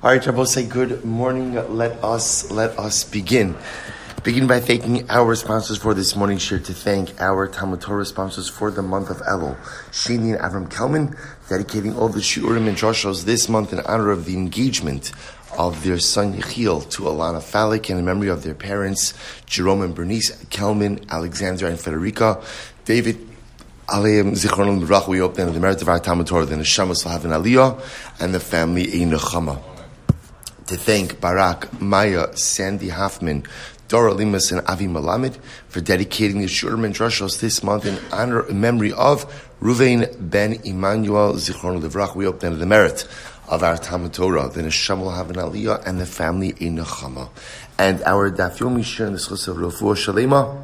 All 0.00 0.10
right, 0.10 0.24
Rabbi, 0.24 0.44
say 0.44 0.64
good 0.64 1.04
morning. 1.04 1.54
Let 1.76 2.04
us 2.04 2.52
let 2.52 2.78
us 2.78 3.02
begin. 3.02 3.56
Begin 4.22 4.46
by 4.46 4.60
thanking 4.60 5.10
our 5.10 5.34
sponsors 5.34 5.78
for 5.78 5.92
this 5.92 6.14
morning's 6.14 6.40
share. 6.40 6.60
To 6.60 6.72
thank 6.72 7.20
our 7.20 7.48
Talmud 7.48 7.80
Torah 7.80 8.04
sponsors 8.04 8.48
for 8.48 8.70
the 8.70 8.80
month 8.80 9.10
of 9.10 9.16
Elul, 9.22 9.56
Shani 9.90 10.36
and 10.36 10.40
Avram 10.40 10.70
Kelman, 10.70 11.16
dedicating 11.48 11.96
all 11.96 12.08
the 12.08 12.20
shiurim 12.20 12.68
and 12.68 12.76
drashos 12.76 13.24
this 13.24 13.48
month 13.48 13.72
in 13.72 13.80
honor 13.80 14.12
of 14.12 14.24
the 14.24 14.34
engagement 14.34 15.10
of 15.58 15.82
their 15.82 15.98
son 15.98 16.32
Yechiel 16.32 16.88
to 16.90 17.02
Alana 17.02 17.40
Falik 17.40 17.90
and 17.90 17.98
in 17.98 18.04
memory 18.04 18.28
of 18.28 18.44
their 18.44 18.54
parents 18.54 19.14
Jerome 19.46 19.82
and 19.82 19.96
Bernice 19.96 20.30
Kelman, 20.44 21.06
Alexander 21.10 21.66
and 21.66 21.76
Federica, 21.76 22.40
David 22.84 23.18
Aleim 23.88 24.34
Zichron 24.34 24.86
Baruch, 24.86 25.08
we 25.08 25.20
open 25.20 25.52
the 25.52 25.58
merit 25.58 25.82
of 25.82 25.88
our 25.88 25.98
Talmud 25.98 26.28
Torah, 26.28 26.44
the 26.44 26.54
Neshamas 26.54 27.02
will 27.02 27.10
have 27.10 27.24
an 27.24 27.32
Aliyah, 27.32 27.82
and 28.20 28.32
the 28.32 28.38
family 28.38 29.02
a 29.02 29.04
Nechama 29.04 29.60
to 30.68 30.76
thank 30.76 31.18
Barak, 31.18 31.80
Maya, 31.80 32.36
Sandy 32.36 32.90
Hoffman, 32.90 33.44
Dora 33.88 34.12
Limas, 34.12 34.52
and 34.52 34.60
Avi 34.68 34.86
Malamed 34.86 35.38
for 35.68 35.80
dedicating 35.80 36.40
the 36.40 36.46
Shurman 36.46 36.92
Drushos 36.92 37.40
this 37.40 37.62
month 37.62 37.86
in 37.86 37.98
honor 38.12 38.46
in 38.46 38.60
memory 38.60 38.92
of 38.92 39.24
Ruvain 39.62 40.14
ben 40.20 40.60
Emmanuel 40.64 41.34
Zichron 41.34 41.80
Livrach. 41.80 42.14
We 42.14 42.26
open 42.26 42.58
the 42.58 42.66
merit 42.66 43.08
of 43.48 43.62
our 43.62 43.78
Talmud 43.78 44.12
Torah, 44.12 44.50
the 44.50 44.60
Neshama 44.60 45.00
will 45.00 45.10
have 45.10 45.30
an 45.30 45.36
Aliyah, 45.36 45.86
and 45.86 45.98
the 45.98 46.04
family 46.04 46.54
in 46.60 46.76
Nechama. 46.76 47.30
And 47.78 48.02
our 48.02 48.30
Daf 48.30 48.58
Yomi 48.58 48.84
Shir 48.84 49.06
in 49.06 49.14
the 49.14 49.18
Schus 49.18 49.48
of 49.48 49.56
Rafua 49.56 49.96
Shalema 49.96 50.62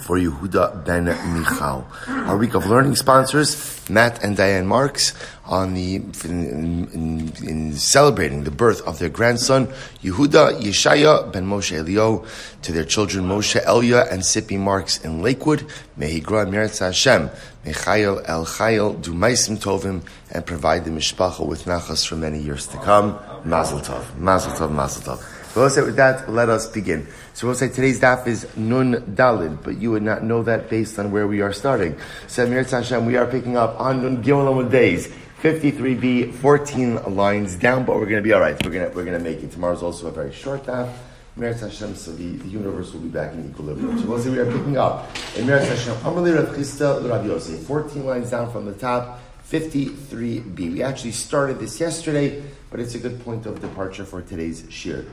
for 0.00 0.18
Yehuda 0.18 0.84
ben 0.84 1.04
Michal. 1.06 1.86
Our 2.06 2.36
week 2.36 2.54
of 2.54 2.66
learning 2.66 2.96
sponsors, 2.96 3.54
Matt 3.88 4.22
and 4.22 4.36
Diane 4.36 4.66
Marks, 4.66 5.14
on 5.44 5.74
the 5.74 5.96
in, 6.24 6.88
in, 6.92 7.32
in 7.46 7.72
celebrating 7.74 8.44
the 8.44 8.50
birth 8.50 8.80
of 8.86 8.98
their 8.98 9.08
grandson 9.08 9.68
Yehuda 10.02 10.60
Yeshaya 10.60 11.32
ben 11.32 11.46
Moshe 11.46 11.72
Elio, 11.72 12.24
to 12.62 12.72
their 12.72 12.84
children 12.84 13.26
Moshe 13.26 13.62
Elia 13.64 14.10
and 14.10 14.22
Sippy 14.22 14.58
Marks 14.58 15.04
in 15.04 15.22
Lakewood. 15.22 15.64
May 15.96 16.10
he 16.10 16.20
grow 16.20 16.44
Meretz 16.46 16.80
Hashem, 16.80 17.30
Mechael 17.64 18.22
El 18.26 18.44
Chayel, 18.44 19.00
do 19.00 19.12
Maisim 19.12 19.56
Tovim, 19.56 20.02
and 20.32 20.44
provide 20.44 20.84
the 20.84 20.90
mishpacha 20.90 21.46
with 21.46 21.64
nachas 21.64 22.06
for 22.06 22.16
many 22.16 22.40
years 22.40 22.66
to 22.66 22.76
come. 22.78 23.18
Mazel 23.44 23.78
Tov, 23.78 24.16
Mazel 24.18 24.52
Tov, 24.52 24.72
Mazel 24.72 25.02
Tov. 25.02 25.46
So 25.70 25.86
with 25.86 25.96
that, 25.96 26.30
let 26.30 26.50
us 26.50 26.66
begin. 26.68 27.06
So 27.36 27.46
we'll 27.46 27.54
say 27.54 27.68
today's 27.68 28.00
daf 28.00 28.26
is 28.26 28.46
Nun 28.56 29.14
Dalid, 29.14 29.62
but 29.62 29.76
you 29.76 29.90
would 29.90 30.02
not 30.02 30.24
know 30.24 30.42
that 30.44 30.70
based 30.70 30.98
on 30.98 31.10
where 31.10 31.26
we 31.26 31.42
are 31.42 31.52
starting. 31.52 31.94
So 32.28 32.46
Amir 32.46 32.64
Hashem, 32.64 33.04
we 33.04 33.16
are 33.18 33.26
picking 33.26 33.58
up 33.58 33.78
on 33.78 34.00
Nun 34.00 34.24
Gimel 34.24 34.70
days. 34.70 35.08
53b, 35.42 36.32
14 36.32 37.14
lines 37.14 37.56
down, 37.56 37.84
but 37.84 37.96
we're 37.96 38.06
going 38.06 38.16
to 38.16 38.22
be 38.22 38.32
all 38.32 38.40
right. 38.40 38.56
We're 38.64 38.70
going 38.70 38.88
to, 38.88 38.96
we're 38.96 39.04
going 39.04 39.18
to 39.18 39.22
make 39.22 39.42
it. 39.42 39.52
Tomorrow's 39.52 39.82
also 39.82 40.06
a 40.06 40.10
very 40.10 40.32
short 40.32 40.64
daf. 40.64 40.90
Meretz 41.38 41.60
Hashem, 41.60 41.94
so 41.94 42.10
the, 42.12 42.38
the 42.38 42.48
universe 42.48 42.94
will 42.94 43.00
be 43.00 43.10
back 43.10 43.34
in 43.34 43.50
equilibrium. 43.50 43.98
So 43.98 44.06
we'll 44.06 44.18
see 44.18 44.30
we 44.30 44.38
are 44.38 44.50
picking 44.50 44.78
up. 44.78 45.14
In 45.36 45.44
Meretz 45.44 45.68
Hashem, 45.68 45.94
Amalei 45.96 46.34
Rav 46.34 46.56
Chisda 46.56 47.06
Rav 47.06 47.26
Yosef, 47.26 47.60
14 47.64 48.06
lines 48.06 48.30
down 48.30 48.50
from 48.50 48.64
the 48.64 48.72
top, 48.72 49.20
53b. 49.50 50.56
We 50.72 50.82
actually 50.82 51.12
started 51.12 51.58
this 51.58 51.78
yesterday, 51.80 52.42
but 52.70 52.80
it's 52.80 52.94
a 52.94 52.98
good 52.98 53.22
point 53.22 53.44
of 53.44 53.60
departure 53.60 54.06
for 54.06 54.22
today's 54.22 54.64
shir. 54.70 55.04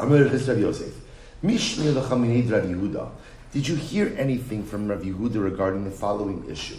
Amalei 0.00 0.24
Rav 0.24 0.32
Chisda 0.32 0.48
Rav 0.48 0.58
Yosef. 0.58 1.07
Mishmir 1.42 1.94
Chaminid 2.08 2.50
Rav 2.50 2.64
Yehuda. 2.64 3.10
Did 3.52 3.68
you 3.68 3.76
hear 3.76 4.12
anything 4.18 4.64
from 4.64 4.88
Rav 4.88 5.02
Yehuda 5.02 5.40
regarding 5.40 5.84
the 5.84 5.90
following 5.92 6.44
issue? 6.50 6.74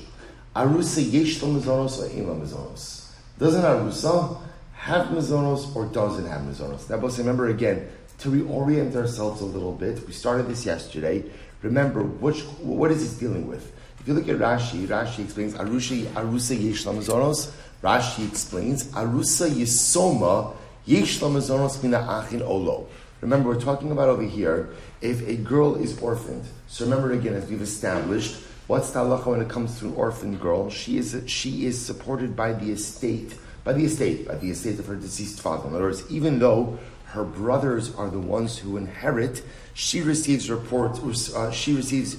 Arusa 0.54 1.02
yesh 1.10 1.40
mizonos 1.40 2.00
or? 2.02 3.14
Doesn't 3.38 3.62
Arusa 3.62 4.38
have 4.74 5.08
mizonos 5.08 5.74
or 5.74 5.86
doesn't 5.86 6.26
have 6.26 6.42
mizonos? 6.42 6.90
Now, 6.90 6.98
but 6.98 7.18
remember 7.18 7.48
again, 7.48 7.88
to 8.18 8.30
reorient 8.30 8.94
ourselves 8.98 9.40
a 9.40 9.46
little 9.46 9.72
bit, 9.72 10.06
we 10.06 10.12
started 10.12 10.50
this 10.50 10.66
yesterday. 10.66 11.24
Remember, 11.62 12.04
which, 12.04 12.42
what 12.60 12.92
is 12.92 13.00
this 13.00 13.18
dealing 13.18 13.48
with? 13.48 13.72
If 14.02 14.10
you 14.10 14.14
look 14.14 14.28
at 14.28 14.36
Rashi, 14.40 14.86
Rashi 14.88 15.24
explains 15.24 15.54
Arusha 15.54 16.04
Arusa 16.08 16.62
yesh 16.62 16.84
mizonos. 16.84 17.54
Rashi 17.82 18.28
explains 18.28 18.92
Arusa 18.92 19.50
yisoma 19.50 20.54
yesh 20.86 21.20
mizonos 21.22 21.82
mina 21.82 22.00
achin 22.00 22.42
olo. 22.42 22.90
Remember, 23.22 23.50
we're 23.50 23.62
talking 23.62 23.92
about 23.92 24.10
over 24.10 24.24
here 24.24 24.70
if 25.02 25.28
a 25.28 25.36
girl 25.36 25.76
is 25.76 26.00
orphaned. 26.02 26.46
So 26.68 26.86
remember 26.86 27.12
again, 27.12 27.34
as 27.34 27.50
we've 27.50 27.62
established, 27.62 28.42
what's 28.68 28.92
the 28.92 29.00
halacha 29.00 29.26
when 29.26 29.42
it 29.42 29.50
comes 29.50 29.80
to 29.80 29.88
an 29.88 29.94
orphan 29.96 30.38
girl? 30.38 30.70
She 30.70 30.98
is 30.98 31.22
she 31.28 31.66
is 31.66 31.84
supported 31.84 32.36
by 32.36 32.54
the 32.54 32.72
estate, 32.72 33.36
by 33.64 33.74
the 33.74 33.84
estate, 33.86 34.28
by 34.28 34.36
the 34.36 34.50
estate 34.52 34.80
of 34.80 34.86
her 34.86 34.96
deceased 34.96 35.42
father. 35.42 35.68
In 35.68 35.76
other 35.76 35.86
words, 35.86 36.10
even 36.10 36.40
though 36.40 36.80
her 37.08 37.24
brothers 37.24 37.94
are 37.96 38.10
the 38.10 38.20
ones 38.20 38.60
who 38.60 38.78
inherit, 38.78 39.44
she 39.74 40.02
receives 40.02 40.50
report. 40.50 41.00
Uh, 41.04 41.52
she 41.52 41.74
receives 41.74 42.18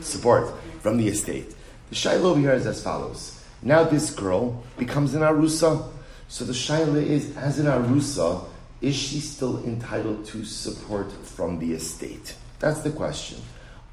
support 0.00 0.54
from 0.80 0.96
the 0.96 1.08
estate. 1.08 1.54
The 1.90 1.96
shaila 1.96 2.24
over 2.24 2.40
here 2.40 2.52
is 2.52 2.66
as 2.66 2.82
follows. 2.82 3.44
Now 3.60 3.84
this 3.84 4.10
girl 4.10 4.62
becomes 4.78 5.14
an 5.14 5.22
arusa. 5.22 5.88
So 6.28 6.44
the 6.44 6.52
shaila 6.52 7.04
is, 7.04 7.36
as 7.36 7.58
an 7.58 7.66
arusa, 7.66 8.44
is 8.82 8.96
she 8.96 9.20
still 9.20 9.64
entitled 9.64 10.26
to 10.26 10.44
support 10.44 11.10
from 11.12 11.58
the 11.60 11.72
estate? 11.72 12.34
That's 12.58 12.80
the 12.80 12.90
question. 12.90 13.38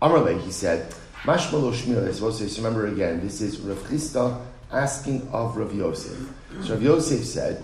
Amarle, 0.01 0.41
he 0.41 0.51
said, 0.51 0.93
Mashmalo 1.23 1.73
suppose 2.13 2.39
to 2.39 2.61
remember 2.61 2.87
again, 2.87 3.21
this 3.21 3.41
is 3.41 3.59
Rav 3.59 3.77
Chisda 3.89 4.41
asking 4.71 5.27
of 5.31 5.55
Rav 5.55 5.73
Yosef. 5.73 6.17
So 6.63 6.73
Rav 6.73 6.81
Yosef 6.81 7.23
said, 7.23 7.63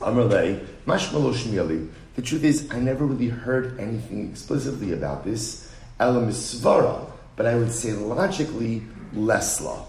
Amarle, 0.00 0.64
Mashmalo 0.86 1.34
Shmili, 1.34 1.88
the 2.14 2.22
truth 2.22 2.44
is, 2.44 2.68
I 2.70 2.78
never 2.78 3.04
really 3.04 3.28
heard 3.28 3.78
anything 3.80 4.30
explicitly 4.30 4.92
about 4.92 5.24
this, 5.24 5.70
Elam 5.98 6.28
Svara, 6.28 7.10
but 7.34 7.46
I 7.46 7.56
would 7.56 7.72
say 7.72 7.92
logically, 7.92 8.82
Lesla. 9.14 9.84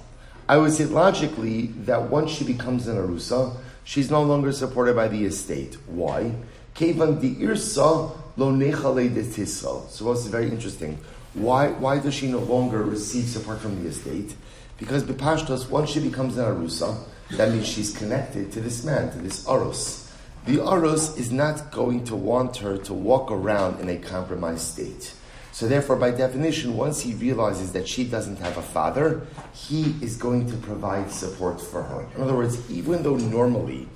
I 0.49 0.57
would 0.57 0.73
say 0.73 0.85
logically 0.85 1.67
that 1.85 2.09
once 2.09 2.31
she 2.31 2.43
becomes 2.43 2.87
an 2.87 2.97
Arusa, 2.97 3.57
she's 3.87 4.11
no 4.11 4.21
longer 4.21 4.51
supported 4.51 4.97
by 4.97 5.07
the 5.07 5.23
estate. 5.23 5.77
Why? 5.87 6.33
Kevan 6.75 7.21
di 7.21 7.33
lo 7.39 8.51
nechale 8.51 9.13
de. 9.13 9.45
So 9.45 9.87
what's 10.01 10.25
very 10.25 10.49
interesting. 10.49 10.99
Why, 11.33 11.69
why 11.69 11.99
does 11.99 12.13
she 12.13 12.27
no 12.27 12.39
longer 12.39 12.83
receive 12.83 13.29
support 13.29 13.61
from 13.61 13.81
the 13.81 13.89
estate? 13.89 14.35
Because 14.77 15.03
Bipashtos, 15.03 15.69
once 15.69 15.89
she 15.89 16.01
becomes 16.01 16.37
an 16.37 16.45
Arusa, 16.45 16.97
that 17.31 17.51
means 17.51 17.65
she's 17.67 17.95
connected 17.97 18.51
to 18.51 18.59
this 18.59 18.83
man, 18.83 19.09
to 19.11 19.19
this 19.19 19.47
Aros. 19.47 20.11
The 20.45 20.61
Aros 20.63 21.17
is 21.17 21.31
not 21.31 21.71
going 21.71 22.03
to 22.05 22.15
want 22.15 22.57
her 22.57 22.77
to 22.77 22.93
walk 22.93 23.31
around 23.31 23.79
in 23.79 23.89
a 23.89 23.97
compromised 23.97 24.73
state. 24.73 25.13
So 25.57 25.67
therefore, 25.67 25.95
by 25.95 26.11
definition, 26.11 26.77
once 26.77 27.01
he 27.01 27.15
realizes 27.15 27.71
that 27.71 27.87
she 27.87 28.03
doesn't 28.03 28.37
have 28.37 28.57
a 28.57 28.61
father, 28.61 29.25
he 29.55 29.95
is 30.03 30.15
going 30.15 30.45
to 30.51 30.57
provide 30.57 31.09
support 31.09 31.59
for 31.59 31.81
her. 31.81 32.07
In 32.15 32.21
other 32.21 32.35
words, 32.35 32.69
even 32.69 33.01
though 33.01 33.15
normally 33.15 33.89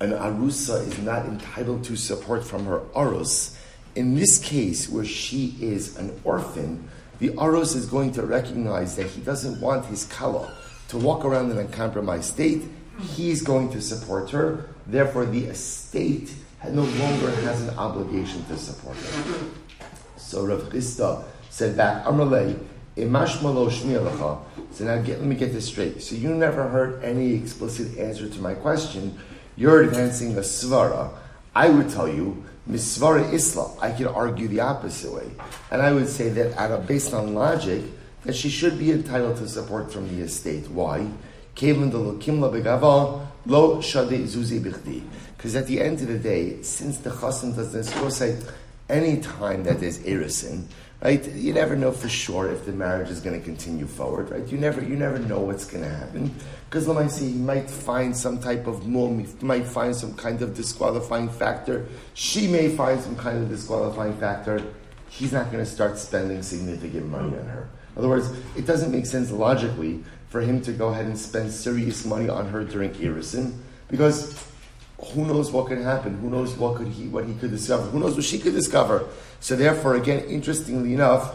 an 0.00 0.12
arusa 0.12 0.88
is 0.88 0.98
not 1.00 1.26
entitled 1.26 1.84
to 1.84 1.96
support 1.96 2.42
from 2.42 2.64
her 2.64 2.80
arus, 2.96 3.54
in 3.94 4.14
this 4.14 4.38
case 4.38 4.88
where 4.88 5.04
she 5.04 5.54
is 5.60 5.98
an 5.98 6.18
orphan, 6.24 6.88
the 7.18 7.28
arus 7.36 7.76
is 7.76 7.84
going 7.84 8.12
to 8.12 8.22
recognize 8.22 8.96
that 8.96 9.08
he 9.08 9.20
doesn't 9.20 9.60
want 9.60 9.84
his 9.84 10.06
kala 10.06 10.50
to 10.88 10.96
walk 10.96 11.26
around 11.26 11.50
in 11.50 11.58
a 11.58 11.66
compromised 11.66 12.32
state. 12.32 12.62
He's 12.98 13.42
going 13.42 13.70
to 13.72 13.82
support 13.82 14.30
her. 14.30 14.70
Therefore, 14.86 15.26
the 15.26 15.44
estate 15.44 16.32
no 16.70 16.84
longer 16.84 17.30
has 17.42 17.60
an 17.60 17.76
obligation 17.76 18.42
to 18.46 18.56
support 18.56 18.96
her. 18.96 19.44
So 20.32 20.46
Rav 20.46 20.62
Chisda 20.70 21.22
said 21.50 21.76
back, 21.76 22.06
Amalei, 22.06 22.58
imashmalo 22.96 23.68
shmialacha. 23.68 24.38
So 24.72 24.84
now 24.86 24.96
get, 25.02 25.18
let 25.18 25.28
me 25.28 25.36
get 25.36 25.52
this 25.52 25.66
straight. 25.66 26.02
So 26.02 26.14
you 26.14 26.34
never 26.34 26.66
heard 26.68 27.04
any 27.04 27.34
explicit 27.34 27.98
answer 27.98 28.30
to 28.30 28.40
my 28.40 28.54
question. 28.54 29.18
You're 29.56 29.82
advancing 29.82 30.34
a 30.38 30.40
svara. 30.40 31.10
I 31.54 31.68
would 31.68 31.90
tell 31.90 32.08
you, 32.08 32.42
misvara 32.66 33.30
isla. 33.30 33.76
I 33.78 33.90
could 33.92 34.06
argue 34.06 34.48
the 34.48 34.60
opposite 34.60 35.12
way. 35.12 35.30
And 35.70 35.82
I 35.82 35.92
would 35.92 36.08
say 36.08 36.30
that 36.30 36.86
based 36.86 37.12
on 37.12 37.34
logic, 37.34 37.82
that 38.24 38.34
she 38.34 38.48
should 38.48 38.78
be 38.78 38.90
entitled 38.90 39.36
to 39.36 39.46
support 39.46 39.92
from 39.92 40.08
the 40.16 40.22
estate. 40.22 40.66
Why? 40.70 41.08
Because 41.54 41.76
at 45.56 45.66
the 45.66 45.80
end 45.80 46.00
of 46.00 46.08
the 46.08 46.18
day, 46.18 46.62
since 46.62 46.96
the 46.96 47.10
chassan 47.10 47.54
doesn't 47.54 48.10
say, 48.12 48.38
any 48.92 49.20
time 49.20 49.64
that 49.64 49.80
there's 49.80 49.98
erisin, 50.00 50.64
right? 51.02 51.26
You 51.32 51.52
never 51.54 51.74
know 51.74 51.90
for 51.90 52.08
sure 52.08 52.52
if 52.52 52.66
the 52.66 52.72
marriage 52.72 53.08
is 53.08 53.20
going 53.20 53.38
to 53.38 53.44
continue 53.44 53.86
forward, 53.86 54.30
right? 54.30 54.46
You 54.46 54.58
never, 54.58 54.82
you 54.82 54.94
never 54.94 55.18
know 55.18 55.40
what's 55.40 55.64
going 55.64 55.82
to 55.82 55.90
happen 55.90 56.32
because 56.68 56.86
let 56.86 57.04
me 57.04 57.10
see, 57.10 57.26
you 57.26 57.38
might 57.38 57.68
find 57.68 58.16
some 58.16 58.38
type 58.38 58.66
of 58.66 58.84
you 58.84 59.26
might 59.40 59.66
find 59.66 59.96
some 59.96 60.14
kind 60.14 60.40
of 60.42 60.54
disqualifying 60.54 61.28
factor. 61.28 61.86
She 62.14 62.46
may 62.46 62.74
find 62.76 63.00
some 63.00 63.16
kind 63.16 63.42
of 63.42 63.48
disqualifying 63.48 64.16
factor. 64.18 64.62
He's 65.08 65.32
not 65.32 65.50
going 65.50 65.64
to 65.64 65.70
start 65.70 65.98
spending 65.98 66.42
significant 66.42 67.06
money 67.08 67.36
on 67.36 67.46
her. 67.46 67.68
In 67.94 67.98
other 67.98 68.08
words, 68.08 68.30
it 68.56 68.66
doesn't 68.66 68.90
make 68.90 69.04
sense 69.04 69.30
logically 69.30 70.02
for 70.30 70.40
him 70.40 70.62
to 70.62 70.72
go 70.72 70.88
ahead 70.88 71.04
and 71.04 71.18
spend 71.18 71.52
serious 71.52 72.06
money 72.06 72.30
on 72.30 72.48
her 72.48 72.64
during 72.64 72.90
erisin 72.92 73.52
because 73.90 74.32
who 75.06 75.24
knows 75.24 75.50
what 75.50 75.66
could 75.66 75.78
happen? 75.78 76.18
Who 76.18 76.30
knows 76.30 76.54
what 76.54 76.76
could 76.76 76.88
he, 76.88 77.08
what 77.08 77.26
he 77.26 77.34
could 77.34 77.50
discover? 77.50 77.82
Who 77.84 77.98
knows 77.98 78.14
what 78.14 78.24
she 78.24 78.38
could 78.38 78.54
discover? 78.54 79.06
So 79.40 79.56
therefore, 79.56 79.96
again, 79.96 80.24
interestingly 80.26 80.94
enough, 80.94 81.34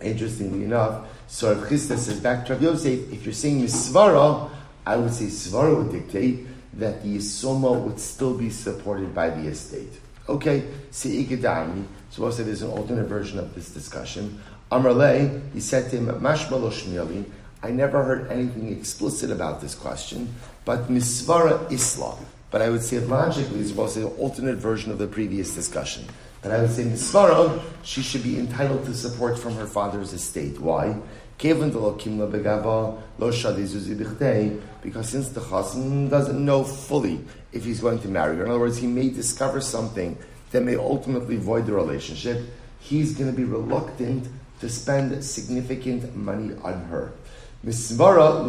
interestingly 0.00 0.64
enough, 0.64 1.06
so 1.26 1.54
Rav 1.54 1.68
Chisda 1.68 1.98
says 1.98 2.20
back 2.20 2.46
to 2.46 2.54
Rav 2.54 2.62
Yosef, 2.62 3.12
if 3.12 3.24
you're 3.24 3.32
saying 3.32 3.62
Misvara, 3.62 4.50
I 4.86 4.96
would 4.96 5.12
say 5.12 5.26
Svara 5.26 5.76
would 5.76 5.92
dictate 5.92 6.46
that 6.74 7.02
the 7.02 7.16
Yisoma 7.16 7.78
would 7.80 7.98
still 7.98 8.36
be 8.36 8.50
supported 8.50 9.14
by 9.14 9.30
the 9.30 9.48
estate. 9.48 10.00
Okay, 10.28 10.64
Se'ikadami. 10.90 11.84
So 12.10 12.30
say 12.30 12.42
there's 12.42 12.62
an 12.62 12.70
alternate 12.70 13.06
version 13.06 13.38
of 13.38 13.54
this 13.54 13.70
discussion. 13.70 14.40
Amrle, 14.70 15.52
he 15.52 15.60
said 15.60 15.90
to 15.90 15.96
him, 15.96 16.06
Mashmalo 16.20 17.24
I 17.62 17.70
never 17.70 18.02
heard 18.02 18.30
anything 18.30 18.72
explicit 18.72 19.30
about 19.30 19.60
this 19.60 19.74
question, 19.74 20.34
but 20.64 20.88
Misvara 20.88 21.70
Isla. 21.70 22.16
But 22.52 22.62
I 22.62 22.70
would 22.70 22.82
say 22.82 23.00
logically, 23.00 23.60
it's 23.60 23.76
also 23.76 24.08
an 24.08 24.16
alternate 24.18 24.58
version 24.58 24.92
of 24.92 24.98
the 24.98 25.08
previous 25.08 25.54
discussion. 25.54 26.04
That 26.42 26.52
I 26.52 26.60
would 26.60 26.70
say 26.70 26.84
Misvara, 26.84 27.60
she 27.82 28.02
should 28.02 28.22
be 28.22 28.38
entitled 28.38 28.84
to 28.84 28.94
support 28.94 29.38
from 29.38 29.54
her 29.56 29.66
father's 29.66 30.12
estate. 30.12 30.60
Why? 30.60 30.94
Because 31.38 31.64
since 35.08 35.28
the 35.30 35.40
chassan 35.40 36.10
doesn't 36.10 36.44
know 36.44 36.62
fully 36.62 37.24
if 37.52 37.64
he's 37.64 37.80
going 37.80 38.00
to 38.00 38.08
marry 38.08 38.36
her, 38.36 38.44
in 38.44 38.50
other 38.50 38.60
words, 38.60 38.76
he 38.76 38.86
may 38.86 39.08
discover 39.08 39.60
something 39.60 40.18
that 40.50 40.62
may 40.62 40.76
ultimately 40.76 41.36
void 41.36 41.64
the 41.66 41.72
relationship, 41.72 42.44
he's 42.80 43.14
going 43.14 43.30
to 43.30 43.36
be 43.36 43.44
reluctant 43.44 44.28
to 44.60 44.68
spend 44.68 45.24
significant 45.24 46.14
money 46.14 46.54
on 46.62 46.84
her. 46.84 47.12
Misvara. 47.64 48.42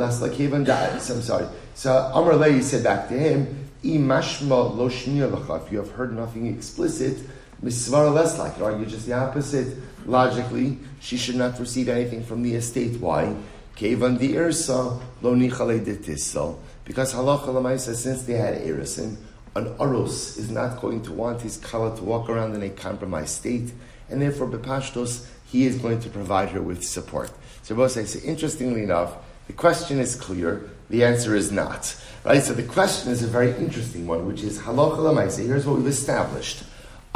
I'm 1.09 1.21
sorry. 1.21 1.47
So 1.75 2.11
Amr 2.13 2.33
Lehi 2.33 2.61
said 2.61 2.83
back 2.83 3.07
to 3.09 3.17
him, 3.17 3.62
Imashma 3.83 4.75
lo 4.75 4.87
If 4.87 5.71
you 5.71 5.77
have 5.77 5.91
heard 5.91 6.15
nothing 6.15 6.47
explicit, 6.47 7.17
misvara 7.61 8.13
less 8.13 8.39
like. 8.39 8.59
Argue 8.61 8.85
just 8.85 9.05
the 9.05 9.13
opposite. 9.13 9.77
Logically, 10.05 10.79
she 11.01 11.17
should 11.17 11.35
not 11.35 11.59
receive 11.59 11.89
anything 11.89 12.23
from 12.23 12.43
the 12.43 12.55
estate. 12.55 12.99
Why? 12.99 13.35
Kevan 13.75 14.17
the 14.17 14.35
irsa 14.35 15.01
lo 15.21 15.35
nichale 15.35 15.83
de 15.83 16.55
Because 16.85 17.13
halacha 17.13 17.47
lemaisa, 17.47 17.93
since 17.95 18.23
they 18.23 18.33
had 18.33 18.55
erisin, 18.61 19.17
an 19.55 19.75
aros 19.79 20.37
is 20.37 20.49
not 20.49 20.81
going 20.81 21.01
to 21.03 21.11
want 21.11 21.41
his 21.41 21.57
kala 21.57 21.95
to 21.95 22.03
walk 22.03 22.29
around 22.29 22.55
in 22.55 22.63
a 22.63 22.69
compromised 22.69 23.35
state, 23.35 23.73
and 24.09 24.21
therefore 24.21 24.47
bepashtos 24.47 25.27
he 25.45 25.65
is 25.65 25.77
going 25.77 25.99
to 25.99 26.09
provide 26.09 26.49
her 26.49 26.61
with 26.61 26.83
support. 26.83 27.31
So 27.61 27.75
both 27.75 27.91
say, 27.91 28.05
so 28.05 28.19
interestingly 28.19 28.83
enough, 28.83 29.15
the 29.47 29.53
question 29.53 29.99
is 29.99 30.15
clear, 30.15 30.69
the 30.93 31.03
answer 31.03 31.35
is 31.35 31.51
not. 31.51 31.95
Right? 32.23 32.43
So 32.43 32.53
the 32.53 32.61
question 32.61 33.11
is 33.11 33.23
a 33.23 33.27
very 33.27 33.49
interesting 33.55 34.05
one, 34.05 34.27
which 34.27 34.43
is 34.43 34.59
halacha 34.59 34.97
lemaisa. 34.97 35.43
Here's 35.43 35.65
what 35.65 35.77
we've 35.77 35.87
established 35.87 36.63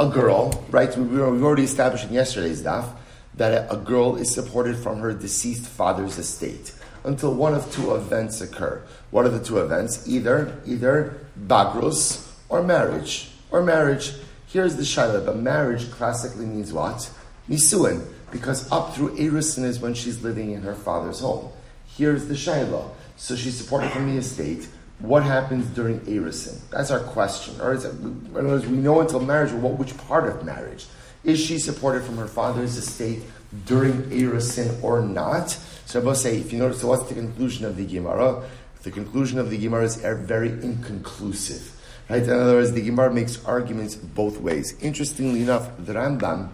a 0.00 0.08
girl, 0.08 0.64
right? 0.70 0.94
We, 0.96 1.04
we 1.04 1.20
already 1.20 1.62
established 1.62 2.04
in 2.04 2.12
yesterday's 2.12 2.60
daf 2.60 2.90
that 3.36 3.72
a, 3.72 3.76
girl 3.76 4.16
is 4.16 4.34
supported 4.34 4.76
from 4.76 4.98
her 4.98 5.12
deceased 5.12 5.68
father's 5.68 6.18
estate 6.18 6.74
until 7.04 7.32
one 7.32 7.54
of 7.54 7.72
two 7.72 7.94
events 7.94 8.40
occur. 8.40 8.82
What 9.12 9.26
are 9.26 9.28
the 9.28 9.42
two 9.42 9.58
events? 9.58 10.08
Either 10.08 10.60
either 10.66 11.16
bagrus 11.46 12.28
or 12.48 12.64
marriage 12.64 13.30
or 13.52 13.62
marriage. 13.62 14.12
Here's 14.48 14.74
the 14.74 14.82
shaila. 14.82 15.24
But 15.24 15.36
marriage 15.36 15.88
classically 15.92 16.46
means 16.46 16.72
what? 16.72 17.08
Nisuin, 17.48 18.04
because 18.32 18.70
up 18.72 18.96
through 18.96 19.16
Erisin 19.16 19.62
is 19.62 19.78
when 19.78 19.94
she's 19.94 20.20
living 20.24 20.50
in 20.50 20.62
her 20.62 20.74
father's 20.74 21.20
home. 21.20 21.52
Here's 21.86 22.26
the 22.26 22.34
shaila. 22.34 22.90
So 23.18 23.36
she's 23.36 23.58
supported 23.58 23.90
from 23.90 24.10
the 24.10 24.16
estate 24.16 24.68
what 25.00 25.22
happens 25.22 25.66
during 25.76 26.00
Erisin? 26.00 26.58
That's 26.70 26.90
our 26.90 27.00
question. 27.00 27.60
Or 27.60 27.72
is 27.72 27.84
it, 27.84 27.92
in 27.92 28.32
other 28.34 28.48
words, 28.48 28.66
we 28.66 28.78
know 28.78 29.00
until 29.00 29.20
marriage, 29.20 29.52
what, 29.52 29.78
which 29.78 29.96
part 29.96 30.28
of 30.28 30.44
marriage? 30.44 30.86
Is 31.22 31.38
she 31.38 31.58
supported 31.58 32.02
from 32.02 32.16
her 32.16 32.26
father's 32.26 32.76
estate 32.76 33.22
during 33.64 33.92
Erisin 34.10 34.82
or 34.82 35.00
not? 35.00 35.50
So 35.86 36.00
I 36.00 36.02
must 36.02 36.22
say, 36.22 36.38
if 36.38 36.52
you 36.52 36.58
notice, 36.58 36.80
so 36.80 36.88
what's 36.88 37.08
the 37.08 37.14
conclusion 37.14 37.64
of 37.64 37.76
the 37.76 37.86
Gemara? 37.86 38.44
The 38.82 38.90
conclusion 38.90 39.38
of 39.38 39.50
the 39.50 39.58
Gemara 39.58 39.84
is 39.84 40.04
er, 40.04 40.16
very 40.16 40.50
inconclusive. 40.50 41.74
Right? 42.08 42.22
In 42.22 42.30
other 42.30 42.54
words, 42.54 42.72
the 42.72 42.82
Gemara 42.82 43.12
makes 43.12 43.44
arguments 43.44 43.94
both 43.94 44.40
ways. 44.40 44.74
Interestingly 44.80 45.42
enough, 45.42 45.70
the 45.78 45.92
Rambam, 45.92 46.48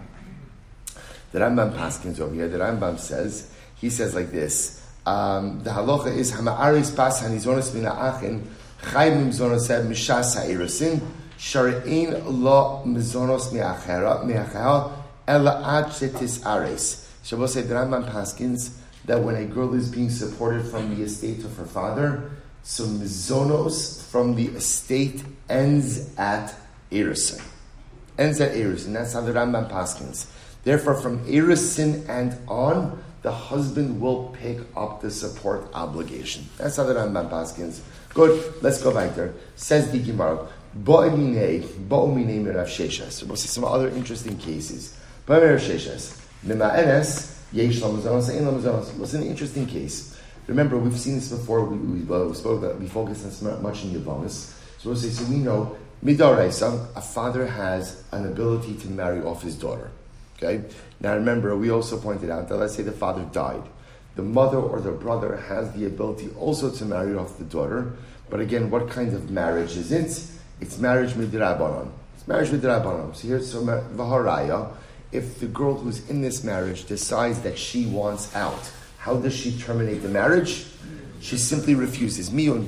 the 1.31 1.39
Rambam 1.39 1.73
Paskins 1.73 2.19
over 2.19 2.35
here, 2.35 2.47
the 2.47 2.59
Rambam 2.59 2.99
says, 2.99 3.51
he 3.75 3.89
says 3.89 4.13
like 4.13 4.31
this, 4.31 4.84
um, 5.05 5.63
the 5.63 5.69
halacha 5.69 6.15
is 6.15 6.31
hama'aris 6.31 6.95
pas 6.95 7.21
hanizonos 7.21 7.73
min 7.73 7.83
ha'achin 7.83 8.47
chayim 8.81 9.27
mizonos 9.27 9.67
mishas 9.87 10.35
ha'irasin 10.35 11.01
sharein 11.37 12.23
lo 12.25 12.83
mizonos 12.85 13.51
mi'achera 13.51 14.23
mi'achera 14.25 14.91
ela 15.27 15.61
ad 15.63 15.85
shetis 15.85 16.45
ares. 16.45 17.01
Shabbos 17.23 17.55
the 17.55 17.63
Rambam 17.63 18.09
Paskins 18.11 18.77
that 19.05 19.21
when 19.21 19.35
a 19.35 19.45
girl 19.45 19.73
is 19.73 19.89
being 19.89 20.09
supported 20.09 20.65
from 20.65 20.95
the 20.95 21.03
estate 21.03 21.43
of 21.43 21.55
her 21.57 21.65
father, 21.65 22.31
so 22.63 22.85
mizonos 22.85 24.03
from 24.03 24.35
the 24.35 24.47
estate 24.49 25.23
ends 25.49 26.15
at 26.17 26.53
Erisin. 26.91 27.43
Ends 28.17 28.39
at 28.41 28.51
Erisin. 28.53 28.93
That's 28.93 29.13
how 29.13 29.21
the 29.21 29.33
Rambam 29.33 29.69
Paskins. 29.69 30.27
Therefore, 30.63 30.95
from 30.95 31.23
Erisin 31.25 32.07
and 32.09 32.37
on, 32.47 33.03
the 33.25 33.31
husband 33.31 33.99
will 33.99 34.29
pick 34.39 34.59
up 34.77 35.01
the 35.01 35.09
support 35.09 35.67
obligation. 35.73 36.47
That's 36.59 36.77
how 36.77 36.83
the 36.83 36.93
Rambam 36.93 37.27
Paskins. 37.27 37.79
Good, 38.13 38.61
let's 38.61 38.79
go 38.83 38.93
back 38.93 39.15
there. 39.15 39.33
Says 39.55 39.89
the 39.91 39.97
Gemara, 39.97 40.47
Bo'emine, 40.77 41.63
Bo'emine 41.87 42.43
Mirav 42.43 42.67
Sheshes. 42.67 43.23
We'll 43.23 43.35
see 43.35 43.47
some 43.47 43.63
other 43.63 43.89
interesting 43.89 44.37
cases. 44.37 44.95
Bo'emine 45.25 45.57
Sheshes. 45.57 46.21
Mima'enes, 46.45 47.35
Yesh 47.51 47.79
Lamazonos, 47.79 48.29
Ein 48.29 48.45
Lamazonos. 48.45 48.95
Was 48.99 49.15
an 49.15 49.23
interesting 49.23 49.65
case. 49.65 50.15
Remember, 50.45 50.77
we've 50.77 50.99
seen 50.99 51.15
this 51.15 51.29
before. 51.29 51.65
We, 51.65 51.77
we, 51.77 51.99
well, 52.03 52.27
we 52.27 52.35
spoke 52.35 52.63
about, 52.63 52.79
we 52.79 52.85
focused 52.85 53.23
on 53.23 53.29
this 53.31 53.41
much 53.63 53.85
in 53.85 53.89
Yavamas. 53.89 54.53
So 54.77 54.89
we'll 54.89 54.97
say, 54.97 55.09
so 55.09 55.25
we 55.31 55.37
know, 55.37 55.75
Midaraisa, 56.03 56.95
a 56.95 57.01
father 57.01 57.47
has 57.47 58.03
an 58.11 58.27
ability 58.27 58.75
to 58.75 58.87
marry 58.89 59.23
off 59.23 59.41
his 59.41 59.55
daughter. 59.55 59.89
Okay? 60.37 60.63
Now 60.99 61.15
remember, 61.15 61.55
we 61.55 61.69
also 61.69 61.99
pointed 61.99 62.29
out 62.29 62.49
that 62.49 62.57
let's 62.57 62.75
say 62.75 62.83
the 62.83 62.91
father 62.91 63.23
died. 63.31 63.63
The 64.15 64.23
mother 64.23 64.57
or 64.57 64.79
the 64.79 64.91
brother 64.91 65.35
has 65.35 65.71
the 65.73 65.85
ability 65.85 66.29
also 66.39 66.71
to 66.71 66.85
marry 66.85 67.15
off 67.15 67.37
the 67.37 67.43
daughter. 67.43 67.93
But 68.29 68.39
again, 68.39 68.69
what 68.69 68.89
kind 68.89 69.13
of 69.13 69.29
marriage 69.29 69.75
is 69.75 69.91
it? 69.91 70.25
It's 70.61 70.77
marriage 70.77 71.11
midrabanon. 71.11 71.91
It's 72.15 72.27
marriage 72.27 72.49
midrabanon. 72.49 73.15
So 73.15 73.27
here's 73.27 73.51
some 73.51 73.67
uh, 73.67 73.81
vaharaya. 73.93 74.71
If 75.11 75.39
the 75.39 75.47
girl 75.47 75.75
who's 75.75 76.09
in 76.09 76.21
this 76.21 76.43
marriage 76.43 76.85
decides 76.85 77.41
that 77.41 77.57
she 77.57 77.85
wants 77.85 78.33
out, 78.35 78.71
how 78.97 79.17
does 79.17 79.35
she 79.35 79.57
terminate 79.57 80.01
the 80.01 80.09
marriage? 80.09 80.65
She 81.19 81.37
simply 81.37 81.75
refuses. 81.75 82.29
Miyun. 82.29 82.67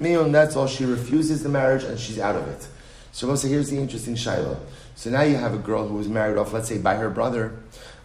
Miyun, 0.00 0.32
that's 0.32 0.54
all. 0.54 0.66
She 0.66 0.84
refuses 0.84 1.42
the 1.42 1.48
marriage 1.48 1.84
and 1.84 1.98
she's 1.98 2.18
out 2.18 2.36
of 2.36 2.46
it. 2.48 2.68
So 3.12 3.34
say, 3.36 3.48
here's 3.48 3.70
the 3.70 3.78
interesting 3.78 4.16
shiloh. 4.16 4.58
So 4.96 5.10
now 5.10 5.22
you 5.22 5.36
have 5.36 5.54
a 5.54 5.58
girl 5.58 5.86
who 5.88 5.94
was 5.94 6.08
married 6.08 6.38
off, 6.38 6.52
let's 6.52 6.68
say, 6.68 6.78
by 6.78 6.94
her 6.96 7.10
brother. 7.10 7.58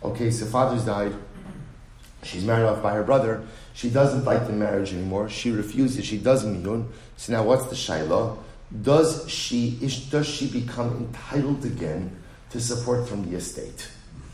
Okay, 0.03 0.31
so 0.31 0.46
father's 0.46 0.86
died. 0.86 1.13
She's 2.24 2.43
married 2.43 2.65
off 2.65 2.81
by 2.81 2.93
her 2.93 3.03
brother. 3.03 3.46
She 3.74 3.89
doesn't 3.89 4.25
like 4.25 4.48
the 4.48 4.53
marriage 4.53 4.93
anymore. 4.93 5.29
She 5.29 5.51
refuses. 5.51 6.05
She 6.05 6.17
does 6.17 6.46
miyun. 6.46 6.88
So 7.17 7.34
now 7.34 7.43
what's 7.43 7.67
the 7.67 7.75
shaila? 7.75 8.38
Does 8.81 9.29
she 9.29 9.79
does 10.12 10.27
she 10.27 10.48
become 10.48 10.98
entitled 10.98 11.65
again 11.65 12.15
to 12.51 12.60
support 12.60 13.08
from 13.08 13.29
the 13.29 13.38
estate? 13.38 13.89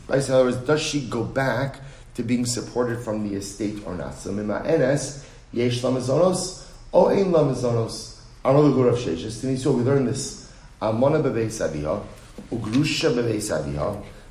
Right. 0.08 0.22
So 0.22 0.32
in 0.32 0.34
other 0.34 0.44
words, 0.50 0.66
does 0.66 0.82
she 0.82 1.06
go 1.08 1.22
back 1.22 1.80
to 2.14 2.22
being 2.22 2.44
supported 2.44 3.00
from 3.00 3.28
the 3.28 3.36
estate 3.36 3.86
or 3.86 3.94
not? 3.94 4.14
So 4.14 4.32
mima 4.32 4.62
enes 4.66 5.24
yesh 5.52 5.80
lamazonos 5.82 6.66
o 6.92 7.08
ein 7.08 7.32
lamazonos. 7.32 8.16
Amal 8.44 8.88
of 8.88 8.98
sheshes. 8.98 9.58
So 9.58 9.72
we 9.72 9.82
learn 9.82 10.04
this. 10.04 10.52
Amona 10.80 11.22
bebeis 11.22 11.60
aviha. 11.60 12.04
Ugrusha 12.50 13.12
beveis 13.12 13.50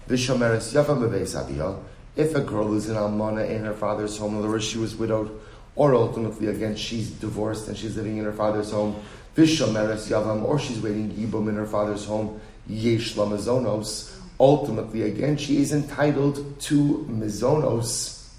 vishomeres 0.07 0.74
yavam 0.74 1.00
beveis 1.00 1.79
If 2.15 2.35
a 2.35 2.41
girl 2.41 2.74
is 2.75 2.89
an 2.89 2.95
almana 2.95 3.50
in 3.50 3.63
her 3.65 3.74
father's 3.74 4.17
home, 4.17 4.38
in 4.38 4.45
other 4.45 4.59
she 4.59 4.77
was 4.77 4.95
widowed, 4.95 5.39
or 5.75 5.93
ultimately, 5.93 6.47
again, 6.47 6.75
she's 6.75 7.09
divorced 7.09 7.67
and 7.67 7.75
she's 7.75 7.97
living 7.97 8.17
in 8.17 8.24
her 8.24 8.31
father's 8.31 8.71
home, 8.71 8.95
vishomeres 9.35 10.09
yavam, 10.09 10.43
or 10.43 10.57
she's 10.57 10.79
waiting 10.79 11.12
yibum 11.12 11.50
in 11.50 11.55
her 11.55 11.65
father's 11.65 12.05
home, 12.05 12.39
yesh 12.67 13.15
lamazonos. 13.15 14.17
Ultimately, 14.39 15.03
again, 15.03 15.38
she 15.38 15.57
is 15.57 15.74
entitled 15.74 16.59
to 16.62 17.05
mizonos. 17.09 18.29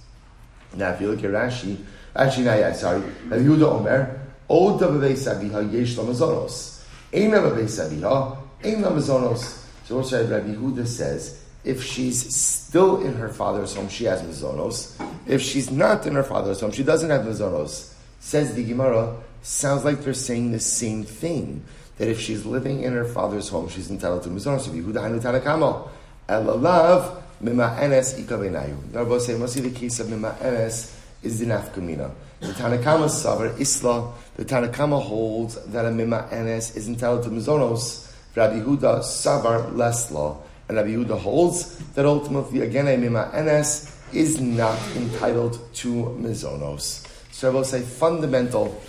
Now, 0.75 0.91
if 0.91 1.01
you 1.01 1.09
look 1.11 1.25
at 1.25 1.31
Rashi, 1.31 1.79
actually, 2.15 2.45
now, 2.45 2.55
yeah, 2.55 2.73
sorry, 2.73 3.01
Rabbi 3.01 3.43
Yehuda 3.43 3.81
Omer, 3.81 4.21
Oda 4.49 4.87
beveis 4.87 5.27
aviha 5.27 5.73
yesh 5.73 5.97
lamazonos. 5.97 6.83
Eina 7.13 7.41
beveis 7.43 7.79
aviha, 7.85 8.46
ein 8.65 8.83
lamazonos. 8.83 9.65
So 9.85 9.99
also 9.99 10.27
Rabbi 10.27 10.55
Yehuda 10.55 10.87
says, 10.87 11.43
if 11.65 11.83
she's 11.83 12.35
still 12.35 13.03
in 13.03 13.15
her 13.15 13.29
father's 13.29 13.75
home, 13.75 13.89
she 13.89 14.05
has 14.05 14.23
mizonos. 14.23 15.01
If 15.27 15.43
she's 15.43 15.71
not 15.71 16.07
in 16.07 16.15
her 16.15 16.23
father's 16.23 16.61
home, 16.61 16.73
she 16.73 16.83
doesn't 16.83 17.11
have 17.11 17.23
mizonos. 17.23 17.93
Says 18.21 18.55
the 18.55 18.65
Gemara, 18.65 19.17
sounds 19.43 19.85
like 19.85 20.03
they're 20.03 20.15
saying 20.15 20.53
the 20.53 20.61
same 20.61 21.05
thing. 21.05 21.65
that 21.99 22.09
if 22.09 22.21
she's 22.21 22.45
living 22.45 22.83
in 22.83 22.93
her 22.93 23.05
father's 23.05 23.49
home, 23.49 23.69
she's 23.69 23.91
entitled 23.91 24.23
to 24.23 24.29
mizonos. 24.29 24.69
Yehuda 24.69 25.01
hanu 25.01 25.21
tanakamo 25.21 25.89
elalav 26.29 27.23
mima 27.41 27.77
enes 27.81 28.21
ikavenayu. 28.21 28.77
Rabbi 28.93 29.19
say 29.19 29.47
see 29.47 29.61
the 29.61 29.71
case 29.71 30.01
of 30.01 30.11
mima 30.11 30.37
enes 30.41 30.95
is 31.23 31.39
the 31.39 31.47
nafkamina. 31.47 32.11
The 32.41 32.49
Tanakama 32.49 33.09
savar 33.09 33.59
isla. 33.59 34.13
The 34.37 34.45
Tanakama 34.45 35.03
holds 35.03 35.65
that 35.67 35.87
a 35.87 35.91
mima 35.91 36.29
enes 36.31 36.77
is 36.77 36.87
entitled 36.87 37.23
to 37.25 37.31
mizonos. 37.31 38.06
Rabbi 38.37 38.61
Yehuda 38.61 39.01
savar 39.01 39.73
lesla, 39.73 40.37
and 40.69 40.77
Rabbi 40.77 40.91
Yehuda 40.91 41.19
holds 41.19 41.79
that 41.95 42.05
ultimately 42.05 42.61
again 42.61 42.87
a 42.87 42.97
mima 42.97 43.31
enes 43.35 43.93
is 44.13 44.41
not 44.41 44.79
entitled 44.95 45.59
to 45.75 46.17
mizonos. 46.21 47.07
So 47.33 47.51
I 47.51 47.53
will 47.53 47.65
say 47.65 47.81
fundamental 47.81 48.81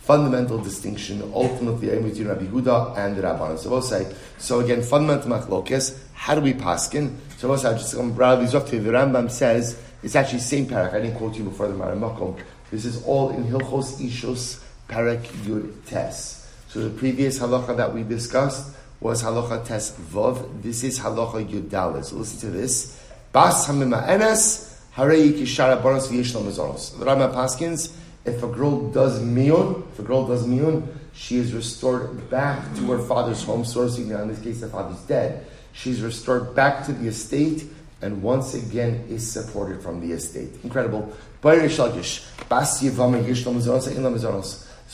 fundamental 0.00 0.58
distinction 0.58 1.22
ultimately 1.34 1.88
between 1.88 2.28
Rabbi 2.28 2.44
Huda 2.44 2.96
and 2.98 3.16
Rabbanon. 3.16 3.58
So 3.58 3.70
I 3.70 3.72
will 3.72 3.82
say, 3.82 4.14
so 4.36 4.60
again, 4.60 4.82
fundamental 4.82 5.30
machlokes, 5.30 5.98
how 6.12 6.34
do 6.34 6.42
we 6.42 6.52
paskin? 6.52 7.14
So 7.38 7.48
we'll 7.48 7.56
say, 7.56 7.72
just 7.72 7.94
um, 7.94 8.14
Rabbi 8.14 8.44
Zokti, 8.44 8.84
the 8.84 8.90
Rambam 8.90 9.30
says, 9.30 9.80
it's 10.02 10.14
actually 10.14 10.40
same 10.40 10.66
parak, 10.66 10.92
I 10.92 11.00
didn't 11.00 11.16
quote 11.16 11.36
you 11.36 11.44
before 11.44 11.68
the 11.68 11.74
Maramakom. 11.74 12.38
This 12.70 12.84
is 12.84 13.02
all 13.04 13.30
in 13.30 13.44
Hilchos 13.44 13.98
Ishus 13.98 14.62
Parak 14.90 15.22
Yud 15.46 15.72
Tes. 15.86 16.43
So 16.74 16.80
the 16.80 16.90
previous 16.90 17.38
halacha 17.38 17.76
that 17.76 17.94
we 17.94 18.02
discussed 18.02 18.74
was 18.98 19.22
halacha 19.22 19.64
Tes 19.64 19.92
Vov. 19.92 20.60
This 20.60 20.82
is 20.82 20.98
halacha 20.98 21.48
Yud 21.48 21.68
Dalet. 21.68 22.04
So 22.04 22.16
listen 22.16 22.40
to 22.40 22.46
this. 22.50 23.00
Bas 23.30 23.68
Hamima 23.68 24.04
Enes, 24.08 24.76
Harei 24.96 25.38
Kishara 25.38 25.80
Bonos 25.80 26.08
V'Yeshlam 26.08 26.42
Mazonos. 26.42 26.98
The 26.98 27.04
Rambam 27.04 27.32
Paskins, 27.32 27.94
if 28.24 28.42
a 28.42 28.48
girl 28.48 28.90
does 28.90 29.22
miyun, 29.22 29.84
if 29.92 30.00
a 30.00 30.02
girl 30.02 30.26
does 30.26 30.48
miyun, 30.48 30.84
she 31.12 31.36
is 31.36 31.52
restored 31.52 32.28
back 32.28 32.74
to 32.74 32.90
her 32.90 32.98
father's 32.98 33.44
home. 33.44 33.64
So 33.64 33.86
now 33.86 34.22
in 34.22 34.28
this 34.30 34.40
case, 34.40 34.60
the 34.60 34.68
father's 34.68 35.00
dead. 35.02 35.46
She's 35.74 36.02
restored 36.02 36.56
back 36.56 36.84
to 36.86 36.92
the 36.92 37.06
estate 37.06 37.66
and 38.02 38.20
once 38.20 38.54
again 38.54 39.06
is 39.08 39.30
supported 39.30 39.80
from 39.80 40.00
the 40.00 40.12
estate. 40.12 40.50
Incredible. 40.64 41.14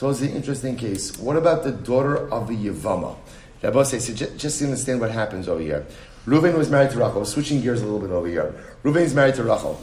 So 0.01 0.09
it's 0.09 0.23
an 0.23 0.31
interesting 0.31 0.77
case. 0.77 1.19
What 1.19 1.37
about 1.37 1.63
the 1.63 1.73
daughter 1.73 2.27
of 2.33 2.49
the 2.49 2.57
Yavama? 2.57 3.19
Rabbi 3.63 3.83
says, 3.83 4.07
so 4.07 4.15
just, 4.15 4.39
just 4.39 4.59
to 4.59 4.65
understand 4.65 4.99
what 4.99 5.11
happens 5.11 5.47
over 5.47 5.61
here. 5.61 5.87
Reuven 6.25 6.57
was 6.57 6.71
married 6.71 6.93
to 6.93 6.99
Rachel. 6.99 7.27
Switching 7.27 7.61
gears 7.61 7.83
a 7.83 7.85
little 7.85 8.01
bit 8.01 8.11
over 8.11 8.27
here. 8.27 8.55
Reuven 8.83 9.03
is 9.03 9.15
married 9.15 9.35
to 9.35 9.45
Rachel. 9.45 9.79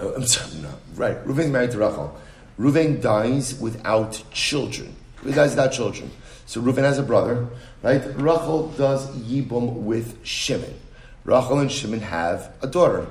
Oh, 0.00 0.14
I'm 0.16 0.26
sorry, 0.26 0.60
no. 0.60 0.70
Right. 0.96 1.24
Reuven's 1.24 1.52
married 1.52 1.70
to 1.70 1.78
Rachel. 1.78 2.20
Reuven 2.58 3.00
dies 3.00 3.54
without 3.60 4.24
children. 4.32 4.96
He 5.22 5.30
dies 5.30 5.50
without 5.50 5.70
children. 5.70 6.10
So 6.46 6.60
Reuven 6.60 6.82
has 6.82 6.98
a 6.98 7.04
brother, 7.04 7.46
right? 7.84 8.02
Rachel 8.16 8.72
does 8.76 9.08
Yibum 9.18 9.84
with 9.84 10.18
Shimon. 10.26 10.74
Rachel 11.22 11.60
and 11.60 11.70
Shimon 11.70 12.00
have 12.00 12.52
a 12.60 12.66
daughter. 12.66 13.06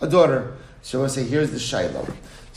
A 0.00 0.06
daughter. 0.06 0.56
So 0.82 1.02
I 1.02 1.08
say, 1.08 1.24
here's 1.24 1.50
the 1.50 1.58
Shiloh. 1.58 2.06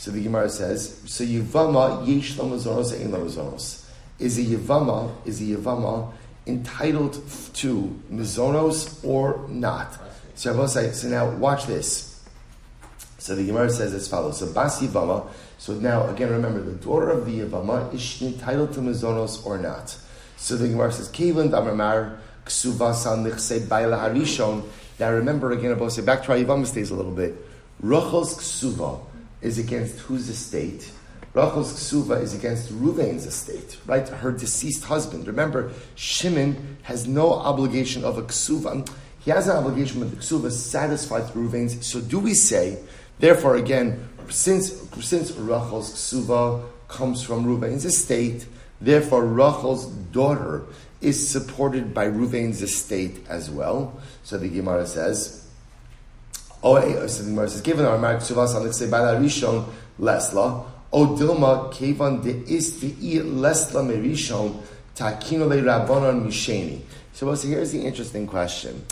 So 0.00 0.10
the 0.10 0.22
Gemara 0.22 0.48
says, 0.48 0.98
so 1.04 1.22
Yivama 1.22 2.08
yesh 2.08 2.36
lamazonos 2.36 2.98
ein 2.98 3.12
lamazonos. 3.12 3.84
Is 4.18 4.38
a 4.38 4.42
Yivama, 4.42 5.10
is 5.26 5.42
a 5.42 5.44
Yivama 5.44 6.10
entitled 6.46 7.22
to 7.52 8.00
mizonos 8.10 9.04
or 9.04 9.46
not? 9.50 9.98
So 10.36 10.54
I 10.54 10.56
will 10.56 10.68
say, 10.68 10.92
so 10.92 11.08
now 11.08 11.28
watch 11.28 11.66
this. 11.66 12.18
So 13.18 13.36
the 13.36 13.44
Gemara 13.44 13.68
says 13.68 13.92
as 13.92 14.08
follows. 14.08 14.38
So 14.38 14.50
Bas 14.50 14.80
Yivama, 14.80 15.28
so 15.58 15.74
now 15.74 16.08
again 16.08 16.30
remember 16.30 16.62
the 16.62 16.76
daughter 16.82 17.10
of 17.10 17.26
the 17.26 17.40
Yivama, 17.40 17.92
is 17.92 18.00
she 18.00 18.28
entitled 18.28 18.72
to 18.72 18.80
Mizonos 18.80 19.44
or 19.44 19.58
not? 19.58 19.94
So 20.38 20.56
the 20.56 20.68
Gemara 20.68 20.92
says, 20.92 21.08
Kevin 21.08 21.50
Damar 21.50 22.18
Ksuva 22.46 22.94
San 22.94 23.68
Baila 23.68 23.98
Harishon. 23.98 24.66
Now 24.98 25.12
remember 25.12 25.52
again, 25.52 25.72
about 25.72 25.92
say 25.92 26.00
back 26.00 26.22
to 26.22 26.32
our 26.32 26.38
Yivama 26.38 26.64
stays 26.64 26.88
a 26.88 26.94
little 26.94 27.12
bit. 27.12 27.34
Rachel's 27.82 28.38
Ksuva 28.38 29.00
is 29.42 29.58
against 29.58 29.98
whose 30.00 30.28
estate? 30.28 30.90
Rachel's 31.32 31.72
ksuva 31.72 32.20
is 32.20 32.34
against 32.34 32.72
Ruvain's 32.72 33.24
estate, 33.24 33.78
right? 33.86 34.08
Her 34.08 34.32
deceased 34.32 34.84
husband. 34.84 35.26
Remember, 35.26 35.72
Shimon 35.94 36.78
has 36.82 37.06
no 37.06 37.32
obligation 37.32 38.04
of 38.04 38.18
a 38.18 38.22
ksuva. 38.22 38.88
He 39.20 39.30
has 39.30 39.46
an 39.46 39.56
obligation 39.56 40.00
with 40.00 40.10
the 40.10 40.16
ksuva 40.16 40.50
satisfied 40.50 41.30
through 41.30 41.48
Ruvain's. 41.48 41.86
So 41.86 42.00
do 42.00 42.18
we 42.18 42.34
say 42.34 42.78
Therefore, 43.20 43.56
again, 43.56 44.08
since 44.30 44.72
since 45.00 45.30
Rachel's 45.32 45.92
ksuva 45.92 46.64
comes 46.88 47.22
from 47.22 47.44
Ruvain's 47.44 47.84
estate, 47.84 48.46
therefore 48.80 49.26
Rachel's 49.26 49.86
daughter 49.86 50.64
is 51.02 51.28
supported 51.28 51.92
by 51.92 52.06
Ruvain's 52.06 52.62
estate 52.62 53.26
as 53.28 53.50
well. 53.50 54.00
So 54.24 54.38
the 54.38 54.48
Gemara 54.48 54.86
says, 54.86 55.39
"Oh, 56.62 56.76
eh, 56.76 57.06
so 57.06 57.22
the 57.22 57.30
Gemara 57.30 57.48
says, 57.48 57.60
given 57.60 57.84
our 57.86 57.98
marriage 57.98 58.22
ksuva 58.22 58.72
say 58.72 58.88
by 58.88 59.00
rishon 59.14 59.64
lesla, 59.98 60.64
o 60.92 61.06
dilma 61.16 61.72
kevan 61.72 62.22
de 62.22 62.34
isti 62.44 63.22
lesla 63.22 63.82
merishon 63.84 64.56
takino 64.94 65.48
le 65.48 65.62
rabbanon 65.62 66.26
misheni." 66.26 66.80
So, 67.12 67.34
so 67.34 67.48
here's 67.48 67.72
the 67.72 67.84
interesting 67.84 68.26
question. 68.26 68.84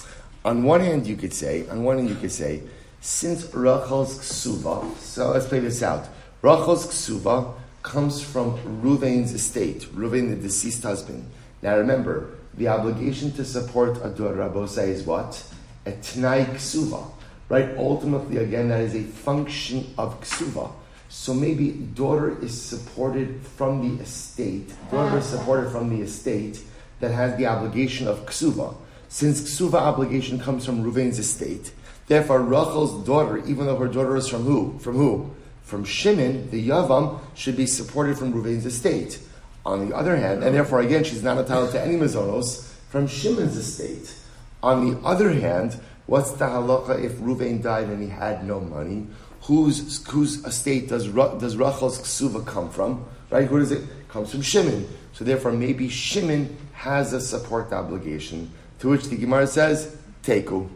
On 0.44 0.62
one 0.62 0.80
hand, 0.80 1.06
you 1.06 1.16
could 1.16 1.32
say, 1.34 1.68
on 1.68 1.82
one 1.82 1.98
hand, 1.98 2.08
you 2.08 2.16
could 2.16 2.32
say 2.32 2.62
since 3.00 3.44
Rachel's 3.54 4.18
ksuva, 4.18 4.96
so 4.98 5.30
let's 5.30 5.46
play 5.46 5.60
this 5.60 5.82
out. 5.82 6.08
Rachel's 6.42 6.86
ksuva 6.86 7.54
comes 7.82 8.22
from 8.22 8.58
Ruvain's 8.82 9.32
estate, 9.32 9.82
Ruvain, 9.94 10.30
the 10.30 10.36
deceased 10.36 10.82
husband. 10.82 11.24
Now 11.62 11.76
remember, 11.78 12.30
the 12.54 12.68
obligation 12.68 13.32
to 13.32 13.44
support 13.44 13.98
a 14.04 14.10
daughter 14.10 14.36
Rabosa 14.36 14.86
is 14.86 15.04
what? 15.04 15.42
A 15.86 15.92
Tnai 15.92 16.44
ksuva. 16.46 17.10
Right? 17.48 17.70
Ultimately, 17.76 18.38
again, 18.38 18.68
that 18.68 18.80
is 18.80 18.94
a 18.94 19.02
function 19.02 19.94
of 19.96 20.20
ksuva. 20.20 20.70
So 21.08 21.32
maybe 21.32 21.70
daughter 21.70 22.38
is 22.42 22.60
supported 22.60 23.40
from 23.56 23.96
the 23.96 24.02
estate. 24.02 24.72
Daughter 24.90 25.18
is 25.18 25.24
supported 25.24 25.70
from 25.70 25.88
the 25.88 26.02
estate 26.02 26.60
that 27.00 27.10
has 27.10 27.36
the 27.36 27.46
obligation 27.46 28.06
of 28.06 28.26
ksuva. 28.26 28.74
Since 29.08 29.40
ksuva 29.42 29.74
obligation 29.80 30.38
comes 30.38 30.66
from 30.66 30.84
Ruvain's 30.84 31.18
estate, 31.18 31.72
Therefore, 32.08 32.40
Rachel's 32.40 33.06
daughter, 33.06 33.36
even 33.46 33.66
though 33.66 33.76
her 33.76 33.86
daughter 33.86 34.16
is 34.16 34.28
from 34.28 34.44
who? 34.44 34.78
From 34.78 34.96
who? 34.96 35.30
From 35.62 35.84
Shimon, 35.84 36.50
the 36.50 36.68
Yavam, 36.68 37.20
should 37.34 37.56
be 37.56 37.66
supported 37.66 38.18
from 38.18 38.32
Ruvain's 38.32 38.64
estate. 38.64 39.20
On 39.66 39.86
the 39.86 39.94
other 39.94 40.16
hand, 40.16 40.42
and 40.42 40.54
therefore 40.54 40.80
again, 40.80 41.04
she's 41.04 41.22
not 41.22 41.36
entitled 41.36 41.72
to 41.72 41.80
any 41.80 41.96
mazonos 41.96 42.72
from 42.88 43.06
Shimon's 43.06 43.56
estate. 43.56 44.14
On 44.62 44.90
the 44.90 44.98
other 45.06 45.30
hand, 45.30 45.78
what's 46.08 46.32
the 46.32 46.46
halacha 46.46 47.04
if 47.04 47.12
Ruvain 47.18 47.62
died 47.62 47.88
and 47.88 48.02
he 48.02 48.08
had 48.08 48.44
no 48.44 48.58
money? 48.58 49.06
Whose, 49.42 50.04
whose 50.08 50.44
estate 50.44 50.88
does, 50.88 51.06
does 51.06 51.56
Rachel's 51.56 52.00
ksuva 52.00 52.44
come 52.44 52.70
from? 52.70 53.06
Right? 53.30 53.46
Who 53.46 53.60
does 53.60 53.70
it? 53.70 53.82
it 53.82 54.08
comes 54.08 54.32
from 54.32 54.42
Shimon. 54.42 54.88
So 55.12 55.24
therefore, 55.24 55.52
maybe 55.52 55.88
Shimon 55.88 56.56
has 56.72 57.12
a 57.12 57.20
support 57.20 57.72
obligation. 57.72 58.50
To 58.80 58.88
which 58.88 59.04
the 59.04 59.16
Gemara 59.16 59.46
says, 59.46 59.96
Teku. 60.22 60.68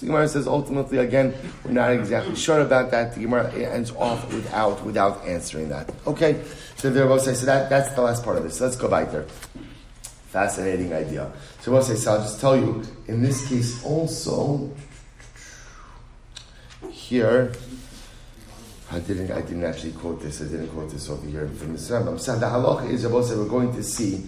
The 0.00 0.06
Gemara 0.06 0.28
says 0.28 0.46
ultimately, 0.46 0.98
again, 0.98 1.34
we're 1.64 1.70
not 1.70 1.92
exactly 1.92 2.34
sure 2.34 2.60
about 2.60 2.90
that. 2.90 3.14
The 3.14 3.20
Gemara 3.20 3.52
ends 3.52 3.92
off 3.92 4.32
without 4.32 4.84
without 4.84 5.24
answering 5.24 5.68
that. 5.68 5.88
Okay, 6.06 6.42
so 6.76 6.90
the 6.90 7.02
Rebbe 7.02 7.20
says 7.20 7.40
so 7.40 7.46
that 7.46 7.70
that's 7.70 7.94
the 7.94 8.02
last 8.02 8.24
part 8.24 8.36
of 8.36 8.42
this. 8.42 8.60
Let's 8.60 8.76
go 8.76 8.88
back 8.88 9.12
there. 9.12 9.26
Fascinating 10.34 10.92
idea. 10.92 11.30
So 11.60 11.70
we'll 11.70 11.82
say, 11.82 11.94
so 11.94 12.14
I'll 12.14 12.18
just 12.18 12.40
tell 12.40 12.56
you, 12.56 12.82
in 13.06 13.22
this 13.22 13.48
case 13.48 13.84
also, 13.84 14.68
here, 16.90 17.52
I 18.90 18.98
didn't, 18.98 19.30
I 19.30 19.42
didn't 19.42 19.62
actually 19.62 19.92
quote 19.92 20.20
this. 20.20 20.42
I 20.42 20.46
didn't 20.46 20.70
quote 20.70 20.90
this 20.90 21.08
over 21.08 21.24
here 21.24 21.46
from 21.46 21.74
the 21.74 21.78
Rambam. 21.78 22.18
So 22.18 22.36
the 22.36 22.46
halacha 22.46 22.90
is 22.90 23.04
about 23.04 23.28
we're 23.28 23.46
going 23.46 23.72
to 23.74 23.82
see 23.84 24.26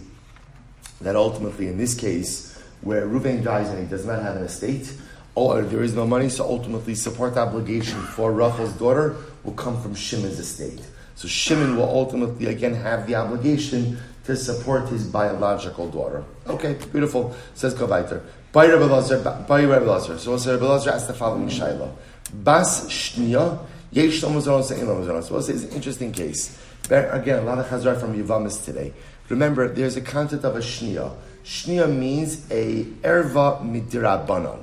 that 1.01 1.17
ultimately 1.17 1.67
in 1.67 1.77
this 1.77 1.97
case, 1.97 2.57
where 2.83 3.05
Reuven 3.05 3.43
dies 3.43 3.69
and 3.71 3.81
he 3.81 3.87
does 3.87 4.07
not 4.07 4.23
have 4.23 4.37
an 4.37 4.45
estate, 4.45 4.95
or 5.35 5.63
there 5.63 5.83
is 5.83 5.93
no 5.93 6.07
money, 6.07 6.29
so 6.29 6.45
ultimately 6.45 6.95
support 6.95 7.37
obligation 7.37 8.01
for 8.01 8.31
Rachel's 8.31 8.75
daughter 8.75 9.17
will 9.43 9.55
come 9.55 9.83
from 9.83 9.97
Shimon's 9.97 10.39
estate. 10.39 10.87
So 11.17 11.27
Shimon 11.27 11.77
will 11.77 11.91
ultimately 11.91 12.47
again 12.47 12.75
have 12.75 13.09
the 13.09 13.17
obligation 13.17 13.99
to 14.27 14.37
support 14.37 14.89
his 14.89 15.07
biological 15.07 15.89
daughter. 15.89 16.25
Okay, 16.47 16.77
beautiful. 16.93 17.35
Says 17.55 17.75
go 17.75 17.87
weiter. 17.87 18.23
By 18.53 18.67
Rebbe 18.67 18.85
Lazar. 18.85 20.19
So 20.19 20.37
Rebbe 20.37 20.65
Lazar 20.65 20.91
asked 20.91 21.09
the 21.09 21.15
following 21.15 21.49
Shiloh. 21.49 21.97
Bas 22.33 22.87
Shnia, 22.87 23.59
Yesh. 23.93 24.23
Well, 24.23 24.59
it's 24.59 24.71
an 24.71 25.71
interesting 25.71 26.13
case. 26.13 26.59
Again, 26.91 27.41
a 27.41 27.43
lot 27.43 27.59
of 27.59 27.67
Chazar 27.67 27.99
from 27.99 28.21
Yivamis 28.21 28.65
today. 28.65 28.93
Remember, 29.29 29.69
there's 29.69 29.97
a 29.97 30.01
concept 30.01 30.45
of 30.45 30.57
a 30.57 30.61
Shnia. 30.61 31.15
Shnia 31.45 31.93
means 31.93 32.51
a 32.51 32.85
erva 33.03 33.63
midrabanon. 33.63 34.63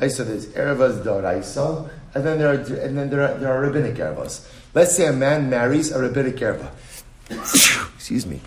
Right? 0.00 0.10
So 0.10 0.24
there's 0.24 0.46
ervas 0.48 1.04
doraisa, 1.04 1.88
and 2.14 2.24
then 2.24 2.38
there 2.38 2.48
are 2.48 2.54
and 2.54 2.98
then 2.98 3.10
there 3.10 3.22
are, 3.22 3.38
there 3.38 3.52
are 3.52 3.60
rabbinic 3.60 3.94
ervas. 3.96 4.48
Let's 4.74 4.96
say 4.96 5.06
a 5.06 5.12
man 5.12 5.48
marries 5.50 5.92
a 5.92 6.00
rabbinic 6.00 6.36
erva. 6.36 6.70
Excuse 7.96 8.26
me. 8.26 8.40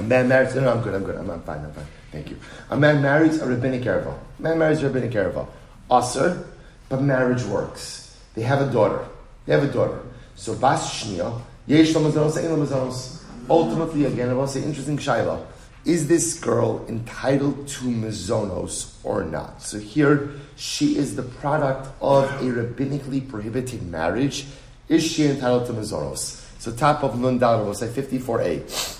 A 0.00 0.02
man 0.02 0.28
marries, 0.28 0.54
no, 0.54 0.62
no, 0.62 0.72
I'm 0.72 0.80
good, 0.80 0.94
I'm 0.94 1.04
good, 1.04 1.16
I'm, 1.16 1.28
I'm 1.28 1.42
fine, 1.42 1.62
I'm 1.62 1.72
fine. 1.72 1.86
Thank 2.10 2.30
you. 2.30 2.38
A 2.70 2.76
man 2.76 3.02
marries 3.02 3.38
a 3.42 3.46
rabbinic 3.46 3.82
erva. 3.82 4.18
A 4.38 4.42
man 4.42 4.58
marries 4.58 4.82
a 4.82 4.88
rabbinic 4.88 5.10
erva. 5.10 5.46
Asr, 5.90 6.42
but 6.88 7.02
marriage 7.02 7.44
works. 7.44 8.18
They 8.34 8.40
have 8.40 8.62
a 8.62 8.72
daughter. 8.72 9.06
They 9.44 9.52
have 9.52 9.62
a 9.62 9.70
daughter. 9.70 10.00
So 10.36 10.54
bas 10.54 11.04
shnia, 11.04 11.38
yesh 11.66 11.94
Ultimately, 13.50 14.04
again, 14.06 14.30
I 14.30 14.32
want 14.32 14.50
to 14.50 14.58
say 14.58 14.64
interesting 14.66 14.96
shaila. 14.96 15.44
Is 15.84 16.08
this 16.08 16.40
girl 16.40 16.86
entitled 16.88 17.68
to 17.68 17.84
mazonos 17.84 18.94
or 19.04 19.24
not? 19.24 19.60
So 19.60 19.78
here, 19.78 20.30
she 20.56 20.96
is 20.96 21.14
the 21.14 21.24
product 21.24 21.90
of 22.00 22.24
a 22.24 22.44
rabbinically 22.44 23.28
prohibited 23.28 23.82
marriage. 23.82 24.46
Is 24.88 25.04
she 25.04 25.26
entitled 25.26 25.66
to 25.66 25.74
mazonos? 25.74 26.42
So 26.58 26.72
top 26.72 27.02
of 27.02 27.16
Lundal, 27.16 27.64
we'll 27.64 27.74
say 27.74 27.88
54a. 27.88 28.99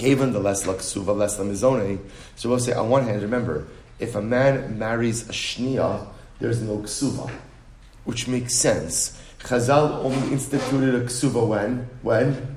Kavan 0.00 0.32
the 0.32 0.40
less 0.40 0.64
laksuva, 0.64 1.14
less 1.14 1.38
la 1.38 1.44
mizone. 1.44 1.98
So 2.36 2.48
we'll 2.48 2.58
say 2.58 2.72
on 2.72 2.88
one 2.88 3.04
hand, 3.04 3.20
remember, 3.20 3.66
if 3.98 4.14
a 4.14 4.22
man 4.22 4.78
marries 4.78 5.28
a 5.28 5.32
shnia, 5.32 6.06
there's 6.38 6.62
no 6.62 6.78
ksuva, 6.78 7.30
which 8.04 8.26
makes 8.26 8.54
sense. 8.54 9.20
Chazal 9.40 10.02
only 10.02 10.32
instituted 10.32 10.94
a 10.94 11.04
ksuva 11.04 11.46
when? 11.46 11.88
When? 12.00 12.56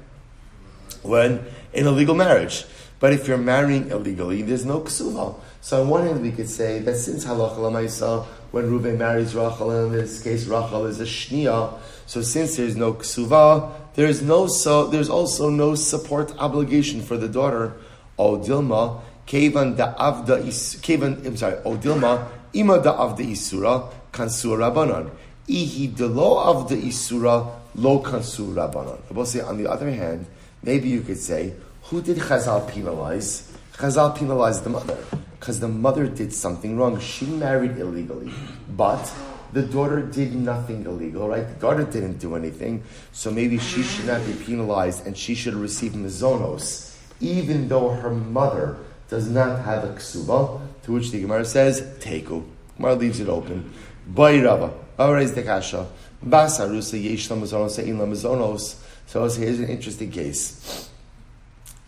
When? 1.01 1.45
In 1.73 1.85
a 1.85 1.91
legal 1.91 2.15
marriage. 2.15 2.65
But 3.01 3.11
if 3.11 3.27
you're 3.27 3.37
marrying 3.37 3.89
illegally, 3.89 4.41
there's 4.41 4.63
no 4.63 4.79
ksuva. 4.79 5.35
So 5.59 5.81
on 5.81 5.89
one 5.89 6.07
hand, 6.07 6.21
we 6.21 6.31
could 6.31 6.49
say 6.49 6.79
that 6.79 6.95
since 6.95 7.25
halacha 7.25 7.57
lamaisa, 7.57 8.25
when 8.51 8.69
Ruven 8.69 8.97
marries 8.97 9.35
Rachel, 9.35 9.71
and 9.71 9.93
in 9.93 9.99
this 9.99 10.23
case 10.23 10.45
Rachel 10.45 10.85
is 10.85 11.01
a 11.01 11.05
shnia, 11.05 11.77
so 12.13 12.21
since 12.21 12.57
there's 12.57 12.75
no 12.75 12.93
ksuva, 12.93 13.71
there's 13.95 14.21
no 14.21 14.45
so 14.45 14.85
there's 14.85 15.09
also 15.09 15.49
no 15.49 15.73
support 15.73 16.31
obligation 16.37 17.01
for 17.01 17.17
the 17.17 17.27
daughter. 17.27 17.73
O 18.19 18.37
Dilma, 18.37 19.01
kevan 19.25 19.75
da 19.75 19.95
avda 19.95 20.45
is 20.45 20.77
kevan. 20.83 21.25
I'm 21.25 21.35
sorry. 21.35 21.55
O 21.65 21.75
Dilma, 21.75 22.27
ima 22.53 22.77
da 22.79 22.95
avda 22.97 23.25
isura 23.25 23.91
kansur 24.11 24.59
rabbanon. 24.59 25.09
Ihi 25.49 25.87
delo 25.97 26.37
avda 26.37 26.79
isura 26.79 27.49
lo 27.73 28.03
kansur 28.03 28.53
rabbanon. 28.53 28.99
I 29.09 29.23
say 29.23 29.41
on 29.41 29.57
the 29.57 29.67
other 29.67 29.89
hand, 29.89 30.27
maybe 30.61 30.89
you 30.89 31.01
could 31.01 31.17
say, 31.17 31.55
who 31.85 32.03
did 32.03 32.17
Chazal 32.17 32.69
penalize? 32.71 33.51
Chazal 33.73 34.15
penalized 34.15 34.63
the 34.65 34.69
mother 34.69 35.03
because 35.39 35.59
the 35.59 35.67
mother 35.67 36.05
did 36.05 36.31
something 36.31 36.77
wrong. 36.77 36.99
She 36.99 37.25
married 37.25 37.79
illegally, 37.79 38.31
but 38.69 39.11
the 39.53 39.61
daughter 39.61 40.01
did 40.01 40.33
nothing 40.33 40.85
illegal, 40.85 41.29
right? 41.29 41.47
The 41.47 41.53
daughter 41.53 41.83
didn't 41.83 42.17
do 42.17 42.35
anything, 42.35 42.83
so 43.11 43.29
maybe 43.29 43.59
she 43.59 43.83
should 43.83 44.07
not 44.07 44.25
be 44.25 44.33
penalized 44.33 45.05
and 45.05 45.15
she 45.15 45.35
should 45.35 45.53
receive 45.53 45.91
mizonos, 45.91 46.97
even 47.21 47.67
though 47.67 47.89
her 47.89 48.09
mother 48.09 48.77
does 49.09 49.29
not 49.29 49.63
have 49.63 49.83
a 49.83 49.93
ksuba, 49.93 50.59
to 50.83 50.91
which 50.91 51.11
the 51.11 51.21
Gemara 51.21 51.45
says, 51.45 51.81
Teku. 51.99 52.43
Gemara 52.77 52.95
leaves 52.95 53.19
it 53.19 53.29
open. 53.29 53.71
Bayrava, 54.11 54.73
Ares 54.97 55.31
de 55.31 55.43
Kasha, 55.43 55.87
Basarusa, 56.25 57.01
Yesh 57.01 57.29
Lamazonos, 57.29 57.77
Ein 57.79 57.97
Lamazonos. 57.97 58.81
So 59.05 59.29
here's 59.29 59.59
an 59.59 59.69
interesting 59.69 60.09
case. 60.09 60.89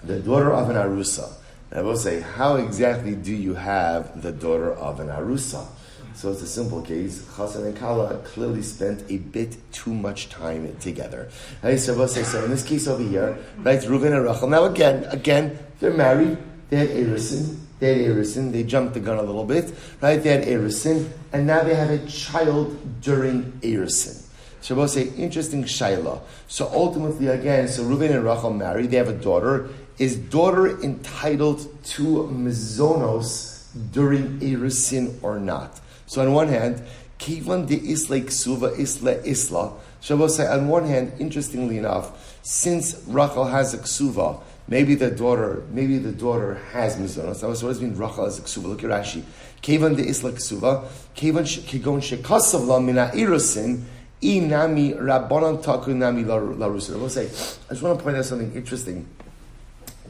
The 0.03 0.19
daughter 0.19 0.53
of 0.53 0.69
an 0.69 0.75
Arusa. 0.75 1.33
And 1.71 1.79
I 1.79 1.83
will 1.83 1.97
say, 1.97 2.21
how 2.21 2.57
exactly 2.57 3.15
do 3.15 3.33
you 3.33 3.55
have 3.55 4.21
the 4.21 4.31
daughter 4.31 4.71
of 4.73 4.99
an 4.99 5.07
Arusa? 5.07 5.65
So 6.15 6.31
it's 6.31 6.41
a 6.41 6.47
simple 6.47 6.81
case. 6.81 7.21
Chassan 7.35 7.65
and 7.65 7.75
Kala 7.75 8.17
clearly 8.19 8.61
spent 8.61 9.03
a 9.11 9.17
bit 9.17 9.57
too 9.73 9.93
much 9.93 10.29
time 10.29 10.73
together. 10.79 11.27
So, 11.61 11.93
in 11.93 12.49
this 12.49 12.63
case 12.63 12.87
over 12.87 13.03
here, 13.03 13.37
right, 13.57 13.79
Reuven 13.81 14.15
and 14.15 14.23
Rachel. 14.23 14.47
Now 14.47 14.63
again, 14.63 15.03
again, 15.09 15.59
they're 15.79 15.93
married. 15.93 16.37
They 16.69 16.77
had 16.77 16.89
Erison. 16.89 17.57
They 17.79 18.05
had 18.05 18.15
Erison. 18.15 18.53
They 18.53 18.63
jumped 18.63 18.93
the 18.93 19.01
gun 19.01 19.17
a 19.17 19.23
little 19.23 19.43
bit, 19.43 19.73
right? 20.01 20.15
They 20.15 20.29
had 20.29 20.45
Erison, 20.45 21.09
and 21.33 21.45
now 21.45 21.63
they 21.63 21.75
have 21.75 21.89
a 21.89 22.05
child 22.07 23.01
during 23.01 23.51
Erison. 23.61 24.25
So 24.61 24.73
we'll 24.73 24.87
say 24.87 25.09
interesting 25.17 25.65
shaila. 25.65 26.21
So 26.47 26.71
ultimately, 26.73 27.27
again, 27.27 27.67
so 27.67 27.83
Reuven 27.83 28.11
and 28.11 28.23
Rachel 28.23 28.51
married. 28.51 28.89
They 28.89 28.97
have 28.97 29.09
a 29.09 29.13
daughter. 29.13 29.67
Is 29.99 30.15
daughter 30.15 30.81
entitled 30.81 31.67
to 31.83 32.03
mizonos 32.33 33.65
during 33.91 34.39
Erisin 34.39 35.21
or 35.21 35.39
not? 35.39 35.81
So 36.07 36.21
on 36.21 36.33
one 36.33 36.47
hand, 36.47 36.83
kivan 37.19 37.67
de 37.67 37.75
isla 37.75 38.19
ksuva 38.19 38.77
isla 38.79 39.21
isla. 39.25 39.73
Shabbos 40.01 40.35
say 40.35 40.47
on 40.47 40.67
one 40.67 40.85
hand, 40.85 41.13
interestingly 41.19 41.77
enough, 41.77 42.39
since 42.43 43.01
Rachel 43.07 43.45
has 43.45 43.73
a 43.73 43.79
ksuva, 43.79 44.41
maybe 44.67 44.95
the 44.95 45.09
daughter, 45.09 45.63
maybe 45.71 45.97
the 45.97 46.11
daughter 46.11 46.55
has 46.71 46.95
mizonos. 46.97 47.37
So 47.37 47.49
what 47.49 47.59
does 47.59 47.81
mean 47.81 47.95
Rachel 47.95 48.25
has 48.25 48.39
a 48.39 48.41
ksuva? 48.41 48.65
Look 48.65 48.83
at 48.83 48.89
Rashi. 48.89 49.23
Kivan 49.61 49.95
de 49.95 50.07
isla 50.07 50.31
ksuva, 50.31 50.85
kivan 51.15 51.43
kigon 51.43 52.01
shekasav 52.01 52.67
la 52.67 52.79
mina 52.79 53.11
irusin. 53.13 53.83
Inami 54.21 54.95
rabbanon 54.97 55.61
taku 55.61 55.93
nami 55.93 56.23
larusin. 56.23 57.09
Say, 57.09 57.25
I 57.25 57.73
just 57.73 57.81
want 57.81 57.99
to 57.99 58.03
point 58.03 58.17
out 58.17 58.25
something 58.25 58.53
interesting 58.53 59.07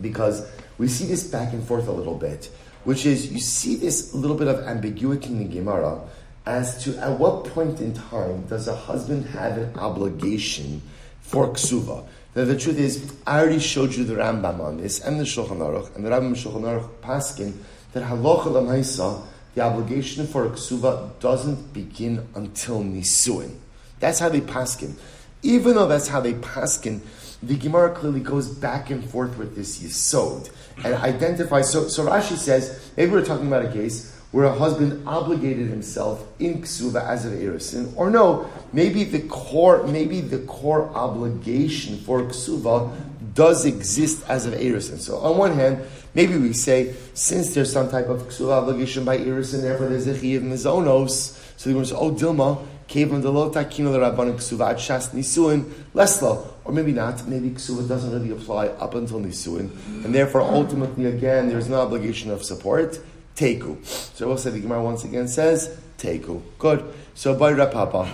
because 0.01 0.49
we 0.77 0.87
see 0.87 1.05
this 1.05 1.23
back 1.27 1.53
and 1.53 1.65
forth 1.65 1.87
a 1.87 1.91
little 1.91 2.15
bit 2.15 2.49
which 2.85 3.05
is 3.05 3.31
you 3.31 3.39
see 3.39 3.75
this 3.75 4.13
little 4.13 4.37
bit 4.37 4.47
of 4.47 4.59
ambiguity 4.65 5.27
in 5.27 5.39
the 5.39 5.45
Gemara 5.45 5.99
as 6.45 6.83
to 6.83 6.95
at 6.99 7.19
what 7.19 7.43
point 7.45 7.81
in 7.81 7.93
time 7.93 8.45
does 8.45 8.67
a 8.67 8.75
husband 8.75 9.25
have 9.25 9.57
an 9.57 9.77
obligation 9.77 10.81
for 11.21 11.47
ksuva. 11.49 12.05
Now 12.35 12.45
the 12.45 12.57
truth 12.57 12.77
is, 12.77 13.13
I 13.25 13.39
already 13.39 13.59
showed 13.59 13.93
you 13.95 14.03
the 14.03 14.15
Rambam 14.15 14.59
on 14.59 14.77
this 14.77 14.99
and 14.99 15.19
the 15.19 15.23
Shulchan 15.23 15.57
Aruch, 15.57 15.95
and 15.95 16.05
the 16.05 16.09
Rambam 16.09 16.35
Shulchan 16.35 16.61
Aruch 16.61 16.89
paskin 17.01 17.53
that 17.93 18.03
halacha 18.03 18.47
lamaisa, 18.47 19.23
the 19.55 19.61
obligation 19.61 20.27
for 20.27 20.45
a 20.45 20.49
ksuva 20.49 21.17
doesn't 21.19 21.73
begin 21.73 22.27
until 22.35 22.83
nisuin. 22.83 23.55
That's 23.99 24.19
how 24.19 24.29
they 24.29 24.41
paskin. 24.41 24.95
Even 25.41 25.75
though 25.75 25.87
that's 25.87 26.09
how 26.09 26.19
they 26.19 26.33
paskin, 26.33 26.99
the 27.41 27.55
Gemara 27.55 27.93
clearly 27.95 28.19
goes 28.19 28.49
back 28.49 28.89
and 28.89 29.03
forth 29.09 29.37
with 29.37 29.55
this 29.55 29.79
yisod 29.79 30.51
and 30.83 30.93
identify. 30.95 31.61
So, 31.61 31.87
so 31.87 32.05
Rashi 32.05 32.37
says 32.37 32.91
maybe 32.97 33.11
we're 33.11 33.25
talking 33.25 33.47
about 33.47 33.65
a 33.65 33.71
case 33.71 34.13
where 34.31 34.45
a 34.45 34.53
husband 34.53 35.07
obligated 35.07 35.69
himself 35.69 36.27
in 36.39 36.61
ksuva 36.61 37.07
as 37.07 37.25
of 37.25 37.31
erisin, 37.31 37.95
or 37.95 38.09
no, 38.09 38.49
maybe 38.73 39.05
the 39.05 39.21
core, 39.29 39.87
maybe 39.87 40.19
the 40.19 40.39
core 40.39 40.89
obligation 40.89 41.97
for 41.99 42.21
ksuva 42.23 42.93
does 43.33 43.65
exist 43.65 44.25
as 44.27 44.45
of 44.45 44.53
erisin. 44.53 44.99
So 44.99 45.19
on 45.19 45.37
one 45.37 45.53
hand, 45.53 45.79
maybe 46.13 46.37
we 46.37 46.51
say 46.51 46.95
since 47.13 47.53
there's 47.53 47.71
some 47.71 47.89
type 47.89 48.07
of 48.07 48.23
ksuva 48.23 48.63
obligation 48.63 49.05
by 49.05 49.19
erisin, 49.19 49.61
therefore 49.61 49.87
there's 49.87 50.07
a 50.07 50.13
chiyav 50.13 50.41
mizonos. 50.41 51.41
So 51.57 51.69
the 51.69 51.73
Gemara 51.73 51.85
says, 51.85 51.97
oh 51.97 52.11
Dilma, 52.11 53.23
lo 53.23 53.49
takino 53.51 53.91
the 53.93 53.99
rabbanim 53.99 54.35
ksuva 54.35 54.71
ad 54.71 54.77
shas 54.77 55.09
nisuin 55.11 55.63
lesla, 55.93 56.45
or 56.65 56.73
maybe 56.73 56.91
not. 56.91 57.27
Maybe 57.27 57.51
ksuva 57.51 57.87
doesn't 57.87 58.11
really 58.11 58.31
apply 58.31 58.67
up 58.67 58.95
until 58.95 59.21
nisuin, 59.21 59.69
and 60.03 60.13
therefore 60.13 60.41
ultimately 60.41 61.05
again 61.05 61.47
there's 61.47 61.69
no 61.69 61.81
obligation 61.81 62.31
of 62.31 62.43
support. 62.43 62.99
Teku. 63.35 63.85
So 63.85 64.27
we'll 64.27 64.37
say 64.37 64.49
the 64.49 64.59
Gemara 64.59 64.81
once 64.81 65.03
again 65.03 65.27
says 65.27 65.77
teku. 65.97 66.41
Good. 66.57 66.83
So 67.13 67.35
by 67.35 67.51
Rav 67.51 67.71
Papa, 67.71 68.09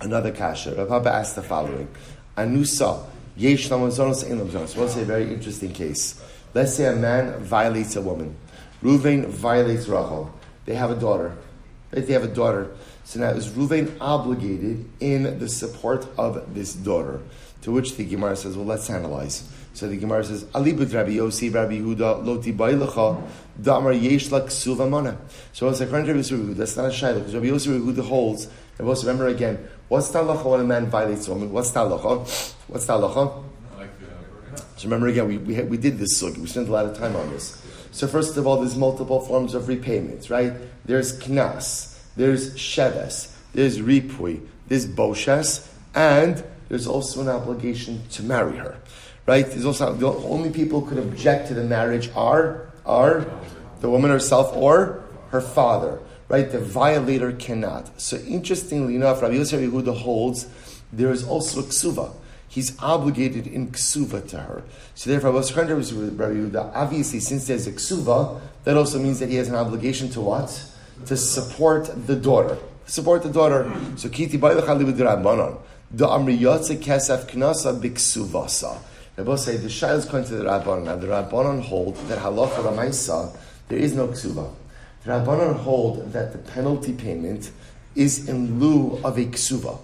another 0.00 0.32
kasha. 0.32 0.74
Rav 0.74 0.88
Papa 0.88 1.10
asked 1.12 1.34
the 1.34 1.42
following: 1.42 1.88
Anusa 2.36 3.04
yesh 3.36 3.68
lamazonos 3.68 4.24
ein 4.30 4.38
lamazonos. 4.38 4.76
We'll 4.76 4.88
say 4.88 5.02
a 5.02 5.04
very 5.04 5.32
interesting 5.32 5.72
case. 5.72 6.22
Let's 6.54 6.74
say 6.74 6.86
a 6.86 6.94
man 6.94 7.42
violates 7.42 7.96
a 7.96 8.02
woman. 8.02 8.36
Ruvain 8.82 9.26
violates 9.26 9.88
Rachel. 9.88 10.30
They 10.66 10.74
have 10.74 10.90
a 10.90 10.96
daughter. 10.96 11.34
They 11.90 12.12
have 12.12 12.24
a 12.24 12.28
daughter. 12.28 12.70
So 13.04 13.20
now 13.20 13.30
is 13.30 13.48
Ruvain 13.48 13.96
obligated 14.00 14.88
in 15.00 15.38
the 15.38 15.48
support 15.48 16.06
of 16.16 16.54
this 16.54 16.72
daughter? 16.74 17.20
To 17.62 17.72
which 17.72 17.96
the 17.96 18.04
Gemara 18.04 18.36
says, 18.36 18.56
well, 18.56 18.66
let's 18.66 18.90
analyze. 18.90 19.48
So 19.74 19.88
the 19.88 19.96
Gemara 19.96 20.24
says, 20.24 20.44
Alibut 20.44 20.92
Rabbi 20.92 21.12
Yossi, 21.12 21.52
Rabbi 21.52 21.78
Huda, 21.78 22.24
Loti 22.24 22.52
Bailacha, 22.52 23.22
Damar 23.60 23.92
Yesh 23.92 24.30
Lak 24.30 24.50
Suva 24.50 24.88
Mana. 24.88 25.16
So 25.52 25.68
it's 25.68 25.80
according 25.80 26.06
to 26.06 26.12
Rabbi 26.12 26.22
Yossi, 26.22 26.56
that's 26.56 26.76
not 26.76 26.86
a 26.86 26.88
shayla, 26.88 27.18
because 27.18 27.34
Rabbi 27.34 27.46
Yossi 27.46 27.80
Huda 27.80 28.04
holds, 28.04 28.48
and 28.78 28.88
also 28.88 29.06
remember 29.06 29.28
again, 29.28 29.66
what's 29.88 30.10
talacha 30.10 30.44
when 30.44 30.60
a 30.60 30.64
man 30.64 30.86
violates 30.86 31.28
a 31.28 31.32
woman? 31.32 31.52
What's 31.52 31.70
talacha? 31.70 32.54
What's 32.68 32.86
talacha? 32.86 33.44
So 34.76 34.84
remember 34.84 35.06
again, 35.06 35.28
we, 35.28 35.38
we, 35.38 35.62
we 35.62 35.76
did 35.76 35.98
this 35.98 36.20
sugi, 36.20 36.38
we 36.38 36.46
spent 36.48 36.68
a 36.68 36.72
lot 36.72 36.86
of 36.86 36.98
time 36.98 37.14
on 37.14 37.30
this. 37.30 37.62
So 37.92 38.08
first 38.08 38.36
of 38.36 38.46
all, 38.46 38.58
there's 38.58 38.76
multiple 38.76 39.20
forms 39.20 39.54
of 39.54 39.68
repayments, 39.68 40.28
right? 40.28 40.52
There's 40.84 41.18
knas, 41.20 41.91
there's 42.16 42.54
sheves, 42.54 43.34
there's 43.54 43.78
ripui, 43.78 44.46
there's 44.68 44.86
boshes, 44.86 45.68
and 45.94 46.42
there's 46.68 46.86
also 46.86 47.20
an 47.20 47.28
obligation 47.28 48.02
to 48.10 48.22
marry 48.22 48.56
her. 48.56 48.76
Right? 49.26 49.46
There's 49.46 49.64
also 49.64 49.92
the 49.92 50.08
only 50.08 50.50
people 50.50 50.80
who 50.80 50.88
could 50.88 50.98
object 50.98 51.48
to 51.48 51.54
the 51.54 51.64
marriage 51.64 52.10
are 52.16 52.68
are 52.84 53.26
the 53.80 53.88
woman 53.88 54.10
herself 54.10 54.56
or 54.56 55.04
her 55.30 55.40
father. 55.40 56.00
Right? 56.28 56.50
The 56.50 56.58
violator 56.58 57.32
cannot. 57.32 58.00
So 58.00 58.16
interestingly 58.16 58.96
enough, 58.96 59.20
Rabbi 59.22 59.34
Yosef 59.34 59.60
Yehuda 59.60 59.96
holds 59.96 60.48
there 60.92 61.10
is 61.10 61.24
also 61.24 61.60
a 61.60 61.62
ksuva. 61.62 62.14
he's 62.48 62.78
obligated 62.80 63.46
in 63.46 63.68
ksuva 63.68 64.28
to 64.28 64.38
her. 64.38 64.62
So 64.94 65.10
therefore, 65.10 65.32
Rabbi 65.32 65.68
Yosef 65.68 65.96
Yehuda, 65.96 66.72
obviously, 66.74 67.20
since 67.20 67.46
there's 67.46 67.66
a 67.66 67.72
ksuva, 67.72 68.40
that 68.64 68.76
also 68.76 68.98
means 68.98 69.20
that 69.20 69.30
he 69.30 69.36
has 69.36 69.48
an 69.48 69.54
obligation 69.54 70.10
to 70.10 70.20
what? 70.20 70.71
To 71.06 71.16
support 71.16 71.90
the 72.06 72.16
daughter. 72.16 72.58
Support 72.86 73.22
the 73.22 73.30
daughter. 73.30 73.72
So 73.96 74.08
kiti 74.08 74.38
rabbanon. 74.38 75.58
The 75.90 76.06
amri 76.06 76.38
yotze 76.38 76.78
kesef 76.78 77.26
knasa 77.30 77.78
biksuvasa. 77.78 78.78
They 79.16 79.22
both 79.22 79.40
say 79.40 79.56
the 79.56 79.68
shayl 79.68 79.96
is 79.96 80.04
going 80.04 80.24
to 80.24 80.36
the 80.36 80.44
rabbanon. 80.44 80.84
Now 80.84 80.96
the 80.96 81.08
rabbanon 81.08 81.62
hold 81.62 81.96
that 82.08 82.18
halacha 82.18 82.62
lamaisa 82.62 83.36
there 83.72 83.80
is 83.80 83.94
no 83.94 84.08
ksuva. 84.08 84.52
The 85.04 85.12
rabbanon 85.12 85.56
hold 85.60 86.12
that 86.12 86.32
the 86.32 86.38
penalty 86.38 86.92
payment 86.92 87.50
is 87.94 88.28
in 88.28 88.60
lieu 88.60 89.00
of 89.02 89.16
a 89.16 89.24
ksuva. 89.24 89.78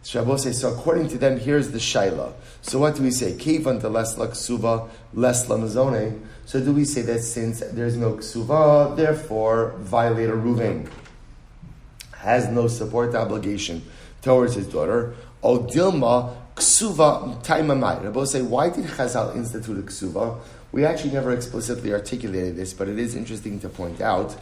So 0.00 0.36
say, 0.36 0.52
so 0.52 0.72
according 0.72 1.08
to 1.08 1.18
them, 1.18 1.38
here's 1.38 1.70
the 1.70 1.78
shaila. 1.78 2.32
So 2.62 2.78
what 2.78 2.96
do 2.96 3.02
we 3.02 3.10
say? 3.10 3.36
Kevan 3.36 3.80
the 3.80 3.90
less 3.90 4.16
la 4.16 4.28
ksuva, 4.28 4.88
less 5.12 5.48
la 5.48 5.56
mazone. 5.58 6.20
So 6.46 6.60
do 6.60 6.72
we 6.72 6.84
say 6.84 7.02
that 7.02 7.20
since 7.20 7.60
there's 7.60 7.96
no 7.96 8.14
ksuva, 8.14 8.96
therefore 8.96 9.74
violator 9.78 10.36
Ruvain 10.36 10.88
has 12.18 12.48
no 12.48 12.68
support 12.68 13.14
obligation 13.14 13.82
towards 14.22 14.54
his 14.54 14.66
daughter? 14.66 15.14
O 15.42 15.60
dilma 15.60 16.34
ksuva 16.54 17.42
taimamai. 17.44 18.04
Rabbi 18.04 18.24
say, 18.24 18.42
why 18.42 18.70
did 18.70 18.84
Chazal 18.84 19.34
institute 19.34 19.78
a 19.78 19.82
ksuva? 19.82 20.38
We 20.70 20.84
actually 20.84 21.12
never 21.12 21.32
explicitly 21.32 21.92
articulated 21.92 22.56
this, 22.56 22.72
but 22.72 22.88
it 22.88 22.98
is 22.98 23.14
interesting 23.14 23.60
to 23.60 23.68
point 23.68 24.00
out. 24.00 24.36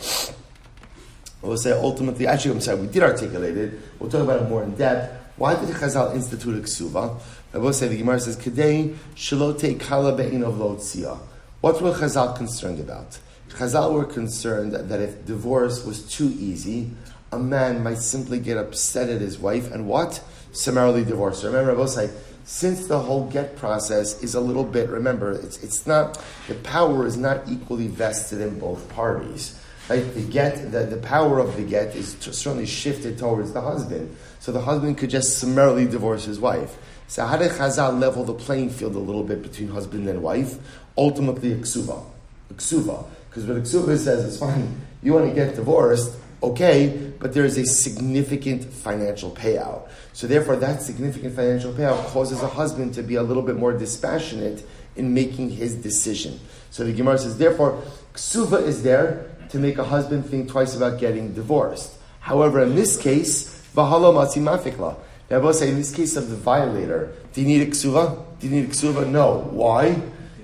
We'll 1.40 1.56
say 1.56 1.72
ultimately, 1.72 2.26
actually, 2.26 2.52
I'm 2.52 2.60
sorry, 2.60 2.80
we 2.80 2.86
did 2.86 3.02
articulate 3.02 3.56
it. 3.56 3.80
We'll 3.98 4.10
talk 4.10 4.22
about 4.22 4.42
it 4.42 4.48
more 4.48 4.62
in 4.62 4.74
depth. 4.74 5.36
Why 5.36 5.54
did 5.54 5.68
Chazal 5.74 6.14
institute 6.14 6.56
a 6.56 6.60
ksuva? 6.60 7.20
I 7.54 7.58
will 7.58 7.72
say 7.72 7.88
the 7.88 7.96
Gemara 7.96 8.20
says, 8.20 8.36
"Kedei 8.36 8.94
shalote 9.14 9.78
kala 9.80 10.16
be'inov 10.16 10.56
lotzia." 10.56 11.18
What 11.62 11.80
were 11.80 11.92
Chazal 11.92 12.36
concerned 12.36 12.80
about? 12.80 13.20
Chazal 13.50 13.92
were 13.94 14.04
concerned 14.04 14.72
that 14.72 15.00
if 15.00 15.24
divorce 15.24 15.86
was 15.86 16.02
too 16.12 16.34
easy, 16.36 16.90
a 17.30 17.38
man 17.38 17.84
might 17.84 17.98
simply 17.98 18.40
get 18.40 18.56
upset 18.56 19.08
at 19.08 19.20
his 19.20 19.38
wife 19.38 19.70
and 19.70 19.86
what? 19.86 20.20
Summarily 20.50 21.04
divorce. 21.04 21.44
Remember, 21.44 21.70
I 21.70 21.74
will 21.74 21.86
say, 21.86 22.10
since 22.42 22.88
the 22.88 22.98
whole 22.98 23.30
get 23.30 23.54
process 23.54 24.24
is 24.24 24.34
a 24.34 24.40
little 24.40 24.64
bit, 24.64 24.88
remember, 24.90 25.30
it's, 25.30 25.62
it's 25.62 25.86
not, 25.86 26.20
the 26.48 26.56
power 26.56 27.06
is 27.06 27.16
not 27.16 27.48
equally 27.48 27.86
vested 27.86 28.40
in 28.40 28.58
both 28.58 28.88
parties. 28.88 29.56
Right? 29.88 30.02
The 30.14 30.22
get, 30.22 30.72
the, 30.72 30.80
the 30.80 30.96
power 30.96 31.38
of 31.38 31.56
the 31.56 31.62
get 31.62 31.94
is 31.94 32.16
certainly 32.18 32.66
shifted 32.66 33.18
towards 33.18 33.52
the 33.52 33.60
husband. 33.60 34.16
So 34.40 34.50
the 34.50 34.62
husband 34.62 34.98
could 34.98 35.10
just 35.10 35.38
summarily 35.38 35.86
divorce 35.86 36.24
his 36.24 36.40
wife. 36.40 36.76
So 37.06 37.26
how 37.26 37.36
did 37.36 37.50
Chazal 37.50 38.00
level 38.00 38.24
the 38.24 38.32
playing 38.32 38.70
field 38.70 38.94
a 38.94 38.98
little 38.98 39.22
bit 39.22 39.42
between 39.42 39.68
husband 39.68 40.08
and 40.08 40.22
wife? 40.22 40.56
Ultimately, 40.96 41.52
a 41.52 41.56
ksuva. 41.56 42.04
A 42.50 42.54
ksuva. 42.54 43.04
Because 43.28 43.46
what 43.46 43.56
a 43.56 43.60
ksuva 43.60 43.96
says 43.98 44.24
is 44.24 44.38
fine, 44.38 44.80
you 45.02 45.14
want 45.14 45.28
to 45.28 45.34
get 45.34 45.56
divorced, 45.56 46.14
okay, 46.42 47.12
but 47.18 47.32
there 47.32 47.44
is 47.44 47.56
a 47.56 47.64
significant 47.64 48.64
financial 48.64 49.30
payout. 49.30 49.88
So 50.12 50.26
therefore, 50.26 50.56
that 50.56 50.82
significant 50.82 51.34
financial 51.34 51.72
payout 51.72 52.04
causes 52.06 52.42
a 52.42 52.48
husband 52.48 52.94
to 52.94 53.02
be 53.02 53.14
a 53.14 53.22
little 53.22 53.42
bit 53.42 53.56
more 53.56 53.72
dispassionate 53.72 54.64
in 54.96 55.14
making 55.14 55.50
his 55.50 55.74
decision. 55.74 56.38
So 56.70 56.84
the 56.84 56.92
Gemara 56.92 57.18
says, 57.18 57.38
therefore, 57.38 57.82
ksuva 58.14 58.62
is 58.62 58.82
there 58.82 59.30
to 59.50 59.58
make 59.58 59.78
a 59.78 59.84
husband 59.84 60.26
think 60.26 60.50
twice 60.50 60.76
about 60.76 60.98
getting 60.98 61.32
divorced. 61.32 61.96
However, 62.20 62.62
in 62.62 62.74
this 62.74 62.96
case, 62.96 63.62
V'hala 63.74 64.12
matzi 64.12 64.42
mafikla. 64.42 64.96
Now, 65.30 65.36
I 65.36 65.40
will 65.40 65.54
say 65.54 65.70
in 65.70 65.76
this 65.76 65.94
case 65.94 66.16
of 66.16 66.28
the 66.28 66.36
violator, 66.36 67.12
do 67.32 67.40
you 67.40 67.46
need 67.46 67.62
a 67.62 67.70
ksuva? 67.70 68.22
Do 68.38 68.48
you 68.48 68.54
need 68.54 68.68
a 68.68 68.72
ksuva? 68.72 69.08
No. 69.08 69.48
Why? 69.50 70.00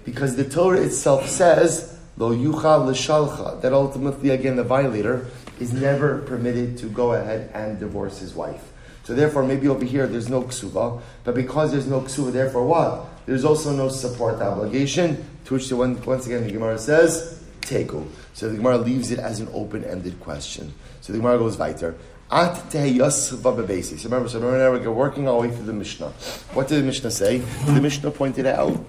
Because 0.08 0.36
the 0.36 0.44
Torah 0.44 0.80
itself 0.80 1.28
says, 1.28 1.94
lo 2.16 2.34
yucha 2.34 2.82
l'shalcha, 2.82 3.60
that 3.60 3.74
ultimately, 3.74 4.30
again, 4.30 4.56
the 4.56 4.64
violator 4.64 5.26
is 5.60 5.74
never 5.74 6.22
permitted 6.22 6.78
to 6.78 6.86
go 6.86 7.12
ahead 7.12 7.50
and 7.52 7.78
divorce 7.78 8.18
his 8.18 8.34
wife. 8.34 8.72
So 9.04 9.14
therefore, 9.14 9.42
maybe 9.42 9.68
over 9.68 9.84
here 9.84 10.06
there's 10.06 10.30
no 10.30 10.44
ksuva, 10.44 11.02
but 11.24 11.34
because 11.34 11.72
there's 11.72 11.86
no 11.86 12.00
ksuva, 12.00 12.32
therefore 12.32 12.64
what? 12.64 13.04
There's 13.26 13.44
also 13.44 13.70
no 13.70 13.90
support 13.90 14.40
obligation, 14.40 15.22
to 15.44 15.54
which 15.54 15.68
the 15.68 15.76
one, 15.76 16.02
once 16.02 16.24
again 16.26 16.44
the 16.44 16.52
Gemara 16.52 16.78
says, 16.78 17.44
teku. 17.60 18.06
So 18.32 18.48
the 18.48 18.56
Gemara 18.56 18.78
leaves 18.78 19.10
it 19.10 19.18
as 19.18 19.40
an 19.40 19.48
open-ended 19.52 20.20
question. 20.20 20.72
So 21.02 21.12
the 21.12 21.18
Gemara 21.18 21.36
goes 21.36 21.58
weiter. 21.58 21.96
At 22.30 22.54
tehiyas 22.70 23.28
So 23.28 24.04
remember, 24.04 24.28
so 24.30 24.40
remember 24.40 24.58
now 24.58 24.90
we're 24.90 24.90
working 24.90 25.28
our 25.28 25.38
way 25.38 25.50
through 25.50 25.66
the 25.66 25.74
Mishnah. 25.74 26.08
What 26.54 26.68
did 26.68 26.80
the 26.80 26.86
Mishnah 26.86 27.10
say? 27.10 27.38
The 27.66 27.80
Mishnah 27.82 28.10
pointed 28.10 28.46
out. 28.46 28.82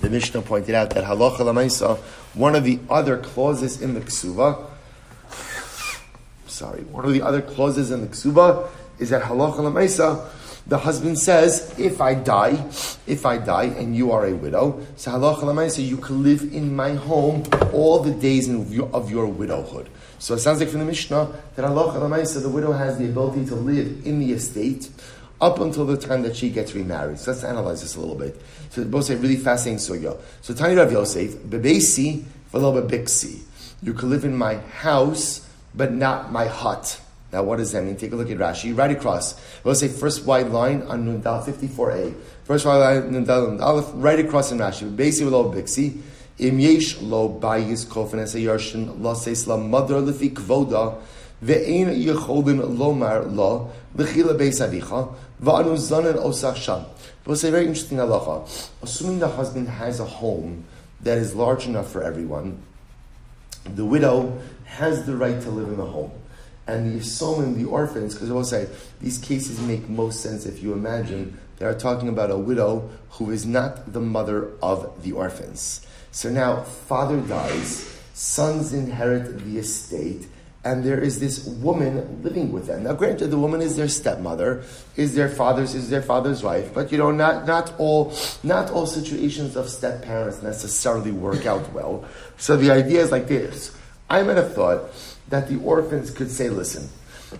The 0.00 0.10
Mishnah 0.10 0.42
pointed 0.42 0.74
out 0.74 0.90
that 0.90 1.04
halacha 1.04 1.38
lamaisa, 1.38 1.98
one 2.34 2.54
of 2.54 2.64
the 2.64 2.78
other 2.88 3.18
clauses 3.18 3.82
in 3.82 3.94
the 3.94 4.00
ksuva. 4.00 4.66
Sorry, 6.46 6.82
one 6.82 7.04
of 7.04 7.12
the 7.12 7.22
other 7.22 7.42
clauses 7.42 7.90
in 7.90 8.02
the 8.02 8.06
ksuva 8.06 8.68
is 8.98 9.10
that 9.10 9.22
halacha 9.22 9.56
lamaisa. 9.56 10.28
The 10.68 10.78
husband 10.78 11.18
says, 11.18 11.74
if 11.78 12.00
I 12.00 12.14
die, 12.14 12.62
if 13.06 13.24
I 13.24 13.38
die 13.38 13.64
and 13.64 13.96
you 13.96 14.12
are 14.12 14.26
a 14.26 14.34
widow, 14.34 14.86
so 14.96 15.12
halacha 15.12 15.40
lamaisa, 15.40 15.84
you 15.84 15.96
can 15.96 16.22
live 16.22 16.42
in 16.52 16.76
my 16.76 16.92
home 16.94 17.44
all 17.72 18.00
the 18.00 18.12
days 18.12 18.48
of 18.48 18.72
your, 19.10 19.26
widowhood. 19.26 19.88
So 20.20 20.34
it 20.34 20.40
sounds 20.40 20.60
like 20.60 20.68
from 20.68 20.80
the 20.80 20.86
Mishnah 20.86 21.32
that 21.56 21.64
Allah 21.64 21.92
Alamaisa, 21.94 22.42
the 22.42 22.48
widow 22.48 22.72
has 22.72 22.98
the 22.98 23.04
ability 23.04 23.46
to 23.46 23.54
live 23.54 24.04
in 24.04 24.18
the 24.18 24.32
estate 24.32 24.90
up 25.40 25.60
until 25.60 25.86
the 25.86 25.96
time 25.96 26.22
that 26.22 26.36
she 26.36 26.50
gets 26.50 26.74
remarried. 26.74 27.18
So 27.18 27.30
let's 27.30 27.44
analyze 27.44 27.82
this 27.82 27.96
a 27.96 28.00
little 28.00 28.16
bit. 28.16 28.40
So 28.70 28.84
both 28.84 29.04
say 29.04 29.16
really 29.16 29.36
fascinating 29.36 29.78
sugya. 29.78 30.18
So 30.42 30.54
Tani 30.54 30.74
Rav 30.74 30.90
Yosef, 30.90 31.34
bebesi 31.34 32.24
v'lo 32.52 32.82
bebiksi. 32.82 33.40
You 33.82 33.94
could 33.94 34.08
live 34.08 34.24
in 34.24 34.36
my 34.36 34.56
house, 34.56 35.48
but 35.74 35.92
not 35.92 36.32
my 36.32 36.46
hut. 36.46 37.00
Now, 37.32 37.42
what 37.42 37.58
does 37.58 37.72
that 37.72 37.84
mean? 37.84 37.96
Take 37.96 38.12
a 38.12 38.16
look 38.16 38.30
at 38.30 38.38
Rashi. 38.38 38.76
Right 38.76 38.90
across. 38.90 39.38
We'll 39.62 39.74
say 39.74 39.88
first 39.88 40.24
wide 40.24 40.48
line 40.48 40.82
on 40.82 41.04
Nundal 41.04 41.44
54a. 41.44 42.14
First 42.44 42.64
wide 42.64 42.78
line, 42.78 43.12
Nundal, 43.12 43.90
right 43.94 44.18
across 44.18 44.50
in 44.50 44.58
Rashi. 44.58 44.90
Bebesi 44.90 45.22
v'lo 45.22 45.52
bebiksi. 45.52 46.00
Im 46.38 46.60
yesh 46.60 47.00
lo 47.00 47.28
bayis 47.28 47.84
kofen 47.84 48.20
es 48.20 48.34
yarshin 48.34 49.02
lo 49.02 49.14
seis 49.14 49.44
mother 49.48 49.96
lefi 49.96 50.32
kvoda 50.32 50.96
ve'ein 51.42 51.88
yecholin 52.00 52.78
lomar 52.78 53.26
lo 53.34 53.70
lechila 53.96 54.38
beis 54.38 54.60
avicha 54.60 55.12
it's 55.40 57.44
a 57.44 57.50
very 57.50 57.66
interesting 57.66 57.98
halacha. 57.98 58.70
Assuming 58.82 59.18
the 59.18 59.28
husband 59.28 59.68
has 59.68 60.00
a 60.00 60.04
home 60.04 60.64
that 61.02 61.18
is 61.18 61.34
large 61.34 61.66
enough 61.66 61.90
for 61.90 62.02
everyone, 62.02 62.62
the 63.64 63.84
widow 63.84 64.40
has 64.64 65.06
the 65.06 65.16
right 65.16 65.40
to 65.42 65.50
live 65.50 65.68
in 65.68 65.76
the 65.76 65.86
home. 65.86 66.12
And 66.66 66.92
the 66.92 67.00
Yisomim, 67.00 67.56
the 67.56 67.64
orphans, 67.64 68.14
because 68.14 68.30
I 68.30 68.34
will 68.34 68.44
say, 68.44 68.68
these 69.00 69.18
cases 69.18 69.60
make 69.60 69.88
most 69.88 70.20
sense 70.20 70.44
if 70.44 70.62
you 70.62 70.72
imagine 70.72 71.38
they 71.58 71.66
are 71.66 71.74
talking 71.74 72.08
about 72.08 72.30
a 72.30 72.36
widow 72.36 72.90
who 73.10 73.30
is 73.30 73.46
not 73.46 73.92
the 73.92 74.00
mother 74.00 74.50
of 74.62 75.02
the 75.02 75.12
orphans. 75.12 75.86
So 76.10 76.30
now, 76.30 76.62
father 76.62 77.20
dies, 77.20 77.96
sons 78.12 78.72
inherit 78.72 79.44
the 79.44 79.58
estate, 79.58 80.26
and 80.68 80.84
there 80.84 81.00
is 81.00 81.18
this 81.18 81.46
woman 81.46 82.22
living 82.22 82.52
with 82.52 82.66
them. 82.66 82.82
Now, 82.82 82.92
granted, 82.92 83.28
the 83.28 83.38
woman 83.38 83.62
is 83.62 83.76
their 83.76 83.88
stepmother, 83.88 84.62
is 84.96 85.14
their 85.14 85.30
father's, 85.30 85.74
is 85.74 85.88
their 85.88 86.02
father's 86.02 86.42
wife, 86.42 86.74
but 86.74 86.92
you 86.92 86.98
know, 86.98 87.10
not, 87.10 87.46
not 87.46 87.72
all, 87.78 88.12
not 88.42 88.70
all 88.70 88.86
situations 88.86 89.56
of 89.56 89.70
step 89.70 90.02
parents 90.02 90.42
necessarily 90.42 91.10
work 91.10 91.46
out 91.46 91.72
well. 91.72 92.04
So 92.36 92.58
the 92.58 92.70
idea 92.70 93.00
is 93.00 93.10
like 93.10 93.28
this. 93.28 93.74
I 94.10 94.22
might 94.22 94.36
have 94.36 94.52
thought 94.54 94.90
that 95.30 95.48
the 95.48 95.58
orphans 95.60 96.10
could 96.10 96.30
say, 96.30 96.50
listen, 96.50 96.90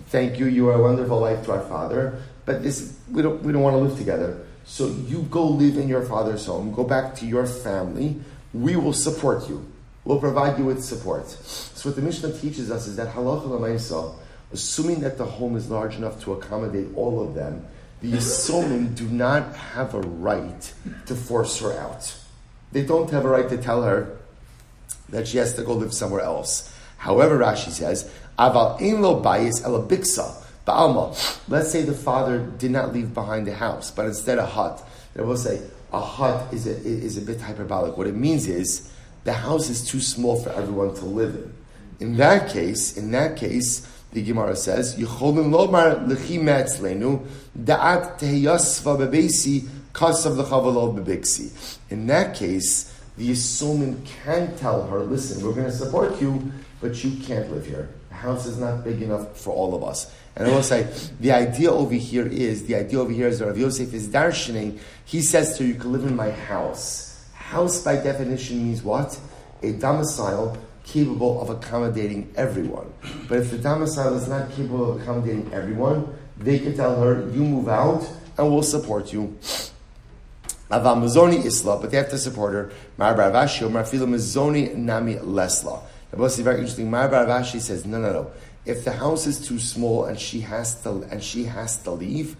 thank 0.09 0.39
you, 0.39 0.47
you 0.47 0.67
are 0.69 0.73
a 0.73 0.81
wonderful 0.81 1.21
wife 1.21 1.45
to 1.45 1.51
our 1.51 1.61
father, 1.69 2.19
but 2.45 2.63
this, 2.63 2.97
we 3.11 3.21
don't, 3.21 3.43
we 3.43 3.53
don't 3.53 3.61
want 3.61 3.75
to 3.75 3.79
live 3.79 3.95
together. 3.95 4.43
So 4.65 4.87
you 4.87 5.21
go 5.29 5.45
live 5.45 5.77
in 5.77 5.87
your 5.87 6.03
father's 6.03 6.47
home, 6.47 6.73
go 6.73 6.83
back 6.83 7.13
to 7.17 7.27
your 7.27 7.45
family, 7.45 8.19
we 8.53 8.75
will 8.75 8.93
support 8.93 9.47
you. 9.47 9.67
We'll 10.03 10.19
provide 10.19 10.57
you 10.57 10.65
with 10.65 10.83
support. 10.83 11.27
So 11.79 11.87
what 11.87 11.95
the 11.95 12.01
Mishnah 12.01 12.33
teaches 12.33 12.71
us 12.71 12.87
is 12.87 12.97
that 12.97 13.07
halacha 13.13 13.45
l'maisa, 13.45 14.13
assuming 14.51 14.99
that 14.99 15.17
the 15.17 15.23
home 15.23 15.55
is 15.55 15.69
large 15.69 15.95
enough 15.95 16.21
to 16.23 16.33
accommodate 16.33 16.87
all 16.93 17.25
of 17.25 17.35
them, 17.35 17.65
the 18.01 18.11
Yisomim 18.11 18.93
do 18.95 19.07
not 19.07 19.55
have 19.55 19.93
a 19.93 20.01
right 20.01 20.73
to 21.05 21.15
force 21.15 21.57
her 21.61 21.71
out. 21.71 22.13
They 22.73 22.83
don't 22.83 23.09
have 23.11 23.23
a 23.23 23.29
right 23.29 23.47
to 23.47 23.57
tell 23.57 23.83
her 23.83 24.17
that 25.07 25.29
she 25.29 25.37
has 25.37 25.53
to 25.53 25.63
go 25.63 25.73
live 25.73 25.93
somewhere 25.93 26.19
else. 26.19 26.69
However, 26.97 27.37
Rashi 27.39 27.71
says, 27.71 28.11
Aval 28.37 28.77
ba'alma. 30.67 31.39
Let's 31.47 31.71
say 31.71 31.83
the 31.83 31.93
father 31.93 32.39
did 32.39 32.71
not 32.71 32.91
leave 32.91 33.13
behind 33.13 33.47
the 33.47 33.55
house, 33.55 33.89
but 33.89 34.05
instead 34.05 34.37
a 34.37 34.45
hut. 34.45 34.85
They 35.13 35.23
will 35.23 35.37
say, 35.37 35.61
a 35.93 36.01
hut 36.01 36.53
is 36.53 36.67
a, 36.67 36.71
is 36.71 37.17
a 37.17 37.21
bit 37.21 37.39
hyperbolic. 37.39 37.95
What 37.95 38.07
it 38.07 38.15
means 38.15 38.47
is 38.47 38.91
the 39.23 39.31
house 39.31 39.69
is 39.69 39.87
too 39.87 40.01
small 40.01 40.43
for 40.43 40.49
everyone 40.49 40.93
to 40.95 41.05
live 41.05 41.35
in. 41.35 41.53
In 41.99 42.17
that 42.17 42.49
case, 42.49 42.97
in 42.97 43.11
that 43.11 43.35
case, 43.37 43.87
the 44.11 44.23
Gemara 44.23 44.55
says, 44.55 44.95
"Yicholim 44.95 45.51
lomar 45.51 46.07
lechi 46.07 46.39
metzlenu 46.39 47.25
da'at 47.57 48.19
tehiyasva 48.19 48.97
bebesi 48.97 49.67
kasav 49.93 50.37
l'chavalo 50.37 50.97
bebiksi. 50.97 51.77
In 51.89 52.07
that 52.07 52.35
case, 52.35 52.93
the 53.17 53.31
Yisomim 53.31 53.97
can 54.23 54.55
tell 54.57 54.87
her, 54.87 54.99
listen, 54.99 55.45
we're 55.45 55.53
going 55.53 55.65
to 55.65 55.71
support 55.71 56.21
you, 56.21 56.51
but 56.79 57.03
you 57.03 57.11
can't 57.23 57.51
live 57.51 57.65
here. 57.65 57.89
The 58.07 58.15
house 58.15 58.45
is 58.45 58.57
not 58.57 58.85
big 58.85 59.01
enough 59.01 59.37
for 59.37 59.51
all 59.53 59.75
of 59.75 59.83
us. 59.83 60.11
And 60.37 60.47
I 60.47 60.51
will 60.51 60.63
say, 60.63 60.87
the 61.19 61.33
idea 61.33 61.69
over 61.69 61.93
here 61.93 62.25
is, 62.25 62.65
the 62.65 62.75
idea 62.75 62.99
over 62.99 63.11
here 63.11 63.27
is 63.27 63.39
that 63.39 63.47
Rav 63.47 63.57
Yosef 63.57 63.93
is 63.93 64.07
darshaning, 64.07 64.79
he 65.03 65.21
says 65.21 65.57
to 65.57 65.63
her, 65.63 65.69
you 65.69 65.75
can 65.75 65.91
live 65.91 66.05
in 66.05 66.15
my 66.15 66.31
house. 66.31 67.25
House 67.33 67.83
by 67.83 67.97
definition 67.97 68.63
means 68.63 68.83
what? 68.83 69.19
A 69.63 69.73
domicile 69.73 70.57
capable 70.91 71.41
of 71.41 71.49
accommodating 71.49 72.31
everyone. 72.35 72.91
But 73.27 73.39
if 73.39 73.51
the 73.51 73.57
domicile 73.57 74.15
is 74.15 74.27
not 74.27 74.51
capable 74.51 74.91
of 74.91 75.01
accommodating 75.01 75.51
everyone, 75.53 76.15
they 76.37 76.59
can 76.59 76.75
tell 76.75 76.99
her, 77.01 77.29
you 77.29 77.43
move 77.43 77.67
out 77.69 78.09
and 78.37 78.49
we'll 78.49 78.63
support 78.63 79.13
you. 79.13 79.37
Avamazoni 80.71 81.43
Isla, 81.45 81.79
but 81.79 81.91
they 81.91 81.97
have 81.97 82.09
to 82.09 82.17
support 82.17 82.53
her. 82.53 82.71
Mar 82.97 83.15
bar 83.15 83.31
Rav 83.31 83.49
Ashi 83.49 83.63
or 83.63 83.69
Marfila 83.69 84.07
Mazoni 84.07 84.75
Nami 84.75 85.15
Lesla. 85.15 85.81
The 86.11 86.23
is 86.23 86.39
very 86.39 86.57
interesting. 86.57 86.89
Mar 86.89 87.09
bar 87.09 87.25
Rav 87.25 87.43
Ashi 87.43 87.59
says, 87.59 87.85
no, 87.85 87.99
no, 87.99 88.13
no. 88.13 88.31
If 88.65 88.85
the 88.85 88.91
house 88.91 89.25
is 89.25 89.45
too 89.45 89.57
small 89.57 90.05
and 90.05 90.19
she 90.19 90.41
has 90.41 90.81
to 90.83 91.07
and 91.11 91.23
she 91.23 91.45
has 91.45 91.77
to 91.83 91.91
leave, 91.91 92.35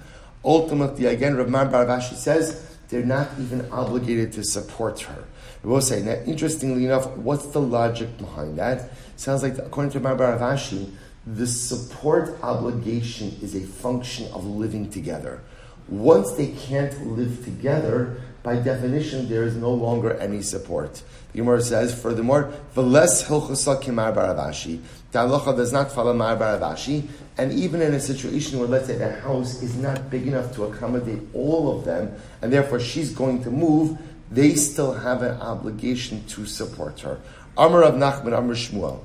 ultimately 0.45 1.05
again 1.05 1.35
Rav 1.35 1.49
Mar 1.49 1.65
bar 1.65 1.85
Rav 1.85 1.99
Ashi 2.01 2.15
says 2.15 2.77
they're 2.89 3.03
not 3.05 3.29
even 3.39 3.67
obligated 3.71 4.31
to 4.33 4.43
support 4.43 5.01
her. 5.01 5.23
We 5.63 5.69
will 5.69 5.81
say, 5.81 6.01
now, 6.01 6.15
interestingly 6.25 6.85
enough, 6.85 7.07
what's 7.17 7.47
the 7.47 7.61
logic 7.61 8.17
behind 8.17 8.57
that? 8.57 8.91
Sounds 9.17 9.43
like, 9.43 9.57
according 9.57 9.91
to 9.91 9.99
Mar 9.99 10.15
bar 10.15 10.31
Rav 10.31 10.57
Ashi, 10.57 10.91
the 11.27 11.45
support 11.47 12.37
obligation 12.41 13.37
is 13.41 13.55
a 13.55 13.61
function 13.61 14.31
of 14.31 14.45
living 14.45 14.89
together. 14.89 15.41
Once 15.89 16.31
they 16.33 16.47
can't 16.47 17.07
live 17.07 17.43
together, 17.43 18.21
by 18.41 18.55
definition, 18.55 19.27
there 19.27 19.43
is 19.43 19.55
no 19.55 19.71
longer 19.71 20.13
any 20.13 20.41
support. 20.41 21.03
The 21.33 21.39
Gemara 21.39 21.61
says, 21.61 21.99
furthermore, 21.99 22.53
the 22.73 22.81
less 22.81 23.27
kimar 23.27 24.15
bar 24.15 24.33
Rav 24.33 24.53
Ashi, 24.53 24.81
the 25.11 25.19
halacha 25.19 25.55
does 25.57 25.73
not 25.73 25.91
follow 25.91 26.13
mar 26.13 26.37
bar 26.37 26.57
Rav 26.57 26.77
Ashi, 26.77 27.05
and 27.37 27.51
even 27.51 27.81
in 27.81 27.93
a 27.93 27.99
situation 27.99 28.59
where, 28.59 28.67
let's 28.67 28.87
say, 28.87 28.97
the 28.97 29.11
house 29.19 29.61
is 29.61 29.75
not 29.75 30.09
big 30.09 30.27
enough 30.27 30.55
to 30.55 30.63
accommodate 30.63 31.21
all 31.33 31.77
of 31.77 31.85
them, 31.85 32.13
and 32.41 32.53
therefore 32.53 32.79
she's 32.79 33.11
going 33.11 33.43
to 33.43 33.51
move, 33.51 33.97
they 34.31 34.55
still 34.55 34.93
have 34.93 35.21
an 35.21 35.39
obligation 35.41 36.25
to 36.27 36.45
support 36.45 36.99
her. 37.01 37.19
Amar 37.57 37.83
of 37.83 37.95
Nachman, 37.95 38.37
Amar 38.37 38.55
Shmuel. 38.55 39.01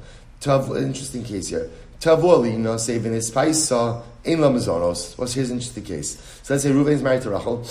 Interesting 0.47 1.25
case 1.25 1.49
here. 1.49 1.71
Tavualino, 2.01 2.79
say 2.79 2.99
Paisa, 2.99 4.03
in 4.25 4.39
Lamazonos. 4.39 5.17
What's 5.19 5.35
here's 5.35 5.51
an 5.51 5.57
interesting 5.57 5.85
case. 5.85 6.19
So 6.43 6.55
let's 6.55 6.65
say 6.65 6.71
Reuven's 6.71 7.03
married 7.03 7.23
to 7.23 7.31
Rachel. 7.31 7.65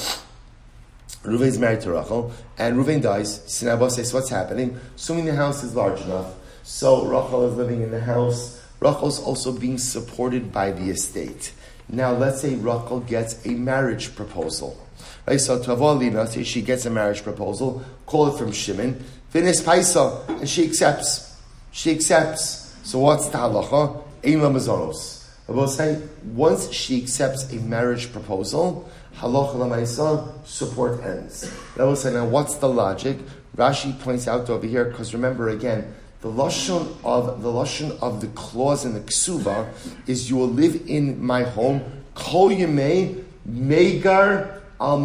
Reuven's 1.24 1.58
married 1.58 1.82
to 1.82 1.92
Rachel, 1.92 2.32
and 2.58 2.78
Reuven 2.78 3.02
dies. 3.02 3.40
Sinabah 3.40 3.92
says, 3.92 4.14
What's 4.14 4.30
happening? 4.30 4.80
Assuming 4.96 5.26
the 5.26 5.36
house 5.36 5.64
is 5.64 5.76
large 5.76 6.02
enough, 6.02 6.34
so 6.64 7.06
Rachel 7.06 7.50
is 7.50 7.56
living 7.56 7.82
in 7.82 7.92
the 7.92 8.02
house. 8.02 8.62
Rachel's 8.80 9.22
also 9.22 9.52
being 9.52 9.78
supported 9.78 10.52
by 10.52 10.72
the 10.72 10.90
estate. 10.90 11.54
Now, 11.90 12.12
let's 12.14 12.42
say 12.42 12.56
Rachel 12.56 13.02
gets 13.02 13.46
a 13.46 13.50
marriage 13.50 14.16
proposal. 14.16 14.80
Right, 15.28 15.40
so 15.40 15.60
Tavalina, 15.60 16.28
say 16.28 16.44
she 16.44 16.62
gets 16.62 16.86
a 16.86 16.90
marriage 16.90 17.24
proposal, 17.24 17.84
call 18.06 18.28
it 18.28 18.38
from 18.38 18.52
Shimon, 18.52 19.04
Finis 19.30 19.62
Paisa, 19.62 20.28
and 20.28 20.50
she 20.50 20.66
accepts. 20.66 21.40
She 21.72 21.92
accepts. 21.92 22.76
So 22.84 23.00
what's 23.00 23.30
the 23.30 23.38
halacha? 23.38 24.04
Ein 24.26 24.40
mazonos. 24.40 25.26
I 25.48 25.52
will 25.52 25.68
say, 25.68 26.02
once 26.34 26.72
she 26.72 27.02
accepts 27.02 27.52
a 27.52 27.56
marriage 27.58 28.12
proposal, 28.12 28.90
halacha 29.18 29.56
lamaisa, 29.56 30.46
support 30.46 31.04
ends. 31.04 31.52
I 31.78 31.84
will 31.84 31.96
say, 31.96 32.14
now 32.14 32.26
what's 32.26 32.56
the 32.56 32.70
logic? 32.70 33.18
Rashi 33.56 33.98
points 34.02 34.28
out 34.28 34.50
over 34.50 34.66
here, 34.66 34.86
because 34.86 35.14
remember 35.14 35.50
again, 35.50 35.94
the 36.24 36.30
lashon 36.30 36.88
of 37.04 37.42
the 37.44 37.50
lashon 37.50 38.00
of 38.02 38.22
the 38.22 38.28
clause 38.28 38.86
in 38.86 38.94
the 38.94 39.02
ksuva 39.02 39.68
is 40.08 40.30
you 40.30 40.38
will 40.38 40.48
live 40.48 40.82
in 40.88 41.22
my 41.22 41.44
home 41.44 41.84
kol 42.16 42.50
yemei 42.50 43.22
megar 43.46 44.62
al 44.80 45.04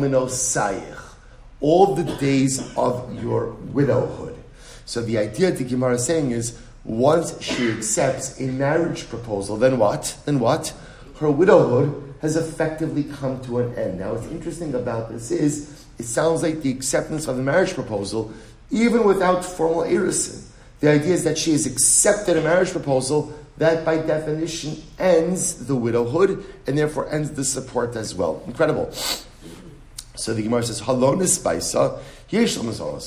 all 1.60 1.96
the 1.96 2.04
days 2.18 2.60
of 2.76 3.20
your 3.20 3.50
widowhood. 3.72 4.36
So 4.86 5.02
the 5.02 5.18
idea 5.18 5.50
the 5.50 5.64
Gemara 5.64 5.94
is 5.94 6.06
saying 6.06 6.30
is 6.30 6.56
once 6.84 7.42
she 7.42 7.68
accepts 7.68 8.40
a 8.40 8.44
marriage 8.44 9.08
proposal, 9.08 9.56
then 9.56 9.76
what? 9.76 10.16
Then 10.24 10.38
what? 10.38 10.72
Her 11.18 11.32
widowhood 11.32 12.14
has 12.20 12.36
effectively 12.36 13.02
come 13.02 13.40
to 13.46 13.58
an 13.58 13.74
end. 13.74 13.98
Now, 13.98 14.12
what's 14.12 14.28
interesting 14.28 14.72
about 14.72 15.10
this 15.10 15.32
is 15.32 15.84
it 15.98 16.04
sounds 16.04 16.44
like 16.44 16.62
the 16.62 16.70
acceptance 16.70 17.26
of 17.26 17.36
the 17.36 17.42
marriage 17.42 17.74
proposal, 17.74 18.32
even 18.70 19.02
without 19.02 19.44
formal 19.44 19.82
erisin. 19.82 20.47
The 20.80 20.90
idea 20.90 21.14
is 21.14 21.24
that 21.24 21.38
she 21.38 21.52
has 21.52 21.66
accepted 21.66 22.36
a 22.36 22.40
marriage 22.40 22.70
proposal 22.70 23.32
that, 23.58 23.84
by 23.84 23.98
definition, 23.98 24.80
ends 24.98 25.66
the 25.66 25.74
widowhood 25.74 26.44
and 26.66 26.78
therefore 26.78 27.12
ends 27.12 27.32
the 27.32 27.44
support 27.44 27.96
as 27.96 28.14
well. 28.14 28.42
Incredible. 28.46 28.92
So 30.14 30.34
the 30.34 30.42
Gemara 30.42 30.62
says, 30.62 30.82
"Halonis 30.82 31.40
baisa 31.42 32.00
yesh 32.30 32.56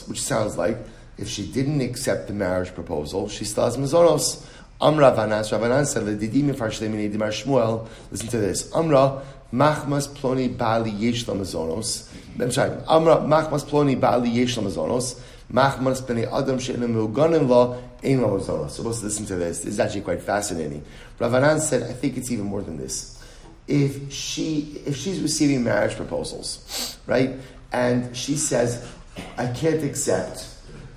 which 0.08 0.22
sounds 0.22 0.58
like 0.58 0.78
if 1.18 1.30
she 1.30 1.46
didn't 1.46 1.82
accept 1.82 2.28
the 2.28 2.34
marriage 2.34 2.74
proposal, 2.74 3.30
she 3.30 3.46
still 3.46 3.66
has 3.66 3.78
mazonos. 3.78 4.44
Amra 4.82 5.12
vanas 5.12 5.52
Ravanan 5.52 5.86
said, 5.86 6.04
"Ledidim 6.04 6.54
farshlemini 6.56 7.14
dimar 7.14 7.32
Shmuel." 7.32 7.88
Listen 8.12 8.28
to 8.30 8.38
this. 8.38 8.72
Amra 8.74 9.22
machmas 9.54 10.08
ploni 10.08 10.58
bali 10.58 10.90
yesh 10.90 11.26
mazonos. 11.26 12.08
I'm 12.40 12.52
sorry. 12.52 12.72
Amra 12.88 13.18
machmas 13.18 13.64
ploni 13.64 14.00
bali 14.00 14.30
yesh 14.30 14.58
mazonos. 14.58 15.16
Machmas 15.52 16.02
b'nei 16.02 16.32
adam 16.32 16.60
she'enu 16.60 17.08
law 17.48 17.78
ein 18.04 18.20
mazonos. 18.20 18.72
Supposed 18.72 19.00
to 19.00 19.06
listen 19.06 19.26
to 19.26 19.36
this. 19.36 19.60
This 19.60 19.74
is 19.74 19.80
actually 19.80 20.02
quite 20.02 20.22
fascinating. 20.22 20.84
Ravanan 21.20 21.60
said, 21.60 21.84
"I 21.84 21.94
think 21.94 22.18
it's 22.18 22.32
even 22.32 22.46
more 22.46 22.62
than 22.62 22.78
this." 22.78 23.22
If 23.68 24.12
she 24.12 24.82
if 24.86 24.96
she's 24.96 25.20
receiving 25.22 25.64
marriage 25.64 25.96
proposals, 25.96 26.98
right, 27.06 27.36
and 27.74 28.16
she 28.16 28.38
says, 28.38 28.88
"I 29.38 29.48
can't 29.48 29.84
accept." 29.84 30.48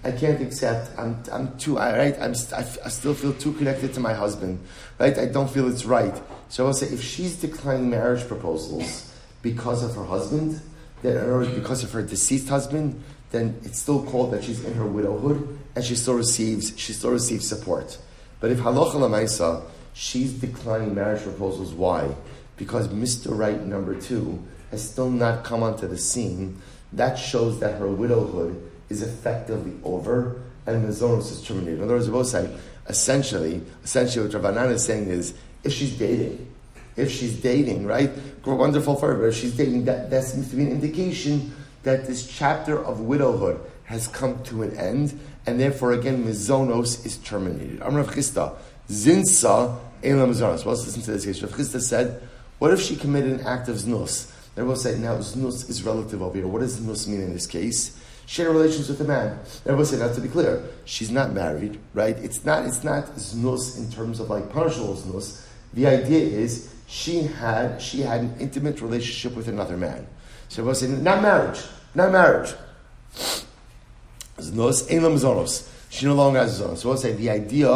I 0.07 0.13
can't 0.13 0.39
accept. 0.43 0.91
I'm, 0.99 1.23
I'm 1.33 1.57
too, 1.57 1.79
right? 1.79 2.15
I'm, 2.21 2.35
I, 2.55 2.59
I 2.85 2.89
still 2.91 3.15
feel 3.15 3.33
too 3.33 3.55
connected 3.55 3.95
to 3.95 4.01
my 4.01 4.13
husband, 4.13 4.61
right? 4.99 5.17
I 5.19 5.25
don't 5.25 5.49
feel 5.51 5.67
it's 5.67 5.87
right. 5.87 6.15
So 6.51 6.67
I'll 6.67 6.75
say, 6.75 6.89
if 6.89 7.03
she's 7.03 7.37
declining 7.41 7.89
marriage 7.89 8.29
proposals 8.29 9.11
because 9.41 9.83
of 9.83 9.95
her 9.97 10.05
husband, 10.05 10.61
then, 11.01 11.17
or 11.17 11.47
because 11.47 11.83
of 11.83 11.93
her 11.93 12.03
deceased 12.03 12.51
husband, 12.51 13.03
then 13.35 13.59
it's 13.65 13.81
still 13.81 14.05
called 14.05 14.33
that 14.33 14.45
she's 14.45 14.65
in 14.65 14.75
her 14.75 14.87
widowhood 14.87 15.59
and 15.75 15.85
she 15.85 15.97
still 15.97 16.15
receives, 16.15 16.79
she 16.79 16.93
still 16.93 17.11
receives 17.11 17.47
support. 17.47 17.99
But 18.39 18.53
if 18.53 18.59
halacha 18.59 18.95
lamaisa, 18.95 19.65
she's 19.93 20.33
declining 20.33 20.95
marriage 20.95 21.23
proposals, 21.23 21.73
why? 21.73 22.15
Because 22.57 22.89
Mr. 22.89 23.37
Right 23.37 23.61
number 23.61 24.01
two 24.01 24.41
has 24.71 24.89
still 24.89 25.11
not 25.11 25.43
come 25.45 25.63
onto 25.63 25.89
the 25.89 25.99
scene. 25.99 26.61
That 26.93 27.17
shows 27.17 27.59
that 27.59 27.79
her 27.81 27.89
widowhood 27.89 28.71
is 28.89 29.03
effectively 29.03 29.73
over 29.83 30.41
and 30.67 30.85
the 30.85 30.93
zonos 30.93 31.33
is 31.33 31.43
terminated. 31.43 31.79
In 31.79 31.85
other 31.85 31.95
words, 31.95 32.09
both 32.09 32.29
say, 32.29 32.57
essentially, 32.89 33.61
essentially 33.83 34.27
what 34.27 34.41
Ravanan 34.41 34.71
is 34.71 34.85
saying 34.85 35.09
is, 35.09 35.35
if 35.65 35.73
she's 35.73 35.99
dating, 35.99 36.47
if 36.97 37.11
she's 37.11 37.41
dating, 37.41 37.87
right, 37.87 38.11
wonderful 38.45 38.95
for 38.95 39.09
her, 39.09 39.15
but 39.15 39.25
if 39.25 39.35
she's 39.35 39.57
dating, 39.57 39.87
that, 39.87 40.11
that 40.11 40.23
seems 40.23 40.51
to 40.51 40.57
be 40.57 40.63
an 40.63 40.71
indication 40.71 41.53
that 41.85 42.07
this 42.07 42.27
chapter 42.27 42.83
of 42.83 43.01
widowhood 43.01 43.61
has 43.85 44.09
come 44.09 44.43
to 44.45 44.63
an 44.63 44.77
end, 44.77 45.19
and 45.47 45.61
therefore, 45.61 45.93
again, 45.93 46.25
mizonos 46.25 47.05
is 47.07 47.19
terminated. 47.19 47.81
Amrav 47.81 48.07
Chisda, 48.07 48.57
zinsa 48.89 49.79
elam 50.03 50.33
mizonos. 50.33 50.65
Let's 50.65 50.85
listen 50.85 51.03
to 51.03 51.13
this 51.13 51.25
case. 51.25 51.43
Rav 51.43 51.53
Chisda 51.53 51.81
said, 51.81 52.23
what 52.59 52.73
if 52.73 52.81
she 52.81 52.97
committed 52.97 53.41
an 53.41 53.47
act 53.47 53.69
of 53.69 53.77
znus? 53.77 54.33
They 54.55 54.63
will 54.63 54.77
say, 54.77 54.99
now 54.99 55.17
znus 55.19 55.69
is 55.69 55.83
relative 55.83 56.23
over 56.23 56.37
here. 56.37 56.47
What 56.47 56.61
does 56.61 56.81
znus 56.81 57.07
mean 57.07 57.21
in 57.21 57.33
this 57.33 57.47
case? 57.47 58.01
She 58.27 58.41
had 58.41 58.51
relations 58.51 58.89
with 58.89 59.01
a 59.03 59.05
man. 59.05 59.39
Everyone 59.67 59.85
said, 59.85 59.99
not 59.99 60.15
to 60.15 60.21
be 60.23 60.29
clear, 60.29 60.65
she's 60.87 61.11
not 61.11 61.33
married, 61.33 61.79
right? 61.93 62.17
It's 62.19 62.45
not, 62.45 62.65
it's 62.65 62.83
not 62.83 63.05
znus 63.17 63.77
in 63.77 63.91
terms 63.91 64.19
of 64.19 64.31
like 64.31 64.51
partial 64.51 64.95
znus. 64.95 65.47
The 65.75 65.87
idea 65.87 66.21
is 66.21 66.73
she 66.87 67.23
had, 67.25 67.83
she 67.83 68.01
had 68.01 68.21
an 68.21 68.35
intimate 68.41 68.81
relationship 68.81 69.37
with 69.37 69.49
another 69.49 69.77
man. 69.77 70.07
So 70.55 70.63
everyone 70.63 70.77
said, 70.77 71.03
not 71.03 71.21
marriage, 71.21 71.61
not 71.97 72.13
marriage. 72.13 72.55
Znus, 74.39 74.89
elam 74.89 75.17
zonos. 75.17 75.69
She 75.91 76.07
no 76.07 76.15
longer 76.15 76.39
has 76.39 76.61
zonos. 76.61 76.77
So 76.77 76.91
we'll 76.91 76.97
say 76.97 77.13
the 77.13 77.29
idea 77.29 77.69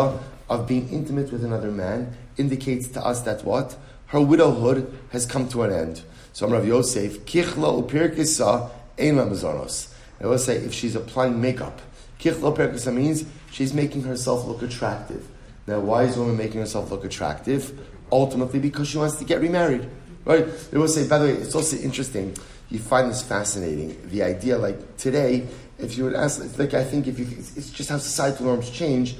of 0.48 0.68
being 0.68 0.88
intimate 0.90 1.32
with 1.32 1.44
another 1.44 1.72
man 1.72 2.16
indicates 2.36 2.86
to 2.90 3.04
us 3.04 3.22
that 3.22 3.44
what? 3.44 3.76
Her 4.06 4.20
widowhood 4.20 4.96
has 5.10 5.26
come 5.26 5.48
to 5.48 5.64
an 5.64 5.72
end. 5.72 6.02
So 6.32 6.46
I'm 6.46 6.52
Rav 6.52 6.68
Yosef, 6.68 7.24
kichla 7.24 7.82
upirkisa 7.82 8.70
elam 8.96 9.30
zonos. 9.30 9.92
I 10.20 10.28
will 10.28 10.38
say 10.38 10.58
if 10.58 10.72
she's 10.72 10.94
applying 10.94 11.40
makeup. 11.40 11.80
Kichlo 12.20 12.56
perkusa 12.56 12.94
means 12.94 13.24
she's 13.50 13.74
making 13.74 14.04
herself 14.04 14.46
look 14.46 14.62
attractive. 14.62 15.26
Now, 15.66 15.80
why 15.80 16.04
is 16.04 16.16
a 16.16 16.20
woman 16.20 16.36
making 16.36 16.60
herself 16.60 16.92
look 16.92 17.04
attractive? 17.04 17.76
Ultimately, 18.12 18.60
because 18.60 18.86
she 18.86 18.98
wants 18.98 19.16
to 19.16 19.24
get 19.24 19.40
remarried. 19.40 19.90
Right? 20.24 20.46
They 20.70 20.78
will 20.78 20.86
say, 20.86 21.08
by 21.08 21.18
the 21.18 21.24
way, 21.24 21.32
it's 21.32 21.56
also 21.56 21.76
interesting. 21.78 22.36
You 22.70 22.78
find 22.78 23.10
this 23.10 23.22
fascinating. 23.22 23.96
The 24.10 24.22
idea, 24.22 24.58
like 24.58 24.96
today, 24.96 25.46
if 25.78 25.96
you 25.96 26.04
would 26.04 26.14
ask, 26.14 26.58
like 26.58 26.74
I 26.74 26.84
think 26.84 27.06
if 27.06 27.18
you, 27.18 27.26
it's 27.30 27.70
just 27.70 27.88
how 27.88 27.98
societal 27.98 28.46
norms 28.46 28.70
change. 28.70 29.16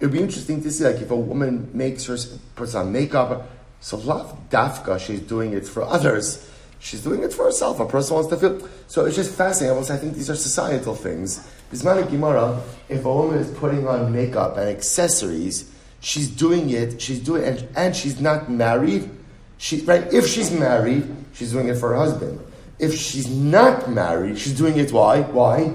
It 0.00 0.06
would 0.06 0.12
be 0.12 0.20
interesting 0.20 0.62
to 0.62 0.70
see, 0.70 0.84
like, 0.84 0.96
if 0.96 1.10
a 1.10 1.16
woman 1.16 1.70
makes 1.72 2.04
her 2.06 2.16
puts 2.56 2.74
on 2.74 2.92
makeup, 2.92 3.48
so 3.80 3.96
love 3.98 4.36
dafka, 4.50 4.98
she's 4.98 5.20
doing 5.20 5.52
it 5.52 5.66
for 5.66 5.82
others. 5.82 6.50
She's 6.80 7.02
doing 7.02 7.22
it 7.22 7.32
for 7.32 7.46
herself. 7.46 7.80
A 7.80 7.86
person 7.86 8.14
wants 8.14 8.28
to 8.30 8.36
feel. 8.36 8.68
So 8.88 9.06
it's 9.06 9.16
just 9.16 9.34
fascinating. 9.34 9.78
I 9.78 9.96
think 9.96 10.14
these 10.14 10.28
are 10.28 10.34
societal 10.34 10.94
things. 10.94 11.48
Bismana 11.72 12.62
if 12.88 13.04
a 13.04 13.14
woman 13.14 13.38
is 13.38 13.50
putting 13.58 13.86
on 13.88 14.12
makeup 14.12 14.58
and 14.58 14.68
accessories, 14.68 15.70
she's 16.00 16.28
doing 16.28 16.68
it. 16.70 17.00
She's 17.00 17.20
doing 17.20 17.42
it, 17.42 17.62
and, 17.62 17.76
and 17.76 17.96
she's 17.96 18.20
not 18.20 18.50
married. 18.50 19.08
She 19.56 19.80
right. 19.82 20.12
If 20.12 20.26
she's 20.26 20.50
married, 20.50 21.08
she's 21.32 21.52
doing 21.52 21.68
it 21.68 21.76
for 21.76 21.90
her 21.90 21.96
husband. 21.96 22.38
If 22.78 22.94
she's 22.94 23.28
not 23.28 23.90
married, 23.90 24.38
she's 24.38 24.56
doing 24.56 24.76
it 24.78 24.92
why? 24.92 25.20
Why? 25.20 25.74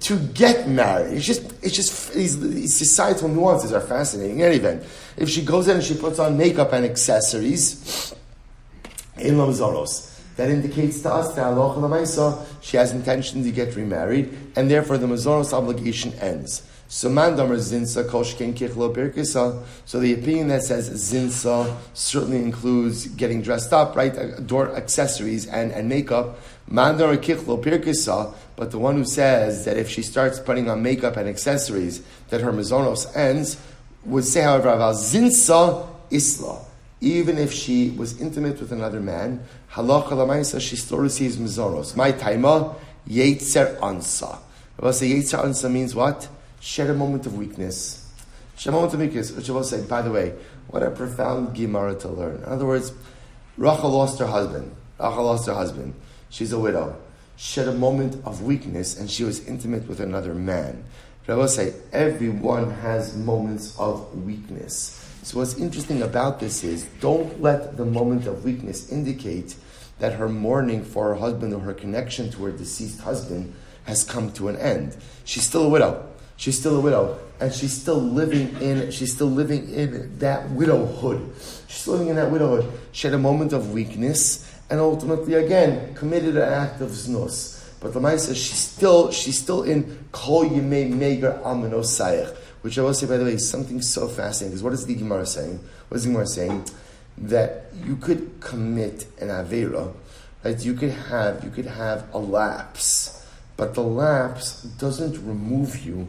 To 0.00 0.18
get 0.18 0.68
married. 0.68 1.14
It's 1.14 1.26
just, 1.26 1.42
it's 1.62 1.74
just, 1.74 2.12
these, 2.12 2.38
these 2.40 2.76
societal 2.76 3.28
nuances 3.28 3.72
are 3.72 3.80
fascinating. 3.80 4.40
In 4.40 4.46
any 4.46 4.56
event, 4.56 4.84
if 5.16 5.28
she 5.28 5.44
goes 5.44 5.68
in 5.68 5.76
and 5.76 5.84
she 5.84 5.94
puts 5.94 6.18
on 6.18 6.36
makeup 6.36 6.72
and 6.72 6.84
accessories, 6.84 8.14
in 9.18 9.36
Lamzaros, 9.36 10.12
that 10.36 10.50
indicates 10.50 11.00
to 11.00 11.12
us 11.12 11.34
that 11.34 12.46
she 12.60 12.76
has 12.76 12.92
intention 12.92 13.42
to 13.42 13.50
get 13.50 13.74
remarried, 13.74 14.36
and 14.54 14.70
therefore 14.70 14.98
the 14.98 15.06
Mazonos 15.06 15.52
obligation 15.52 16.12
ends. 16.14 16.62
So 16.88 17.08
mandamer 17.08 17.56
zinsa 17.56 18.04
koshken 18.04 18.54
kichlo 18.54 18.94
birkisa. 18.94 19.62
So 19.84 19.98
the 19.98 20.14
opinion 20.14 20.48
that 20.48 20.62
says 20.62 20.88
zinsa 20.90 21.76
certainly 21.94 22.38
includes 22.38 23.06
getting 23.08 23.42
dressed 23.42 23.72
up, 23.72 23.96
right? 23.96 24.16
Uh, 24.16 24.38
door 24.40 24.74
accessories 24.76 25.46
and, 25.46 25.72
and 25.72 25.88
makeup. 25.88 26.38
Mandamer 26.70 27.16
kichlo 27.16 27.62
birkisa. 27.62 28.34
But 28.54 28.70
the 28.70 28.78
one 28.78 28.96
who 28.96 29.04
says 29.04 29.64
that 29.64 29.76
if 29.76 29.88
she 29.88 30.02
starts 30.02 30.38
putting 30.38 30.70
on 30.70 30.82
makeup 30.82 31.16
and 31.16 31.28
accessories, 31.28 32.02
that 32.30 32.40
her 32.40 32.52
mazonos 32.52 33.14
ends, 33.16 33.60
would 34.04 34.24
say, 34.24 34.42
however, 34.42 34.68
about 34.68 34.94
zinsa 34.94 35.88
isla. 36.10 36.64
Even 37.00 37.36
if 37.36 37.52
she 37.52 37.90
was 37.90 38.20
intimate 38.20 38.58
with 38.60 38.72
another 38.72 39.00
man, 39.00 39.44
halacha 39.72 40.10
lamaisa, 40.10 40.60
she 40.60 40.76
still 40.76 40.98
receives 40.98 41.36
mazonos. 41.36 41.96
My 41.96 42.12
taima, 42.12 42.74
yetzer 43.08 43.76
ansa. 43.80 44.38
Rabbi 44.78 44.92
say 44.92 45.10
yetzer 45.10 45.42
ansa 45.44 45.70
means 45.70 45.94
what? 45.94 46.28
Shed 46.66 46.90
a 46.90 46.94
moment 46.94 47.26
of 47.26 47.38
weakness. 47.38 48.10
Shed 48.56 48.70
a 48.70 48.72
moment 48.72 48.92
of 48.92 49.00
weakness, 49.00 49.30
which 49.30 49.48
I 49.48 49.52
will 49.52 49.62
say, 49.62 49.82
by 49.82 50.02
the 50.02 50.10
way, 50.10 50.34
what 50.66 50.82
a 50.82 50.90
profound 50.90 51.54
Gemara 51.54 51.94
to 52.00 52.08
learn. 52.08 52.38
In 52.38 52.44
other 52.44 52.66
words, 52.66 52.92
Rachel 53.56 53.90
lost 53.90 54.18
her 54.18 54.26
husband. 54.26 54.74
Rachel 54.98 55.24
lost 55.24 55.46
her 55.46 55.54
husband. 55.54 55.94
She's 56.28 56.52
a 56.52 56.58
widow. 56.58 56.96
Shed 57.36 57.68
a 57.68 57.72
moment 57.72 58.20
of 58.26 58.42
weakness 58.42 58.98
and 58.98 59.08
she 59.08 59.22
was 59.22 59.46
intimate 59.46 59.86
with 59.86 60.00
another 60.00 60.34
man. 60.34 60.82
But 61.24 61.34
I 61.34 61.36
will 61.36 61.48
say, 61.48 61.72
everyone 61.92 62.70
has 62.70 63.16
moments 63.16 63.78
of 63.78 64.24
weakness. 64.24 65.02
So 65.22 65.38
what's 65.38 65.54
interesting 65.54 66.02
about 66.02 66.40
this 66.40 66.64
is 66.64 66.84
don't 67.00 67.40
let 67.40 67.76
the 67.76 67.84
moment 67.84 68.26
of 68.26 68.44
weakness 68.44 68.90
indicate 68.90 69.54
that 70.00 70.14
her 70.14 70.28
mourning 70.28 70.84
for 70.84 71.08
her 71.08 71.14
husband 71.14 71.54
or 71.54 71.60
her 71.60 71.74
connection 71.74 72.30
to 72.32 72.44
her 72.44 72.52
deceased 72.52 73.00
husband 73.00 73.54
has 73.84 74.02
come 74.02 74.32
to 74.32 74.48
an 74.48 74.56
end. 74.56 74.96
She's 75.24 75.44
still 75.44 75.64
a 75.64 75.68
widow. 75.68 76.06
She's 76.36 76.58
still 76.58 76.76
a 76.76 76.80
widow, 76.80 77.18
and 77.40 77.52
she's 77.52 77.72
still 77.72 78.00
living 78.00 78.54
in. 78.60 78.90
She's 78.90 79.14
still 79.14 79.30
living 79.30 79.72
in 79.72 80.18
that 80.18 80.50
widowhood. 80.50 81.32
She's 81.66 81.88
living 81.88 82.08
in 82.08 82.16
that 82.16 82.30
widowhood. 82.30 82.70
She 82.92 83.06
had 83.06 83.14
a 83.14 83.18
moment 83.18 83.52
of 83.52 83.72
weakness, 83.72 84.52
and 84.68 84.80
ultimately, 84.80 85.34
again, 85.34 85.94
committed 85.94 86.36
an 86.36 86.52
act 86.52 86.80
of 86.80 86.90
znus. 86.90 87.56
But 87.80 87.92
the 87.92 88.00
Maya 88.00 88.18
says 88.18 88.36
she's 88.36 88.58
still 88.58 89.10
she's 89.10 89.38
still 89.38 89.62
in 89.62 90.06
kol 90.12 90.44
yemei 90.44 90.90
meger 90.90 91.40
amenosayach, 91.44 92.34
which 92.62 92.78
I 92.78 92.82
will 92.82 92.94
say 92.94 93.06
by 93.06 93.16
the 93.16 93.24
way 93.24 93.34
is 93.34 93.48
something 93.48 93.80
so 93.80 94.08
fascinating. 94.08 94.52
Because 94.52 94.62
what 94.62 94.72
is 94.72 94.86
the 94.86 94.94
Gemara 94.94 95.26
saying? 95.26 95.60
What 95.88 95.96
is 95.96 96.04
the 96.04 96.10
Gemara 96.10 96.26
saying? 96.26 96.64
That 97.18 97.66
you 97.84 97.96
could 97.96 98.40
commit 98.40 99.06
an 99.20 99.28
avera, 99.28 99.94
right? 100.44 100.64
You 100.64 100.74
could 100.74 100.90
have 100.90 101.44
you 101.44 101.50
could 101.50 101.66
have 101.66 102.12
a 102.14 102.18
lapse, 102.18 103.26
but 103.56 103.74
the 103.74 103.82
lapse 103.82 104.62
doesn't 104.62 105.14
remove 105.26 105.80
you 105.84 106.08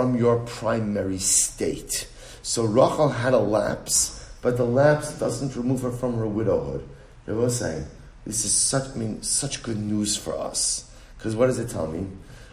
from 0.00 0.16
your 0.16 0.38
primary 0.46 1.18
state. 1.18 2.08
So 2.40 2.64
Rachel 2.64 3.10
had 3.10 3.34
a 3.34 3.38
lapse, 3.38 4.26
but 4.40 4.56
the 4.56 4.64
lapse 4.64 5.12
doesn't 5.18 5.54
remove 5.54 5.82
her 5.82 5.90
from 5.90 6.16
her 6.16 6.26
widowhood. 6.26 6.88
They 7.26 7.34
were 7.34 7.50
saying, 7.50 7.84
this 8.24 8.46
is 8.46 8.50
such, 8.50 8.92
I 8.92 8.94
mean, 8.94 9.22
such 9.22 9.62
good 9.62 9.76
news 9.76 10.16
for 10.16 10.34
us. 10.38 10.90
Because 11.18 11.36
what 11.36 11.48
does 11.48 11.58
it 11.58 11.68
tell 11.68 11.86
me? 11.86 12.06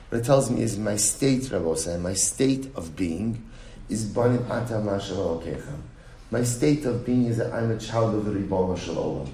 What 0.09 0.19
it 0.19 0.25
tells 0.25 0.51
me 0.51 0.61
is 0.61 0.77
my 0.77 0.97
state, 0.97 1.49
Rabbi 1.49 1.75
saying, 1.75 2.03
my 2.03 2.15
state 2.15 2.69
of 2.75 2.97
being 2.97 3.41
is 3.87 4.03
banim 4.03 4.45
atam 4.51 4.87
My 6.29 6.43
state 6.43 6.83
of 6.83 7.05
being 7.05 7.27
is 7.27 7.37
that 7.37 7.53
I'm 7.53 7.71
a 7.71 7.79
child 7.79 8.13
of 8.13 8.25
the 8.25 8.31
Ribbon 8.31 8.75
Shel 8.75 8.95
Olam. 8.95 9.29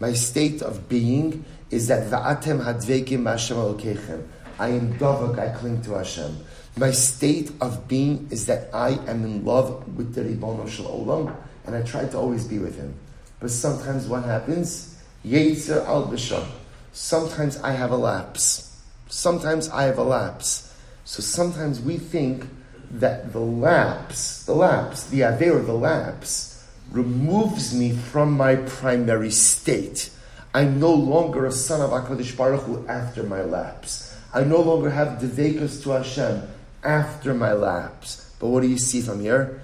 My 0.00 0.14
state 0.14 0.62
of 0.62 0.88
being 0.88 1.44
is 1.70 1.88
that 1.88 2.10
va'atem 2.10 2.64
hadvekim 2.64 3.26
Hashem 3.26 4.26
I 4.58 4.68
am 4.68 4.94
davak, 4.94 5.38
I 5.38 5.54
cling 5.54 5.82
to 5.82 5.92
Hashem. 5.92 6.34
My 6.78 6.92
state 6.92 7.50
of 7.60 7.88
being 7.88 8.28
is 8.30 8.46
that 8.46 8.72
I 8.72 8.90
am 9.10 9.24
in 9.24 9.44
love 9.44 9.96
with 9.96 10.14
the 10.14 10.22
Ribono 10.22 10.68
Shel 10.68 10.86
Olam, 10.86 11.34
and 11.66 11.74
I 11.74 11.82
try 11.82 12.06
to 12.06 12.16
always 12.16 12.46
be 12.46 12.60
with 12.60 12.76
him. 12.76 12.94
But 13.40 13.50
sometimes 13.50 14.06
what 14.06 14.22
happens? 14.22 14.96
Yetzer 15.26 15.84
al 15.86 16.06
b'sham. 16.06 16.46
Sometimes 16.92 17.56
I 17.62 17.72
have 17.72 17.90
a 17.90 17.96
lapse. 17.96 18.80
Sometimes 19.08 19.68
I 19.70 19.84
have 19.90 19.98
a 19.98 20.04
lapse. 20.04 20.72
So 21.04 21.20
sometimes 21.20 21.80
we 21.80 21.98
think 21.98 22.46
that 22.92 23.32
the 23.32 23.40
lapse, 23.40 24.44
the 24.44 24.54
lapse, 24.54 25.10
the 25.10 25.22
aver, 25.22 25.60
the 25.60 25.72
lapse, 25.72 26.64
removes 26.92 27.74
me 27.74 27.90
from 27.90 28.30
my 28.30 28.54
primary 28.54 29.32
state. 29.32 30.10
I'm 30.54 30.78
no 30.78 30.94
longer 30.94 31.44
a 31.44 31.50
son 31.50 31.80
of 31.80 31.90
HaKadosh 31.90 32.36
Baruch 32.36 32.62
Hu 32.62 32.86
after 32.86 33.24
my 33.24 33.42
lapse. 33.42 34.16
I 34.32 34.44
no 34.44 34.60
longer 34.60 34.90
have 34.90 35.18
devekas 35.18 35.82
to 35.82 35.90
Hashem 35.90 36.48
after 36.84 37.34
my 37.34 37.52
lapse. 37.52 38.34
But 38.38 38.48
what 38.48 38.62
do 38.62 38.68
you 38.68 38.78
see 38.78 39.00
from 39.00 39.20
here? 39.20 39.62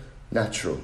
True. 0.53 0.83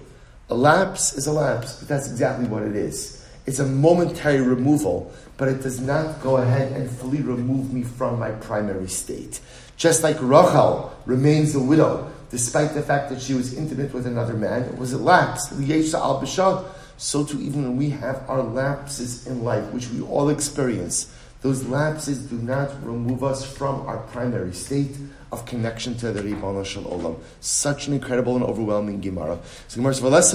A 0.48 0.54
lapse 0.54 1.14
is 1.16 1.26
a 1.26 1.32
lapse, 1.32 1.78
but 1.78 1.88
that's 1.88 2.10
exactly 2.10 2.46
what 2.46 2.62
it 2.62 2.76
is. 2.76 3.26
It's 3.46 3.58
a 3.58 3.66
momentary 3.66 4.40
removal, 4.40 5.12
but 5.36 5.48
it 5.48 5.62
does 5.62 5.80
not 5.80 6.22
go 6.22 6.36
ahead 6.36 6.72
and 6.72 6.90
fully 6.90 7.20
remove 7.20 7.72
me 7.72 7.82
from 7.82 8.18
my 8.18 8.30
primary 8.30 8.88
state. 8.88 9.40
Just 9.76 10.02
like 10.02 10.16
Rachel 10.20 10.92
remains 11.06 11.54
a 11.54 11.60
widow, 11.60 12.12
despite 12.30 12.74
the 12.74 12.82
fact 12.82 13.10
that 13.10 13.20
she 13.20 13.34
was 13.34 13.54
intimate 13.54 13.92
with 13.92 14.06
another 14.06 14.34
man, 14.34 14.62
it 14.62 14.76
was 14.76 14.92
a 14.92 14.98
lapse. 14.98 15.50
al 15.94 16.74
So 16.96 17.24
too, 17.24 17.40
even 17.40 17.62
when 17.62 17.76
we 17.76 17.90
have 17.90 18.22
our 18.28 18.42
lapses 18.42 19.26
in 19.26 19.42
life, 19.42 19.72
which 19.72 19.88
we 19.88 20.02
all 20.02 20.28
experience, 20.28 21.12
those 21.42 21.66
lapses 21.66 22.18
do 22.26 22.36
not 22.36 22.70
remove 22.84 23.24
us 23.24 23.44
from 23.44 23.86
our 23.86 23.98
primary 23.98 24.52
state 24.52 24.96
of 25.32 25.46
connection 25.46 25.96
to 25.96 26.12
the 26.12 26.22
Ribbon 26.22 26.62
Shel 26.64 26.82
Olam. 26.84 27.18
Such 27.40 27.86
an 27.86 27.94
incredible 27.94 28.36
and 28.36 28.44
overwhelming 28.44 29.00
Gemara. 29.00 29.38
So 29.68 29.76
Gemara 29.76 29.94
says, 29.94 30.32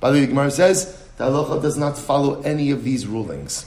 By 0.00 0.10
the 0.10 0.14
way, 0.14 0.20
the 0.20 0.26
Gemara 0.26 0.50
says 0.50 0.98
the 1.16 1.24
halacha 1.24 1.60
does 1.60 1.76
not 1.76 1.98
follow 1.98 2.40
any 2.42 2.70
of 2.70 2.82
these 2.82 3.06
rulings. 3.06 3.66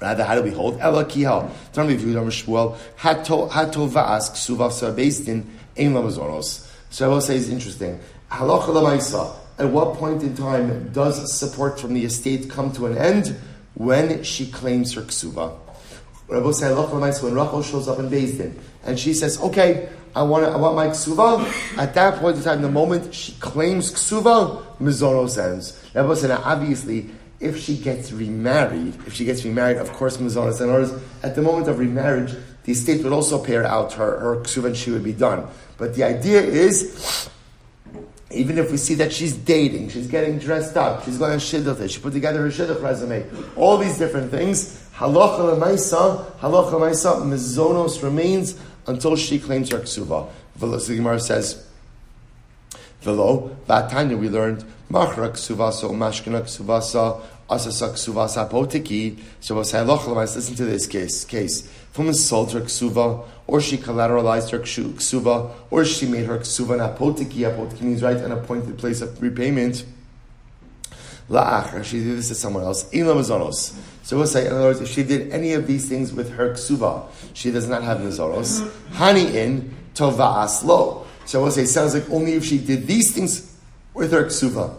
Rather, 0.00 0.24
how 0.24 0.34
do 0.34 0.42
we 0.42 0.50
hold? 0.50 0.78
Ela 0.78 1.04
kihal. 1.04 1.50
Tell 1.72 1.86
me 1.86 1.94
if 1.94 2.02
you 2.02 2.14
don't 2.14 2.28
Shmuel. 2.28 2.78
Hato 2.96 3.48
va'ask 3.48 4.32
suvav 4.32 4.70
bezdin 4.94 5.44
ein 5.76 5.92
lamazoros. 5.92 6.70
So 6.90 7.06
I 7.06 7.08
will 7.08 7.20
say 7.20 7.36
it's 7.36 7.48
interesting. 7.48 8.00
Halacha 8.30 8.68
lamaisa. 8.68 9.34
At 9.58 9.68
what 9.68 9.96
point 9.96 10.22
in 10.22 10.34
time 10.34 10.90
does 10.92 11.38
support 11.38 11.78
from 11.78 11.92
the 11.92 12.04
estate 12.04 12.48
come 12.48 12.72
to 12.72 12.86
an 12.86 12.96
end? 12.96 13.36
When 13.74 14.22
she 14.22 14.50
claims 14.50 14.94
her 14.94 15.02
ksuva. 15.02 15.56
Rabbi 16.28 16.50
say, 16.52 16.72
when 16.72 17.34
Rachel 17.34 17.62
shows 17.62 17.88
up 17.88 17.98
in 17.98 18.08
Din, 18.08 18.58
and 18.84 18.98
she 18.98 19.14
says, 19.14 19.40
okay, 19.40 19.88
I 20.14 20.22
want, 20.22 20.44
I 20.44 20.56
want 20.56 20.76
my 20.76 20.88
ksuva. 20.88 21.78
At 21.78 21.94
that 21.94 22.20
point 22.20 22.36
in 22.36 22.42
time, 22.42 22.62
the 22.62 22.70
moment 22.70 23.14
she 23.14 23.32
claims 23.34 23.92
ksuva, 23.92 24.76
mizonos 24.78 25.42
ends. 25.42 25.80
Rabbi 25.94 26.14
said, 26.14 26.30
obviously, 26.30 27.10
if 27.40 27.58
she 27.58 27.76
gets 27.76 28.12
remarried, 28.12 28.94
if 29.06 29.14
she 29.14 29.24
gets 29.24 29.44
remarried, 29.44 29.78
of 29.78 29.92
course, 29.92 30.18
mizonos 30.18 30.60
ends. 30.60 30.92
At 31.22 31.34
the 31.34 31.42
moment 31.42 31.68
of 31.68 31.78
remarriage, 31.78 32.34
the 32.64 32.72
estate 32.72 33.02
would 33.02 33.12
also 33.12 33.42
pay 33.42 33.54
her 33.54 33.64
out 33.64 33.92
her, 33.94 34.18
her 34.20 34.36
ksuva 34.36 34.66
and 34.66 34.76
she 34.76 34.90
would 34.90 35.04
be 35.04 35.12
done. 35.12 35.46
But 35.78 35.94
the 35.94 36.04
idea 36.04 36.42
is, 36.42 37.28
even 38.30 38.58
if 38.58 38.70
we 38.70 38.76
see 38.76 38.94
that 38.94 39.12
she's 39.12 39.34
dating, 39.34 39.88
she's 39.88 40.06
getting 40.06 40.38
dressed 40.38 40.76
up, 40.76 41.04
she's 41.04 41.18
going 41.18 41.38
to 41.38 41.44
shidduch, 41.44 41.90
she 41.90 42.00
put 42.00 42.12
together 42.12 42.40
her 42.42 42.48
shidduch 42.48 42.80
resume, 42.82 43.24
all 43.56 43.76
these 43.76 43.98
different 43.98 44.30
things, 44.30 44.88
Halacha 44.94 45.56
lemaisa, 45.58 46.30
halacha 46.40 46.72
lemaisa, 46.72 47.22
mizonos 47.22 48.02
remains 48.02 48.60
until 48.86 49.16
she 49.16 49.38
claims 49.38 49.70
her 49.70 49.78
ksuva. 49.78 50.28
The 50.56 50.94
Gemara 50.94 51.18
says, 51.18 51.66
Velo, 53.00 53.56
Vatanya, 53.66 54.18
we 54.18 54.28
learned, 54.28 54.62
Machra 54.90 55.30
ksuvasa, 55.30 55.90
Mashkina 55.90 56.42
ksuvasa, 56.42 57.22
Asasa 57.50 57.90
ksuva 57.90 58.28
sapotiki. 58.28 59.18
So 59.40 59.56
Listen 59.56 60.54
to 60.54 60.64
this 60.64 60.86
case. 60.86 61.24
Case. 61.24 61.68
Woman 61.96 62.14
sold 62.14 62.52
her 62.52 62.60
ksuva, 62.60 63.26
or 63.46 63.60
she 63.60 63.76
collateralized 63.76 64.50
her 64.50 64.60
ksuva, 64.60 65.52
or 65.70 65.84
she 65.84 66.06
made 66.06 66.24
her 66.26 66.38
ksuva 66.38 66.74
an 66.74 66.96
apotiki. 66.96 67.40
Apotiki 67.40 67.82
means 67.82 68.02
right 68.02 68.16
an 68.16 68.32
appointed 68.32 68.78
place 68.78 69.00
of 69.00 69.20
repayment. 69.20 69.84
La'achar, 71.28 71.84
she 71.84 71.98
did 71.98 72.18
this 72.18 72.28
to 72.28 72.34
someone 72.34 72.64
else. 72.64 72.92
Ila 72.94 73.14
mazonos. 73.14 73.76
So 74.02 74.16
we'll 74.16 74.26
say, 74.26 74.46
in 74.46 74.52
other 74.52 74.64
words, 74.64 74.80
if 74.80 74.88
she 74.88 75.02
did 75.02 75.30
any 75.30 75.52
of 75.52 75.66
these 75.66 75.88
things 75.88 76.12
with 76.12 76.32
her 76.32 76.54
ksuva, 76.54 77.04
she 77.34 77.50
does 77.50 77.68
not 77.68 77.82
have 77.82 77.98
mazonos. 77.98 78.68
Hani 78.92 79.34
in 79.34 79.76
tova'as 79.94 80.64
lo. 80.64 81.06
So 81.26 81.42
we'll 81.42 81.52
say, 81.52 81.62
it 81.62 81.68
sounds 81.68 81.94
like 81.94 82.08
only 82.10 82.32
if 82.32 82.44
she 82.44 82.58
did 82.58 82.86
these 82.86 83.14
things 83.14 83.56
with 83.94 84.10
her 84.12 84.24
ksuva. 84.24 84.74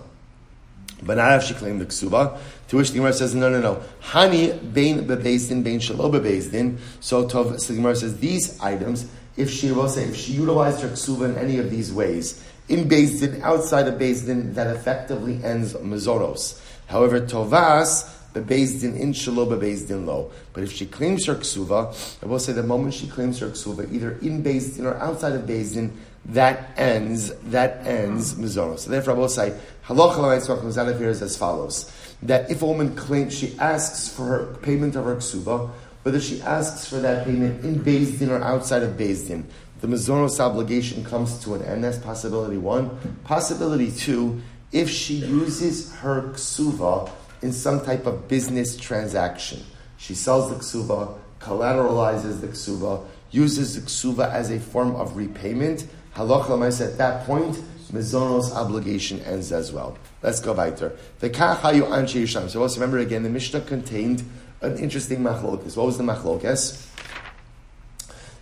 But 1.04 1.18
not 1.18 1.38
if 1.38 1.44
she 1.44 1.54
claimed 1.54 1.80
the 1.82 1.86
ksuba. 1.86 2.38
To 2.72 2.78
which 2.78 2.92
the 2.92 3.00
Gemara 3.00 3.12
says, 3.12 3.36
no, 3.36 3.50
no, 3.50 3.60
no. 3.60 3.84
Hani 4.02 4.74
bein 4.74 5.06
bebezdin, 5.06 5.62
bein 5.62 5.82
shalo 5.82 6.10
bebezdin. 6.10 6.78
So, 7.02 7.28
tov, 7.28 7.60
so 7.60 7.74
the 7.74 7.76
Gemara 7.76 7.98
says, 7.98 8.18
these 8.18 8.58
items, 8.62 9.12
if 9.36 9.52
she 9.52 9.74
will 9.74 9.90
say, 9.90 10.06
if 10.06 10.16
she 10.16 10.32
utilized 10.32 10.80
her 10.80 10.88
ksuba 10.88 11.32
in 11.32 11.38
any 11.38 11.58
of 11.58 11.70
these 11.70 11.92
ways, 11.92 12.42
in 12.70 12.88
Bezdin, 12.88 13.42
outside 13.42 13.90
of 13.90 13.96
Bezdin, 13.96 14.54
that 14.54 14.74
effectively 14.74 15.44
ends 15.44 15.74
Mazonos. 15.74 16.62
However, 16.88 17.20
Tovas, 17.20 18.10
bebezdin 18.34 18.98
in 18.98 19.12
shalo 19.12 19.46
bebezdin 19.46 20.06
lo. 20.06 20.32
But 20.54 20.64
if 20.64 20.72
she 20.72 20.86
claims 20.86 21.26
her 21.26 21.36
ksuva, 21.36 22.24
I 22.24 22.26
will 22.26 22.40
say 22.40 22.54
the 22.54 22.64
moment 22.64 22.94
she 22.94 23.08
claims 23.08 23.40
her 23.40 23.50
ksuva, 23.50 23.92
either 23.92 24.12
in 24.22 24.42
bezdin 24.44 24.86
or 24.86 24.96
outside 24.96 25.34
of 25.34 25.42
bezdin, 25.42 25.92
that 26.24 26.72
ends 26.78 27.34
that 27.46 27.86
ends 27.86 28.36
mizonos. 28.36 28.80
So 28.80 28.92
therefore, 28.92 29.16
I 29.16 29.18
will 29.18 29.28
say 29.28 29.58
halacha 29.88 30.98
here 30.98 31.10
is 31.10 31.22
as 31.22 31.36
follows: 31.36 31.92
that 32.24 32.50
if 32.52 32.62
a 32.62 32.66
woman 32.66 32.96
claims 32.96 33.38
she 33.38 33.58
asks 33.60 34.08
for 34.10 34.26
her 34.26 34.46
payment 34.62 34.96
of 34.96 35.06
her 35.06 35.16
ksuva, 35.16 35.70
whether 36.04 36.20
she 36.20 36.42
asks 36.42 36.88
for 36.88 36.98
that 36.98 37.26
payment 37.26 37.64
in 37.64 37.84
Din 37.84 38.30
or 38.30 38.42
outside 38.44 38.84
of 38.84 38.98
Din, 38.98 39.48
the 39.82 39.88
mizonos 39.88 40.40
obligation 40.40 41.04
comes 41.04 41.44
to 41.44 41.56
an 41.56 41.64
end. 41.64 41.84
That's 41.84 41.98
possibility 41.98 42.58
one. 42.58 42.90
Possibility 43.24 43.92
two: 43.92 44.42
if 44.72 44.90
she 44.90 45.16
uses 45.16 45.94
her 45.96 46.22
ksuva 46.34 47.10
in 47.42 47.52
some 47.52 47.84
type 47.84 48.06
of 48.06 48.28
business 48.28 48.78
transaction, 48.78 49.64
she 49.98 50.14
sells 50.14 50.50
the 50.50 50.56
ksuva, 50.56 51.18
collateralizes 51.40 52.42
the 52.42 52.48
ksuva, 52.48 53.04
uses 53.32 53.76
the 53.76 53.82
ksuva 53.82 54.32
as 54.32 54.52
a 54.52 54.60
form 54.60 54.96
of 54.96 55.18
repayment 55.18 55.88
Halacha 56.16 56.82
at 56.82 56.98
that 56.98 57.26
point, 57.26 57.58
Mizonos 57.92 58.52
obligation 58.54 59.20
ends 59.22 59.52
as 59.52 59.72
well. 59.72 59.98
Let's 60.22 60.40
go 60.40 60.54
weiter. 60.54 60.98
The 61.20 61.30
Kachayu 61.30 61.84
Anshe 61.84 62.24
Yisham. 62.24 62.50
So 62.50 62.62
also 62.62 62.80
remember 62.80 63.00
again, 63.00 63.24
the 63.24 63.30
Mishnah 63.30 63.62
contained 63.62 64.24
an 64.62 64.78
interesting 64.78 65.20
machlokes. 65.20 65.76
What 65.76 65.86
was 65.86 65.98
the 65.98 66.04
machlokes? 66.04 66.88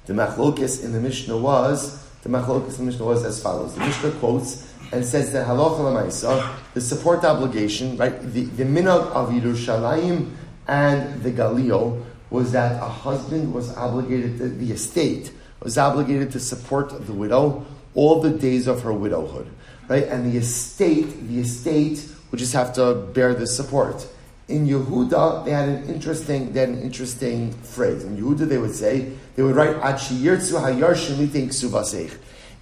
The 0.06 0.14
machlokes 0.14 0.84
in 0.84 0.91
the 0.91 1.00
Mishnah 1.00 1.38
was 1.38 2.04
the 2.24 2.30
machlokes 2.30 2.80
in 2.80 2.86
the 2.86 2.91
Mishnah 2.91 3.06
was 3.06 3.24
as 3.24 3.41
follows. 3.41 3.74
The 3.76 3.82
Mishnah 3.82 4.12
quotes 4.14 4.72
and 4.91 5.06
says 5.06 5.32
that 5.34 5.47
halacha 5.47 5.80
lemaisa, 5.80 6.56
the 6.74 6.82
support 6.82 7.24
obligation, 7.24 7.95
right? 7.97 8.20
The, 8.22 8.45
the 8.45 8.64
of 8.64 9.30
Yerushalayim 9.30 10.32
and 10.68 11.24
the 11.24 11.32
Galil 11.32 12.04
was 12.30 12.52
that 12.52 12.82
a 12.82 12.88
husband 12.88 13.54
was 13.54 13.76
obligated 13.76 14.38
to 14.38 14.50
the 14.50 14.72
estate 14.72 15.32
was 15.62 15.78
obligated 15.78 16.32
to 16.32 16.39
support 16.39 17.06
the 17.06 17.14
widow 17.14 17.66
all 17.96 18.22
the 18.22 18.30
days 18.30 18.68
of 18.68 18.82
her 18.84 18.94
widowhood, 18.94 19.48
right? 19.88 20.04
And 20.04 20.32
the 20.32 20.38
estate, 20.38 21.28
the 21.28 21.40
estate 21.40 22.08
would 22.32 22.38
just 22.40 22.54
have 22.54 22.74
to 22.74 22.94
bear 23.14 23.34
the 23.34 23.48
support. 23.48 24.08
In 24.48 24.68
Yehuda, 24.68 25.46
they 25.46 25.52
had 25.52 25.70
an 25.70 25.84
interesting, 25.90 26.54
they 26.54 26.62
had 26.62 26.70
an 26.70 26.82
interesting 26.82 27.54
phrase. 27.54 28.04
In 28.04 28.18
Yehuda, 28.18 28.48
they 28.48 28.58
would 28.58 28.74
say 28.74 29.12
they 29.36 29.44
would 29.44 29.56
write 29.56 29.76
"Achiyirtzu 29.76 30.60
hayarshim 30.60 32.18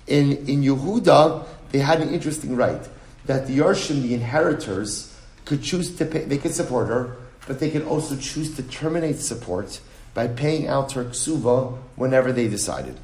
In 0.07 0.31
in 0.47 0.61
Yehuda, 0.63 1.45
they 1.71 1.79
had 1.79 2.01
an 2.01 2.13
interesting 2.13 2.55
right 2.55 2.81
that 3.25 3.47
the 3.47 3.59
yarshim, 3.59 4.01
the 4.01 4.13
inheritors, 4.13 5.13
could 5.45 5.61
choose 5.61 5.95
to 5.97 6.05
pay. 6.05 6.23
They 6.25 6.37
could 6.37 6.53
support 6.53 6.87
her, 6.87 7.17
but 7.47 7.59
they 7.59 7.69
could 7.69 7.83
also 7.83 8.15
choose 8.15 8.55
to 8.55 8.63
terminate 8.63 9.19
support 9.19 9.79
by 10.13 10.27
paying 10.27 10.67
out 10.67 10.93
her 10.93 11.05
ksuva 11.05 11.77
whenever 11.95 12.31
they 12.31 12.47
decided. 12.47 12.97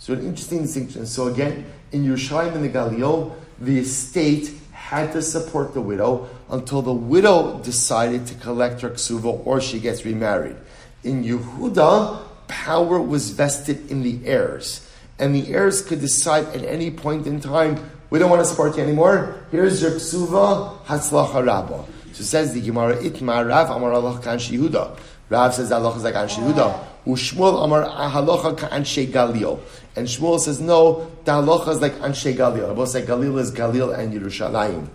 So 0.00 0.14
an 0.14 0.20
interesting 0.24 0.62
distinction. 0.62 1.04
So 1.04 1.28
again, 1.28 1.66
in 1.92 2.06
Yerushalayim 2.06 2.54
and 2.54 2.64
the 2.64 2.70
Galil, 2.70 3.34
the 3.60 3.80
estate 3.80 4.50
had 4.72 5.12
to 5.12 5.20
support 5.20 5.74
the 5.74 5.82
widow 5.82 6.26
until 6.48 6.80
the 6.80 6.92
widow 6.92 7.60
decided 7.62 8.26
to 8.28 8.34
collect 8.36 8.80
her 8.80 8.88
ksuva 8.88 9.46
or 9.46 9.60
she 9.60 9.78
gets 9.78 10.06
remarried. 10.06 10.56
In 11.04 11.22
Yehuda, 11.22 12.22
power 12.48 12.98
was 12.98 13.30
vested 13.32 13.90
in 13.90 14.02
the 14.02 14.26
heirs. 14.26 14.90
And 15.18 15.34
the 15.34 15.46
heirs 15.52 15.82
could 15.82 16.00
decide 16.00 16.46
at 16.46 16.64
any 16.64 16.90
point 16.90 17.26
in 17.26 17.38
time, 17.38 17.78
we 18.08 18.18
don't 18.18 18.30
want 18.30 18.40
to 18.40 18.46
support 18.46 18.78
you 18.78 18.82
anymore. 18.82 19.44
Here's 19.50 19.82
your 19.82 19.90
ksuva, 19.90 20.78
hatzlacha 20.86 21.44
rabba. 21.46 21.84
So 22.14 22.24
says 22.24 22.54
the 22.54 22.62
Gemara, 22.62 22.96
itma 22.96 23.46
rav 23.46 23.68
amar 23.68 23.92
Allah 23.92 24.18
kan 24.22 24.38
Yehuda. 24.38 24.98
Rav 25.28 25.54
says 25.54 25.70
halacha 25.70 25.98
is 25.98 26.04
like 26.04 26.14
Anshe 26.14 26.38
Yehuda. 26.38 26.86
Ushmuel 27.06 27.64
Amar 27.64 27.84
halacha 27.84 28.58
ka 28.58 28.68
Galil. 28.68 29.58
And 29.96 30.06
Shmuel 30.06 30.38
says 30.38 30.60
no, 30.60 31.10
the 31.24 31.32
halacha 31.32 31.68
is 31.68 31.80
like 31.80 31.94
Anshe 31.94 32.34
Galil. 32.36 32.70
I 32.70 32.74
both 32.74 32.90
say 32.90 33.02
Galil 33.02 33.38
is 33.38 33.50
Galil 33.52 33.96
and 33.96 34.12
Yerushalayim. 34.12 34.86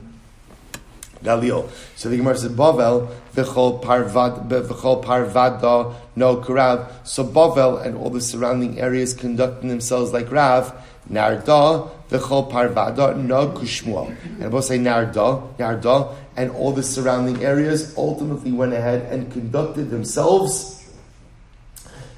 Galil. 1.24 1.70
So 1.96 2.10
the 2.10 2.18
Gemara 2.18 2.38
says 2.38 2.52
Bavel 2.52 3.14
v'chol 3.34 3.84
parvad 3.84 4.48
v'chol 4.48 5.04
parvada 5.04 5.96
no 6.16 6.38
karav. 6.38 6.90
So 7.04 7.26
Bavel 7.26 7.86
and 7.86 7.98
all 7.98 8.10
the 8.10 8.22
surrounding 8.22 8.80
areas 8.80 9.14
conducting 9.14 9.70
themselves 9.70 10.14
like 10.14 10.32
Rav. 10.32 10.74
Narda 11.12 11.90
v'chol 12.10 12.50
parvada 12.50 13.18
no 13.18 13.50
kushmuel. 13.50 14.16
And 14.40 14.50
both 14.52 14.66
say 14.66 14.80
Narda, 14.80 15.58
Narda, 15.58 16.16
and 16.38 16.52
all 16.52 16.72
the 16.72 16.84
surrounding 16.84 17.44
areas 17.44 17.94
ultimately 17.98 18.52
went 18.52 18.74
ahead 18.74 19.12
and 19.12 19.32
conducted 19.32 19.90
themselves 19.90 20.76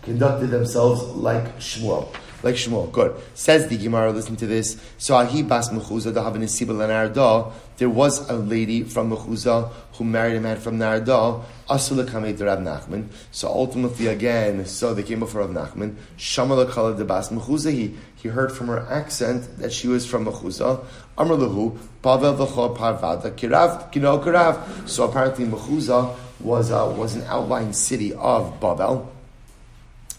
conducted 0.07 0.47
themselves 0.47 1.01
like 1.15 1.43
Shmuel. 1.59 2.07
Like 2.43 2.55
Shmuel. 2.55 2.91
Good. 2.91 3.15
Says 3.33 3.67
the 3.67 3.77
Gemara, 3.77 4.11
listen 4.11 4.35
to 4.37 4.45
this. 4.45 4.79
So 4.97 5.15
Ahi 5.15 5.41
Bas 5.41 5.69
Mechuza, 5.69 6.13
the 6.13 6.21
Sibel 6.21 6.75
Narda, 6.75 7.51
there 7.77 7.89
was 7.89 8.29
a 8.29 8.33
lady 8.33 8.83
from 8.83 9.11
Mechuza 9.11 9.71
who 9.93 10.03
married 10.03 10.35
a 10.35 10.39
man 10.39 10.57
from 10.57 10.77
Narda, 10.77 11.43
Asula 11.69 12.05
Kamei 12.05 12.39
Rav 12.39 12.59
Nachman. 12.59 13.07
So 13.31 13.47
ultimately, 13.47 14.07
again, 14.07 14.65
so 14.65 14.93
they 14.93 15.03
came 15.03 15.19
before 15.19 15.41
Rav 15.41 15.49
Nachman. 15.49 15.95
Shamala 16.17 16.69
Kala 16.69 16.95
de 16.95 17.05
Bas 17.05 17.29
Mechuza, 17.29 17.71
he, 17.71 17.95
he 18.15 18.29
heard 18.29 18.51
from 18.51 18.67
her 18.67 18.85
accent 18.89 19.57
that 19.57 19.73
she 19.73 19.87
was 19.87 20.05
from 20.05 20.25
Mechuza. 20.25 20.83
Amr 21.17 21.35
Lahu, 21.35 21.77
Pavel 22.03 22.35
V'chor 22.35 22.77
Parvada, 22.77 23.31
Kirav, 23.31 23.91
Kino 23.91 24.23
Kirav. 24.23 24.87
So 24.87 25.05
apparently 25.05 25.45
Mechuza 25.45 26.15
was, 26.39 26.71
uh, 26.71 26.93
was 26.97 27.15
an 27.15 27.23
outlying 27.23 27.73
city 27.73 28.13
of 28.13 28.59
Babel. 28.59 29.11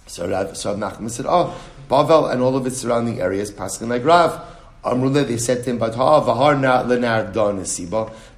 So 0.06 0.28
Rav, 0.28 0.56
so 0.56 0.74
Rav 0.74 0.98
Nachman 0.98 1.10
said, 1.10 1.26
oh, 1.28 1.56
Bavel 1.88 2.30
and 2.32 2.42
all 2.42 2.56
of 2.56 2.66
its 2.66 2.78
surrounding 2.78 3.20
areas, 3.20 3.50
Paskin 3.50 3.88
like 3.88 4.04
Rav. 4.04 4.40
Amrullah, 4.84 5.26
they 5.26 5.38
said 5.38 5.64
to 5.64 5.70
him, 5.70 5.78
but. 5.78 5.94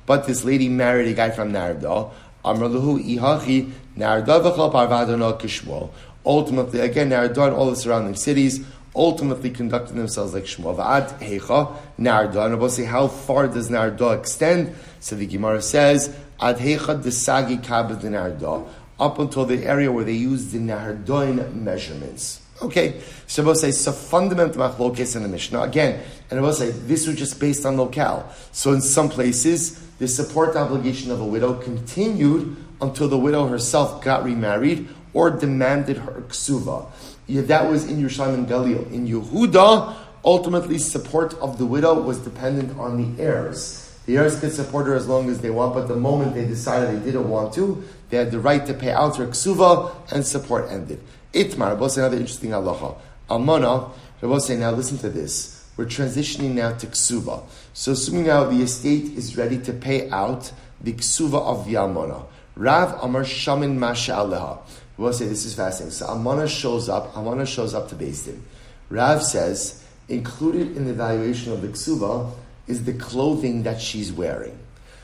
But 0.06 0.26
this 0.26 0.44
lady 0.44 0.68
married 0.68 1.08
a 1.08 1.14
guy 1.14 1.30
from 1.30 1.52
Narda. 1.52 2.10
Amrullahu 2.44 3.16
ihachi 3.16 3.70
Narda 3.96 4.42
v'chal 4.42 4.72
parvadana 4.72 5.38
kishmol. 5.38 5.90
Ultimately, 6.24 6.80
again, 6.80 7.10
Narda 7.10 7.48
and 7.48 7.54
all 7.54 7.70
the 7.70 7.76
surrounding 7.76 8.14
cities 8.16 8.64
ultimately 8.96 9.50
conducted 9.50 9.94
themselves 9.94 10.34
like 10.34 10.44
Shmuel. 10.44 10.76
V'ad 10.76 11.18
hecha 11.20 11.76
Narda. 11.98 12.46
And 12.46 12.58
we'll 12.58 12.70
say, 12.70 12.84
how 12.84 13.08
far 13.08 13.46
does 13.46 13.70
Narda 13.70 14.18
extend? 14.18 14.74
So 15.00 15.16
the 15.16 15.26
Gemara 15.26 15.62
says, 15.62 16.16
ad 16.40 16.56
hecha 16.56 17.02
desagi 17.02 17.62
kabed 17.62 18.00
Narda 18.00 18.66
up 18.98 19.18
until 19.18 19.44
the 19.44 19.64
area 19.64 19.92
where 19.92 20.04
they 20.04 20.14
used 20.14 20.52
the 20.52 20.58
Nahardoin 20.58 21.54
measurements. 21.54 22.39
Okay, 22.62 23.00
so 23.26 23.42
we'll 23.42 23.54
say 23.54 23.70
so 23.70 23.90
fundamental 23.90 24.60
machlokes 24.60 25.16
in 25.16 25.22
the 25.22 25.28
Mishnah 25.28 25.62
again, 25.62 26.02
and 26.30 26.38
I 26.38 26.42
will 26.42 26.52
say 26.52 26.70
this 26.70 27.06
was 27.06 27.16
just 27.16 27.40
based 27.40 27.64
on 27.64 27.78
locale. 27.78 28.30
So 28.52 28.74
in 28.74 28.82
some 28.82 29.08
places, 29.08 29.80
the 29.98 30.06
support 30.06 30.56
obligation 30.56 31.10
of 31.10 31.20
a 31.20 31.24
widow 31.24 31.54
continued 31.54 32.56
until 32.82 33.08
the 33.08 33.16
widow 33.16 33.46
herself 33.46 34.04
got 34.04 34.24
remarried 34.24 34.88
or 35.14 35.30
demanded 35.30 35.96
her 35.98 36.22
ksuva. 36.28 36.86
Yeah, 37.26 37.42
that 37.42 37.70
was 37.70 37.88
in 37.90 37.96
Yerushalayim 37.96 38.34
and 38.34 38.48
Galil. 38.48 38.92
In 38.92 39.08
Yehuda, 39.08 39.96
ultimately 40.24 40.78
support 40.78 41.32
of 41.34 41.56
the 41.56 41.66
widow 41.66 42.00
was 42.00 42.18
dependent 42.18 42.78
on 42.78 43.16
the 43.16 43.22
heirs. 43.22 43.86
The 44.04 44.18
heirs 44.18 44.38
could 44.38 44.52
support 44.52 44.86
her 44.86 44.94
as 44.94 45.06
long 45.06 45.30
as 45.30 45.40
they 45.40 45.50
want, 45.50 45.74
but 45.74 45.88
the 45.88 45.96
moment 45.96 46.34
they 46.34 46.44
decided 46.44 47.00
they 47.00 47.04
didn't 47.06 47.28
want 47.28 47.54
to, 47.54 47.82
they 48.10 48.18
had 48.18 48.30
the 48.30 48.40
right 48.40 48.64
to 48.66 48.74
pay 48.74 48.90
out 48.90 49.16
her 49.16 49.26
ksuva, 49.26 49.92
and 50.12 50.26
support 50.26 50.70
ended. 50.70 51.00
Itmar, 51.32 51.70
Rabbi 51.70 51.88
another 51.96 52.16
interesting 52.16 52.50
halacha. 52.50 52.96
Almana, 53.28 53.90
Rabbi 54.20 54.38
say, 54.38 54.56
now 54.56 54.72
listen 54.72 54.98
to 54.98 55.08
this. 55.08 55.68
We're 55.76 55.86
transitioning 55.86 56.54
now 56.54 56.76
to 56.76 56.86
ksuva. 56.86 57.42
So 57.72 57.92
assuming 57.92 58.26
now 58.26 58.44
the 58.44 58.62
estate 58.62 59.16
is 59.16 59.36
ready 59.36 59.58
to 59.60 59.72
pay 59.72 60.10
out 60.10 60.52
the 60.80 60.92
ksuva 60.92 61.40
of 61.40 61.66
the 61.66 61.74
almana. 61.74 62.26
Rav 62.56 63.02
Amar 63.02 63.22
Shamin 63.22 63.76
Masha 63.76 64.12
Aleha. 64.12 64.58
We'll 65.00 65.14
say 65.14 65.26
this 65.26 65.46
is 65.46 65.54
fascinating. 65.54 65.92
So 65.92 66.06
Almana 66.08 66.46
shows 66.46 66.90
up, 66.90 67.14
Almana 67.14 67.46
shows 67.46 67.72
up 67.74 67.88
to 67.88 67.94
Din. 67.94 68.44
Rav 68.90 69.22
says, 69.22 69.82
included 70.10 70.76
in 70.76 70.84
the 70.84 70.92
valuation 70.92 71.52
of 71.52 71.62
the 71.62 71.68
ksuva 71.68 72.30
is 72.66 72.84
the 72.84 72.92
clothing 72.92 73.62
that 73.62 73.80
she's 73.80 74.12
wearing. 74.12 74.58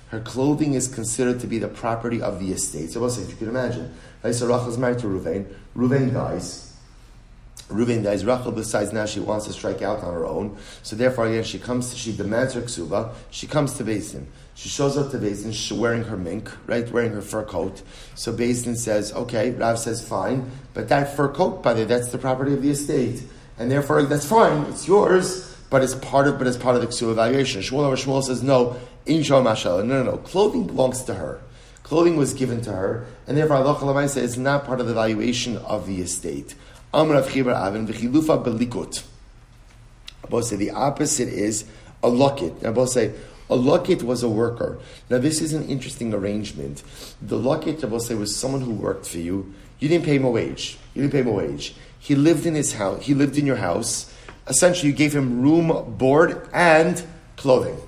Her 0.09 0.21
clothing 0.21 0.75
is 0.75 0.87
considered 0.87 1.41
to 1.41 1.47
be 1.47 1.59
the 1.59 1.69
property 1.69 2.21
of 2.21 2.41
the 2.41 2.53
estate. 2.53 2.91
So 2.91 3.01
we'll 3.01 3.09
say, 3.09 3.23
if 3.23 3.31
you 3.31 3.37
can 3.37 3.49
imagine, 3.49 3.95
so 4.33 4.47
Rachel 4.47 4.69
is 4.69 4.79
married 4.79 4.99
to 5.01 5.07
Ruvain, 5.07 5.47
Ruvain 5.77 6.13
dies, 6.13 6.67
Reuven 7.69 8.05
dies. 8.05 8.25
Rachel 8.25 8.53
decides 8.53 8.93
now 8.93 9.07
she 9.07 9.19
wants 9.19 9.47
to 9.47 9.53
strike 9.53 9.83
out 9.83 10.03
on 10.03 10.15
her 10.15 10.25
own. 10.25 10.57
So 10.83 10.95
therefore, 10.95 11.27
again, 11.27 11.43
she 11.43 11.59
comes. 11.59 11.97
she 11.97 12.17
demands 12.17 12.55
her 12.55 12.61
ksuba. 12.61 13.13
She 13.31 13.47
comes 13.47 13.75
to 13.75 13.85
Beis 13.85 14.13
Din. 14.13 14.29
She 14.55 14.69
shows 14.69 14.97
up 14.97 15.11
to 15.11 15.19
Beis 15.19 15.43
Din. 15.43 15.53
She's 15.53 15.77
wearing 15.77 16.05
her 16.05 16.17
mink, 16.17 16.51
right, 16.67 16.89
wearing 16.93 17.13
her 17.13 17.23
fur 17.23 17.43
coat. 17.43 17.83
So 18.15 18.33
Beis 18.33 18.63
Din 18.65 18.77
says, 18.77 19.13
"Okay." 19.13 19.51
Rav 19.51 19.79
says, 19.81 20.01
"Fine," 20.01 20.49
but 20.75 20.89
that 20.89 21.17
fur 21.17 21.29
coat, 21.29 21.63
by 21.63 21.75
the 21.75 21.81
way, 21.81 21.87
that's 21.87 22.09
the 22.09 22.19
property 22.19 22.55
of 22.55 22.63
the 22.63 22.71
estate, 22.71 23.25
and 23.59 23.69
therefore 23.71 24.03
that's 24.05 24.27
fine. 24.27 24.65
It's 24.71 24.87
yours, 24.87 25.53
but 25.69 25.83
it's 25.83 25.95
part 25.95 26.29
of, 26.29 26.39
but 26.39 26.47
it's 26.47 26.57
part 26.57 26.77
of 26.77 26.83
the 26.83 26.89
ksuba 26.89 27.13
evaluation. 27.13 27.63
Shmuel 27.63 27.93
Shmuel 27.97 28.23
says, 28.23 28.45
"No, 28.45 28.77
in 29.07 29.25
No, 29.29 29.83
no, 29.83 30.03
no. 30.05 30.17
Clothing 30.19 30.69
belongs 30.69 31.03
to 31.03 31.15
her." 31.15 31.41
Clothing 31.87 32.17
was 32.17 32.35
given 32.35 32.61
to 32.63 32.73
her, 32.73 33.07
and 33.29 33.39
therefore 33.39 33.59
Allah 33.59 34.09
says 34.09 34.33
is 34.33 34.37
not 34.37 34.67
part 34.67 34.81
of 34.81 34.89
the 34.89 34.93
valuation 34.93 35.57
of 35.59 35.87
the 35.87 36.01
estate. 36.01 36.57
Chibar 36.93 37.55
Avin 37.55 37.87
v'chilufa 37.87 38.45
belikut. 38.45 39.05
Say 40.43 40.57
the 40.57 40.73
opposite 40.73 41.29
is 41.29 41.65
a 42.03 42.09
lokit. 42.09 42.61
Now 42.61 42.73
both 42.73 42.89
say 42.89 43.15
a 43.49 43.57
lokit 43.57 44.03
was 44.03 44.25
a 44.25 44.29
worker. 44.29 44.81
Now 45.09 45.19
this 45.19 45.41
is 45.41 45.53
an 45.53 45.69
interesting 45.69 46.13
arrangement. 46.13 46.83
The 47.23 47.39
lokit, 47.39 47.85
I 47.85 47.99
say, 47.99 48.17
was 48.17 48.35
someone 48.35 48.63
who 48.63 48.73
worked 48.73 49.07
for 49.07 49.19
you. 49.19 49.55
You 49.79 49.89
didn't 49.89 50.07
pay 50.07 50.17
him 50.17 50.25
a 50.25 50.31
wage. 50.31 50.79
You 50.93 51.03
didn't 51.03 51.13
pay 51.13 51.21
him 51.21 51.29
a 51.29 51.33
wage. 51.39 51.77
He 52.01 52.17
lived 52.17 52.47
in 52.47 52.57
his 52.57 52.73
house. 52.73 53.05
He 53.05 53.15
lived 53.15 53.39
in 53.39 53.47
your 53.47 53.59
house. 53.59 54.13
Essentially, 54.49 54.91
you 54.91 54.97
gave 54.97 55.15
him 55.15 55.41
room, 55.41 55.97
board, 55.97 56.49
and 56.53 57.01
clothing. 57.37 57.79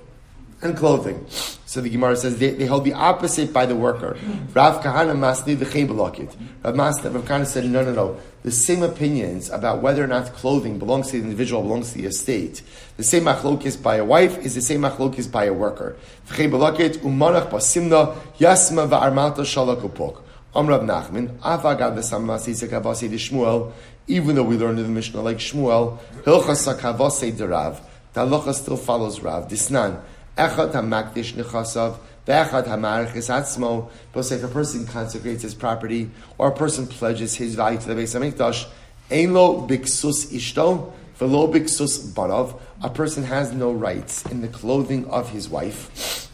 And 0.62 0.76
clothing. 0.76 1.26
So 1.68 1.82
the 1.82 1.90
Gemara 1.90 2.16
says 2.16 2.38
they, 2.38 2.52
they 2.52 2.64
hold 2.64 2.84
the 2.84 2.94
opposite 2.94 3.52
by 3.52 3.66
the 3.66 3.76
worker. 3.76 4.16
Rav 4.54 4.82
Kahana 4.82 5.14
Masni 5.14 5.54
the. 5.58 5.66
Rav 5.66 6.74
Masni 6.74 7.14
Rav 7.14 7.24
Kahana 7.24 7.44
said, 7.44 7.66
no, 7.66 7.84
no, 7.84 7.92
no. 7.92 8.18
The 8.42 8.50
same 8.50 8.82
opinions 8.82 9.50
about 9.50 9.82
whether 9.82 10.02
or 10.02 10.06
not 10.06 10.32
clothing 10.32 10.78
belongs 10.78 11.10
to 11.10 11.18
the 11.18 11.24
individual, 11.24 11.60
belongs 11.60 11.92
to 11.92 11.98
the 11.98 12.06
estate. 12.06 12.62
The 12.96 13.04
same 13.04 13.24
machlokis 13.24 13.82
by 13.82 13.96
a 13.96 14.04
wife 14.04 14.38
is 14.38 14.54
the 14.54 14.62
same 14.62 14.80
machlokis 14.80 15.30
by 15.30 15.44
a 15.44 15.52
worker. 15.52 15.98
Balakit 16.28 17.00
umanach 17.00 17.50
basimna 17.50 18.16
yasma 18.38 18.88
va'armalta 18.88 19.40
shalakupok. 19.44 20.22
Amrav 20.54 20.86
Nachman, 20.86 21.36
Avagad 21.40 21.96
the 21.96 22.00
Samasi 22.00 22.54
Sekavasi 22.56 23.72
even 24.06 24.34
though 24.34 24.42
we 24.42 24.56
learned 24.56 24.78
in 24.78 24.86
the 24.86 24.90
Mishnah 24.90 25.20
like 25.20 25.36
Shmuel, 25.36 25.98
Hilchas 26.22 26.66
Sakavase 26.66 27.36
de 27.36 27.46
Rav, 27.46 27.78
the 28.14 28.24
halacha 28.24 28.54
still 28.54 28.78
follows 28.78 29.20
Rav. 29.20 29.48
Disnan, 29.48 30.00
Echad 30.38 30.70
hamakdish 30.72 31.34
nechasav, 31.34 31.98
ve'echad 32.24 32.66
hamarchis 32.66 33.28
atzmo. 33.28 33.90
Both 34.12 34.26
say 34.26 34.36
if 34.36 34.44
a 34.44 34.48
person 34.48 34.86
consecrates 34.86 35.42
his 35.42 35.52
property 35.52 36.10
or 36.38 36.48
a 36.48 36.54
person 36.54 36.86
pledges 36.86 37.34
his 37.34 37.56
value 37.56 37.80
to 37.80 37.88
the 37.88 37.94
Beis 37.94 38.16
Hamikdash, 38.16 38.68
ein 39.10 39.34
lo 39.34 39.66
biksus 39.66 40.32
ishto, 40.32 40.92
velo 41.16 41.52
biksus 41.52 42.12
barav. 42.12 42.58
A 42.82 42.88
person 42.88 43.24
has 43.24 43.52
no 43.52 43.72
rights 43.72 44.24
in 44.26 44.40
the 44.40 44.46
clothing 44.46 45.06
of 45.10 45.30
his 45.30 45.48
wife 45.48 46.28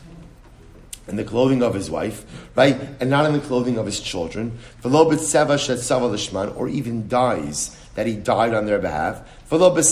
in 1.07 1.17
the 1.17 1.25
clothing 1.25 1.63
of 1.63 1.75
his 1.75 1.91
wife, 1.91 2.25
right, 2.55 2.81
and 2.99 3.11
not 3.11 3.27
in 3.27 3.35
the 3.35 3.41
clothing 3.41 3.77
of 3.77 3.85
his 3.85 4.01
children. 4.01 4.59
Or 4.83 6.69
even 6.69 7.09
dies 7.09 7.77
that 7.95 8.07
he 8.07 8.17
died 8.17 8.55
on 8.55 8.65
their 8.65 8.79
behalf. 8.79 9.21
Not 9.51 9.87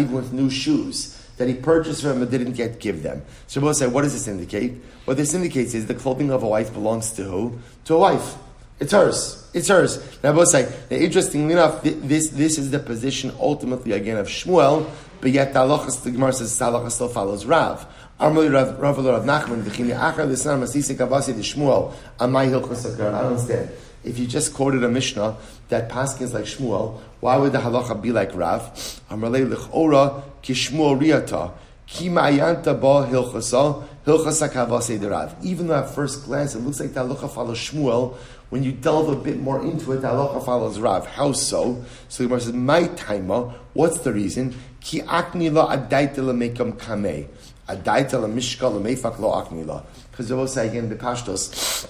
even 0.00 0.12
with 0.12 0.32
new 0.32 0.48
shoes 0.48 1.17
that 1.38 1.48
he 1.48 1.54
purchased 1.54 2.02
from 2.02 2.20
but 2.20 2.30
didn't 2.30 2.56
yet 2.56 2.78
give 2.78 3.02
them. 3.02 3.22
So 3.46 3.60
we'll 3.60 3.74
say, 3.74 3.86
what 3.86 4.02
does 4.02 4.12
this 4.12 4.28
indicate? 4.28 4.74
What 5.04 5.16
this 5.16 5.34
indicates 5.34 5.74
is 5.74 5.86
the 5.86 5.94
clothing 5.94 6.30
of 6.30 6.42
a 6.42 6.48
wife 6.48 6.72
belongs 6.72 7.10
to 7.12 7.24
who? 7.24 7.58
To 7.86 7.94
a 7.94 7.98
wife. 7.98 8.36
It's 8.80 8.92
hers. 8.92 9.48
It's 9.54 9.68
hers. 9.68 9.98
Now, 10.22 10.32
both 10.32 10.48
say, 10.48 10.70
now, 10.90 10.96
interestingly 10.96 11.52
enough, 11.52 11.82
this, 11.82 12.28
this 12.28 12.58
is 12.58 12.70
the 12.70 12.78
position 12.78 13.32
ultimately 13.40 13.92
again 13.92 14.18
of 14.18 14.28
Shmuel, 14.28 14.88
but 15.20 15.32
yet 15.32 15.52
the 15.52 15.60
halachas, 15.60 16.02
the 16.04 16.12
Gemara 16.12 16.32
says, 16.32 16.56
the 16.56 16.64
halachas 16.64 16.92
still 16.92 17.08
follows 17.08 17.44
Rav. 17.44 17.86
Armali 18.20 18.52
Rav 18.52 18.78
Rav 18.78 19.04
Rav 19.04 19.24
Nachman, 19.24 19.62
v'chini 19.62 19.98
achar 19.98 20.28
l'snam 20.28 20.62
asisik 20.62 20.96
avasi 20.96 21.34
de 21.34 21.42
Shmuel, 21.42 21.92
amai 22.18 22.48
hilchos 22.50 22.94
I 22.94 22.96
don't 22.96 23.14
understand. 23.14 23.70
If 24.04 24.18
you 24.18 24.26
just 24.26 24.54
quoted 24.54 24.84
a 24.84 24.88
Mishnah 24.88 25.36
that 25.68 25.88
paskins 25.88 26.32
like 26.32 26.44
Shmuel, 26.44 27.00
why 27.20 27.36
would 27.36 27.52
the 27.52 27.58
halacha 27.58 28.00
be 28.00 28.12
like 28.12 28.34
Rav? 28.34 28.62
Amrlei 29.10 29.46
lichora 29.48 30.22
kishmuel 30.42 31.00
riata. 31.00 31.52
Ki 31.86 32.08
ma'ayanta 32.08 32.80
ba 32.80 33.06
hilchasa, 33.10 33.82
hilchasa 34.06 34.48
kavase 34.48 35.00
de 35.00 35.08
Rav. 35.08 35.34
Even 35.42 35.66
though 35.66 35.74
at 35.74 35.90
first 35.90 36.24
glance 36.24 36.54
it 36.54 36.60
looks 36.60 36.80
like 36.80 36.92
the 36.92 37.00
halacha 37.00 37.28
follows 37.28 37.58
Shmuel, 37.58 38.16
when 38.50 38.62
you 38.62 38.72
delve 38.72 39.10
a 39.10 39.16
bit 39.16 39.38
more 39.38 39.60
into 39.62 39.92
it, 39.92 39.98
the 39.98 40.08
halacha 40.08 40.44
follows 40.44 40.78
Rav. 40.78 41.06
How 41.06 41.32
so? 41.32 41.84
So 42.08 42.22
the 42.22 42.28
Gemara 42.28 42.40
says, 42.40 42.52
my 42.52 42.82
taima, 42.84 43.52
what's 43.74 43.98
the 43.98 44.12
reason? 44.12 44.54
Ki 44.80 45.00
akni 45.00 45.52
la 45.52 45.76
adaita 45.76 46.18
la 46.18 46.32
mekam 46.32 46.72
kameh. 46.72 47.26
Adaita 47.68 48.20
la 48.20 48.28
mishka 48.28 48.72
la 48.72 48.80
mefak 48.80 49.18
lo 49.18 49.32
akni 49.32 49.66
la. 49.66 49.82
Because 50.10 50.28
they 50.28 50.34
will 50.34 50.46
say 50.46 50.68
again, 50.68 50.88
the 50.88 50.94
pashtos, 50.94 51.88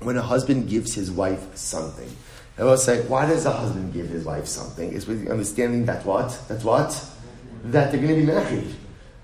when 0.00 0.16
a 0.16 0.22
husband 0.22 0.68
gives 0.68 0.94
his 0.94 1.10
wife 1.10 1.56
something, 1.56 2.08
I 2.58 2.64
will 2.64 2.76
say, 2.76 3.02
why 3.02 3.26
does 3.26 3.46
a 3.46 3.52
husband 3.52 3.92
give 3.92 4.08
his 4.08 4.24
wife 4.24 4.46
something? 4.46 4.92
It's 4.92 5.06
with 5.06 5.28
understanding 5.28 5.86
that 5.86 6.04
what? 6.04 6.40
That 6.48 6.62
what? 6.64 6.90
That 7.64 7.92
they're 7.92 8.00
going 8.00 8.14
to 8.14 8.20
be 8.20 8.26
married. 8.26 8.74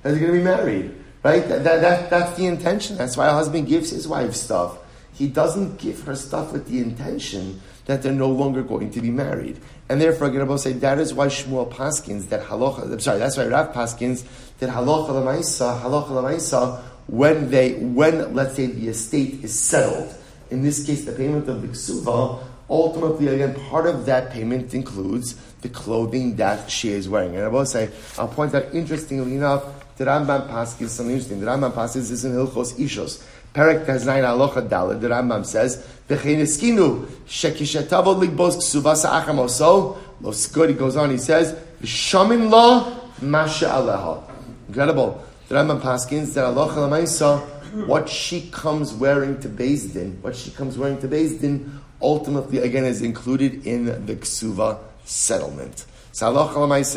That 0.02 0.10
they're 0.10 0.20
going 0.20 0.32
to 0.32 0.38
be 0.38 0.44
married. 0.44 0.94
Right? 1.22 1.48
That, 1.48 1.64
that, 1.64 1.80
that, 1.80 2.10
that's 2.10 2.36
the 2.36 2.46
intention. 2.46 2.96
That's 2.96 3.16
why 3.16 3.26
a 3.26 3.32
husband 3.32 3.66
gives 3.66 3.90
his 3.90 4.06
wife 4.06 4.34
stuff. 4.34 4.78
He 5.12 5.28
doesn't 5.28 5.78
give 5.78 6.02
her 6.02 6.14
stuff 6.14 6.52
with 6.52 6.68
the 6.68 6.78
intention 6.78 7.60
that 7.86 8.02
they're 8.02 8.12
no 8.12 8.28
longer 8.28 8.62
going 8.62 8.90
to 8.92 9.00
be 9.00 9.10
married. 9.10 9.60
And 9.88 10.00
therefore, 10.00 10.30
to 10.30 10.58
say 10.58 10.72
that 10.72 10.98
is 10.98 11.12
why 11.12 11.26
Shmuel 11.26 11.70
Paskins, 11.72 12.28
that 12.30 12.42
halacha, 12.42 12.90
I'm 12.90 13.00
sorry, 13.00 13.18
that's 13.18 13.36
why 13.36 13.46
Rav 13.46 13.74
Paskins, 13.74 14.24
that 14.58 14.70
halacha 14.70 15.08
lamaisa, 15.10 15.80
halacha 15.80 16.08
lamaisa, 16.08 16.82
when 17.06 17.50
they, 17.50 17.74
when, 17.74 18.34
let's 18.34 18.56
say, 18.56 18.66
the 18.66 18.88
estate 18.88 19.44
is 19.44 19.58
settled, 19.58 20.14
in 20.54 20.62
this 20.62 20.86
case, 20.86 21.04
the 21.04 21.12
payment 21.12 21.48
of 21.48 21.62
the 21.62 21.68
ksuva, 21.68 22.42
ultimately, 22.70 23.26
again, 23.26 23.54
part 23.68 23.86
of 23.86 24.06
that 24.06 24.30
payment 24.30 24.72
includes 24.72 25.34
the 25.62 25.68
clothing 25.68 26.36
that 26.36 26.70
she 26.70 26.90
is 26.90 27.08
wearing. 27.08 27.34
And 27.34 27.44
I 27.44 27.48
will 27.48 27.66
say, 27.66 27.90
I'll 28.16 28.28
point 28.28 28.54
out, 28.54 28.66
interestingly 28.72 29.34
enough, 29.34 29.64
the 29.96 30.04
Rambam 30.04 30.48
Paskis 30.48 30.82
is 30.82 30.92
something 30.92 31.14
interesting. 31.14 31.40
The 31.40 31.46
Rambam 31.46 31.72
Paskis 31.72 32.10
is 32.10 32.24
in 32.24 32.32
Hilchos 32.32 32.74
Ishos. 32.74 33.24
Perek 33.52 33.84
Taznayin 33.84 34.24
Alocha 34.24 34.68
Dalad, 34.68 35.00
the 35.00 35.08
Rambam 35.08 35.44
says, 35.44 35.84
V'chein 36.08 36.38
eskinu, 36.38 37.04
shekishetavod 37.26 38.24
ligbos 38.24 38.56
ksuvasa 38.56 39.22
achamoso, 39.22 39.96
los 40.20 40.46
good, 40.46 40.70
he 40.70 40.74
goes 40.76 40.96
on, 40.96 41.10
he 41.10 41.18
says, 41.18 41.52
V'shamin 41.80 42.50
la 42.50 43.00
masha 43.20 43.66
aleha. 43.66 44.22
Incredible. 44.68 45.24
The 45.48 45.56
Rambam 45.56 45.80
Paskins, 45.80 46.34
that 46.34 46.44
Alocha 46.44 46.76
Lamaisa, 46.76 47.53
Hmm. 47.74 47.88
what 47.88 48.08
she 48.08 48.48
comes 48.52 48.94
wearing 48.94 49.40
to 49.40 49.48
Beis 49.48 49.92
Din, 49.92 50.16
what 50.22 50.36
she 50.36 50.52
comes 50.52 50.78
wearing 50.78 51.00
to 51.00 51.08
Beis 51.08 51.40
Din, 51.40 51.80
ultimately 52.00 52.58
again 52.58 52.84
is 52.84 53.02
included 53.02 53.66
in 53.66 54.06
the 54.06 54.14
ksuva 54.14 54.78
settlement. 55.04 55.84
So 56.12 56.30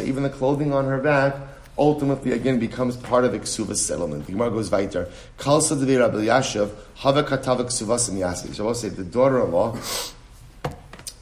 even 0.04 0.22
the 0.22 0.30
clothing 0.30 0.74
on 0.74 0.86
her 0.86 1.00
back 1.00 1.36
ultimately 1.80 2.34
again 2.34 2.60
becomes 2.60 2.96
part 2.96 3.26
of 3.26 3.32
the 3.32 3.40
ksuva 3.40 3.76
settlement. 3.76 4.28
The 4.28 4.34
Gemara 4.34 4.52
goes 4.52 4.70
weiter. 4.70 5.10
Kalsa 5.40 5.84
de 5.84 5.98
Rabbi 5.98 6.18
Yashav 6.18 6.70
hava 6.94 7.24
katava 7.24 7.66
ksuvas 7.66 8.16
yasi. 8.16 8.54
So 8.54 8.68
I'll 8.68 8.76
say 8.76 8.90
the 8.90 9.04
daughter-in-law, 9.04 9.78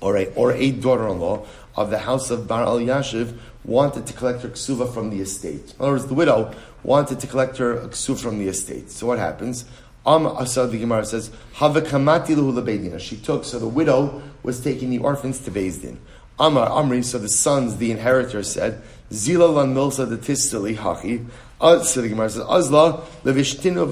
or 0.02 0.18
a 0.18 0.26
or 0.34 0.52
a 0.52 0.72
daughter-in-law 0.72 1.46
of 1.76 1.90
the 1.90 2.00
house 2.00 2.32
of 2.32 2.48
Bar 2.48 2.66
Elyashiv 2.66 3.38
wanted 3.64 4.06
to 4.08 4.14
collect 4.14 4.42
her 4.44 4.50
ksuva 4.50 4.94
from 4.94 5.10
the 5.10 5.22
estate. 5.22 5.74
In 5.78 5.82
other 5.82 5.92
words, 5.92 6.06
the 6.08 6.14
widow 6.14 6.54
wanted 6.84 7.20
to 7.20 7.28
collect 7.28 7.58
her 7.58 7.78
ksuva 7.88 8.20
from 8.20 8.40
the 8.40 8.48
estate. 8.48 8.92
So 8.92 9.08
what 9.08 9.20
happens? 9.20 9.66
Am 10.06 10.28
Asad, 10.28 10.72
the 10.72 10.78
Gemara 10.78 11.04
says, 11.04 11.32
Havakamati 11.56 13.00
She 13.00 13.18
took, 13.18 13.44
so 13.44 13.58
the 13.58 13.68
widow 13.68 14.22
was 14.44 14.62
taking 14.62 14.92
the 14.92 15.00
orphans 15.00 15.40
to 15.40 15.52
Bezdin. 15.52 15.98
Amar 16.38 16.70
Amri, 16.70 17.04
so 17.04 17.18
the 17.18 17.30
sons, 17.30 17.78
the 17.78 17.92
inheritors 17.92 18.52
said, 18.52 18.82
Zila 19.10 19.54
lan 19.54 19.74
milsa 19.74 20.08
the 20.08 20.18
tistali 20.18 20.76
hachi. 20.76 21.26
Uh, 21.60 21.82
so 21.82 22.02
the 22.02 22.10
Gemara 22.10 22.30
says, 22.30 22.44
Azla 22.48 23.04
levishtinu 23.24 23.88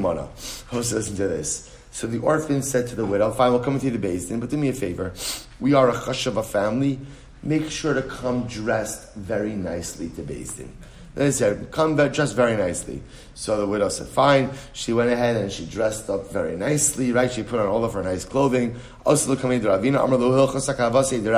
mana. 0.00 0.28
This? 0.72 1.77
So 1.98 2.06
the 2.06 2.20
orphan 2.20 2.62
said 2.62 2.86
to 2.90 2.94
the 2.94 3.04
widow, 3.04 3.32
fine, 3.32 3.50
we'll 3.50 3.58
come 3.58 3.80
to 3.80 3.90
the 3.90 3.98
Bezdin, 3.98 4.38
but 4.38 4.50
do 4.50 4.56
me 4.56 4.68
a 4.68 4.72
favor. 4.72 5.12
We 5.58 5.74
are 5.74 5.88
a 5.88 5.94
chashav 5.94 6.44
family. 6.44 7.00
Make 7.42 7.70
sure 7.70 7.92
to 7.92 8.02
come 8.02 8.46
dressed 8.46 9.14
very 9.16 9.54
nicely 9.56 10.08
to. 10.10 10.22
Then 10.22 11.26
they 11.26 11.32
said, 11.32 11.72
come 11.72 11.96
dressed 11.96 12.36
very 12.36 12.56
nicely. 12.56 13.02
So 13.34 13.58
the 13.58 13.66
widow 13.66 13.88
said, 13.88 14.06
fine. 14.06 14.52
She 14.74 14.92
went 14.92 15.10
ahead 15.10 15.38
and 15.38 15.50
she 15.50 15.66
dressed 15.66 16.08
up 16.08 16.30
very 16.30 16.54
nicely, 16.54 17.10
right? 17.10 17.32
She 17.32 17.42
put 17.42 17.58
on 17.58 17.66
all 17.66 17.84
of 17.84 17.94
her 17.94 18.02
nice 18.04 18.24
clothing. 18.24 18.76
Also, 19.04 19.34
to 21.24 21.28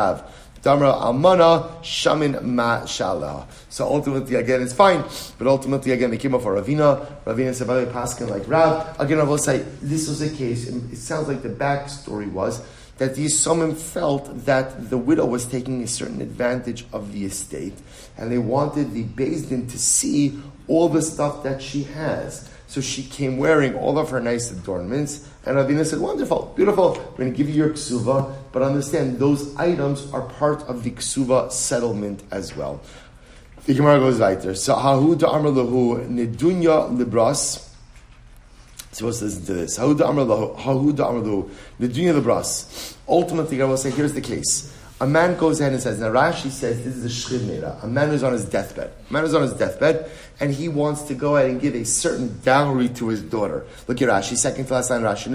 Damra 0.62 1.00
Almana 1.00 1.80
Shamin 1.82 2.42
Ma 2.42 2.82
Shala. 2.82 3.46
So 3.70 3.86
ultimately, 3.86 4.36
again, 4.36 4.60
it's 4.60 4.74
fine, 4.74 5.04
but 5.38 5.46
ultimately, 5.46 5.92
again, 5.92 6.10
they 6.10 6.18
came 6.18 6.34
up 6.34 6.42
for 6.42 6.60
Ravina. 6.60 7.06
Ravina 7.24 7.54
said, 7.54 7.66
by 7.66 7.82
the 7.82 7.90
Paskin 7.90 8.28
like 8.28 8.46
Rav. 8.46 9.00
Again, 9.00 9.20
I 9.20 9.22
will 9.22 9.38
say, 9.38 9.58
this 9.80 10.08
was 10.08 10.20
a 10.20 10.28
case, 10.28 10.68
and 10.68 10.92
it 10.92 10.96
sounds 10.96 11.28
like 11.28 11.42
the 11.42 11.48
backstory 11.48 12.30
was 12.30 12.62
that 12.98 13.14
the 13.14 13.24
Yisomim 13.24 13.74
felt 13.74 14.44
that 14.44 14.90
the 14.90 14.98
widow 14.98 15.24
was 15.24 15.46
taking 15.46 15.82
a 15.82 15.86
certain 15.86 16.20
advantage 16.20 16.84
of 16.92 17.12
the 17.14 17.24
estate, 17.24 17.78
and 18.18 18.30
they 18.30 18.36
wanted 18.36 18.92
the 18.92 19.04
Din 19.04 19.66
to 19.66 19.78
see 19.78 20.38
all 20.68 20.90
the 20.90 21.00
stuff 21.00 21.42
that 21.42 21.62
she 21.62 21.84
has. 21.84 22.50
So 22.70 22.80
she 22.80 23.02
came 23.02 23.36
wearing 23.36 23.74
all 23.74 23.98
of 23.98 24.10
her 24.10 24.20
nice 24.20 24.52
adornments, 24.52 25.28
and 25.44 25.56
Ravina 25.56 25.84
said, 25.84 25.98
Wonderful, 25.98 26.52
beautiful, 26.54 26.92
we're 26.92 27.16
going 27.16 27.32
to 27.32 27.36
give 27.36 27.48
you 27.48 27.56
your 27.56 27.70
ksuva, 27.70 28.32
but 28.52 28.62
understand 28.62 29.18
those 29.18 29.56
items 29.56 30.08
are 30.12 30.22
part 30.22 30.62
of 30.68 30.84
the 30.84 30.92
ksuva 30.92 31.50
settlement 31.50 32.22
as 32.30 32.54
well. 32.54 32.80
The 33.66 33.74
Gemara 33.74 33.98
goes 33.98 34.20
weiter. 34.20 34.54
So, 34.54 34.76
Hahu 34.76 35.20
Amr 35.20 35.48
Lahu, 35.48 36.08
Nedunya 36.08 36.96
Libras. 36.96 37.74
Supposed 38.92 39.18
to 39.18 39.24
listen 39.24 39.46
to 39.46 39.54
this. 39.54 39.76
Hahu 39.76 40.00
Amr 40.00 40.22
Lahu, 40.22 40.56
Hahu 40.56 41.00
Amr 41.00 41.22
Lahu, 41.22 41.50
Nedunya 41.80 42.14
Libras. 42.14 42.96
Ultimately, 43.08 43.60
I 43.60 43.64
will 43.64 43.78
say, 43.78 43.90
here's 43.90 44.12
the 44.12 44.20
case. 44.20 44.72
A 45.00 45.06
man 45.06 45.36
goes 45.38 45.60
ahead 45.60 45.72
and 45.72 45.82
says, 45.82 45.98
now 45.98 46.10
Rashi 46.10 46.50
says 46.50 46.84
this 46.84 46.94
is 46.94 47.04
a 47.04 47.08
shchid 47.08 47.82
A 47.82 47.86
man 47.86 48.10
who's 48.10 48.22
on 48.22 48.34
his 48.34 48.44
deathbed. 48.44 48.92
A 49.08 49.12
man 49.12 49.24
who's 49.24 49.34
on 49.34 49.42
his 49.42 49.54
deathbed, 49.54 50.10
and 50.40 50.52
he 50.52 50.68
wants 50.68 51.02
to 51.02 51.14
go 51.14 51.36
ahead 51.36 51.50
and 51.50 51.60
give 51.60 51.74
a 51.74 51.84
certain 51.84 52.40
dowry 52.42 52.88
to 52.88 53.08
his 53.08 53.22
daughter. 53.22 53.66
Look 53.86 54.00
at 54.00 54.08
Rashi, 54.08 54.36
second 54.36 54.66
to 54.66 54.74
last 54.74 54.90
line 54.90 55.02
Rashi. 55.02 55.30